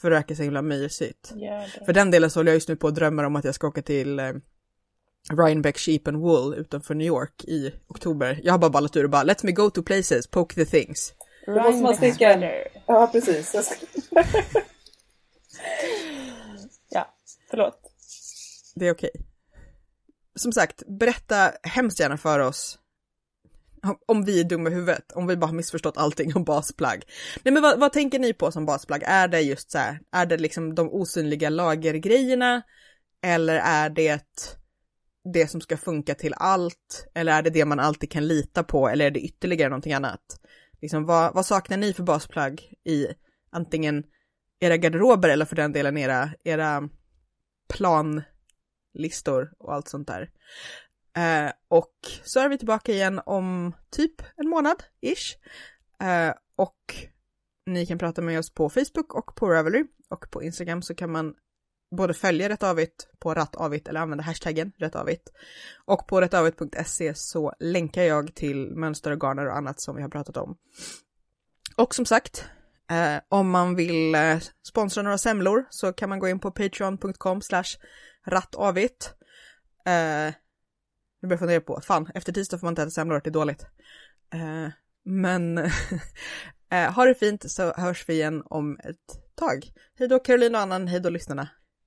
För 0.00 0.10
det 0.10 0.16
verkar 0.16 0.34
så 0.34 0.42
himla 0.42 0.62
mysigt. 0.62 1.32
Det. 1.34 1.84
För 1.86 1.92
den 1.92 2.10
delen 2.10 2.30
så 2.30 2.38
håller 2.38 2.52
jag 2.52 2.56
just 2.56 2.68
nu 2.68 2.76
på 2.76 2.86
och 2.86 2.94
drömmer 2.94 3.24
om 3.24 3.36
att 3.36 3.44
jag 3.44 3.54
ska 3.54 3.66
åka 3.66 3.82
till 3.82 4.18
eh, 4.18 4.32
Rhinebeck 5.32 5.78
Sheep 5.78 6.00
and 6.04 6.16
Wool 6.16 6.54
utanför 6.54 6.94
New 6.94 7.06
York 7.06 7.44
i 7.44 7.74
oktober. 7.88 8.40
Jag 8.42 8.52
har 8.52 8.58
bara 8.58 8.70
ballat 8.70 8.96
ur 8.96 9.04
och 9.04 9.10
bara 9.10 9.22
let 9.22 9.42
me 9.42 9.52
go 9.52 9.70
to 9.70 9.82
places, 9.82 10.26
poke 10.26 10.54
the 10.54 10.64
things. 10.64 11.14
Då 11.54 11.62
måste 11.62 11.82
man 11.82 11.96
sticka 11.96 12.32
en-. 12.32 12.80
Ja 12.86 13.08
precis. 13.12 13.54
Ja, 16.88 17.14
förlåt. 17.50 17.80
Det 18.74 18.86
är 18.88 18.92
okej. 18.92 19.10
Som 20.34 20.52
sagt, 20.52 20.82
berätta 20.86 21.52
hemskt 21.62 22.00
gärna 22.00 22.16
för 22.18 22.38
oss 22.38 22.78
om- 23.82 23.98
om 24.06 24.24
vi 24.24 24.40
är 24.40 24.44
dumma 24.44 24.70
i 24.70 24.72
huvudet, 24.74 25.12
om 25.12 25.26
vi 25.26 25.36
bara 25.36 25.46
har 25.46 25.54
missförstått 25.54 25.96
allting 25.96 26.36
om 26.36 26.44
basplagg. 26.44 27.02
Nej 27.42 27.52
men 27.54 27.62
vad, 27.62 27.80
vad 27.80 27.92
tänker 27.92 28.18
ni 28.18 28.32
på 28.32 28.52
som 28.52 28.66
basplagg? 28.66 29.02
Är 29.06 29.28
det 29.28 29.40
just 29.40 29.70
så 29.70 29.78
här, 29.78 30.00
är 30.12 30.26
det 30.26 30.36
liksom 30.36 30.74
de 30.74 30.90
osynliga 30.92 31.50
lagergrejerna? 31.50 32.62
Eller 33.22 33.54
är 33.56 33.90
det 33.90 34.56
det 35.34 35.46
som 35.48 35.60
ska 35.60 35.76
funka 35.76 36.14
till 36.14 36.34
allt? 36.36 37.06
Eller 37.14 37.32
är 37.32 37.42
det 37.42 37.50
det 37.50 37.64
man 37.64 37.80
alltid 37.80 38.10
kan 38.10 38.26
lita 38.28 38.64
på? 38.64 38.88
Eller 38.88 39.06
är 39.06 39.10
det 39.10 39.20
ytterligare 39.20 39.68
någonting 39.70 39.92
annat? 39.92 40.20
Liksom, 40.80 41.04
vad, 41.04 41.34
vad 41.34 41.46
saknar 41.46 41.76
ni 41.76 41.92
för 41.92 42.02
basplagg 42.02 42.74
i 42.84 43.06
antingen 43.50 44.04
era 44.60 44.76
garderober 44.76 45.28
eller 45.28 45.44
för 45.44 45.56
den 45.56 45.72
delen 45.72 45.96
era, 45.96 46.30
era 46.44 46.88
planlistor 47.68 49.52
och 49.58 49.74
allt 49.74 49.88
sånt 49.88 50.08
där. 50.08 50.30
Eh, 51.16 51.52
och 51.68 51.94
så 52.24 52.40
är 52.40 52.48
vi 52.48 52.58
tillbaka 52.58 52.92
igen 52.92 53.20
om 53.26 53.72
typ 53.90 54.22
en 54.36 54.48
månad, 54.48 54.82
ish. 55.00 55.36
Eh, 56.02 56.34
och 56.56 56.94
ni 57.66 57.86
kan 57.86 57.98
prata 57.98 58.22
med 58.22 58.38
oss 58.38 58.54
på 58.54 58.70
Facebook 58.70 59.14
och 59.14 59.36
på 59.36 59.48
Ravelry 59.48 59.84
och 60.08 60.30
på 60.30 60.42
Instagram 60.42 60.82
så 60.82 60.94
kan 60.94 61.12
man 61.12 61.34
både 61.90 62.14
följa 62.14 62.48
Rättavigt 62.48 63.08
på 63.18 63.34
Rattavigt 63.34 63.88
eller 63.88 64.00
använda 64.00 64.24
hashtaggen 64.24 64.72
Rättavigt. 64.78 65.32
Och 65.84 66.06
på 66.06 66.20
rättavigt.se 66.20 67.14
så 67.14 67.52
länkar 67.58 68.02
jag 68.02 68.34
till 68.34 68.70
mönster 68.70 69.10
och 69.10 69.20
garner 69.20 69.46
och 69.46 69.56
annat 69.56 69.80
som 69.80 69.96
vi 69.96 70.02
har 70.02 70.08
pratat 70.08 70.36
om. 70.36 70.56
Och 71.76 71.94
som 71.94 72.06
sagt, 72.06 72.44
eh, 72.90 73.16
om 73.28 73.50
man 73.50 73.74
vill 73.74 74.14
eh, 74.14 74.38
sponsra 74.68 75.02
några 75.02 75.18
semlor 75.18 75.64
så 75.70 75.92
kan 75.92 76.08
man 76.08 76.18
gå 76.18 76.28
in 76.28 76.40
på 76.40 76.50
patreon.com 76.50 77.42
slash 77.42 77.76
rattavigt. 78.26 79.14
Eh, 79.86 80.34
nu 81.22 81.28
börjar 81.28 81.32
jag 81.32 81.38
fundera 81.38 81.60
på, 81.60 81.80
fan, 81.80 82.10
efter 82.14 82.32
tisdag 82.32 82.58
får 82.58 82.66
man 82.66 82.72
inte 82.72 82.82
äta 82.82 82.90
semlor, 82.90 83.20
det 83.24 83.30
är 83.30 83.32
dåligt. 83.32 83.66
Eh, 84.32 84.68
men 85.04 85.58
eh, 86.70 86.92
ha 86.92 87.04
det 87.04 87.14
fint 87.14 87.50
så 87.50 87.72
hörs 87.72 88.08
vi 88.08 88.14
igen 88.14 88.42
om 88.44 88.78
ett 88.78 89.34
tag. 89.34 89.72
Hej 89.98 90.08
då 90.08 90.18
Caroline 90.18 90.54
och 90.54 90.60
Annan, 90.60 90.88
hej 90.88 91.00
då 91.00 91.10
lyssnarna. 91.10 91.48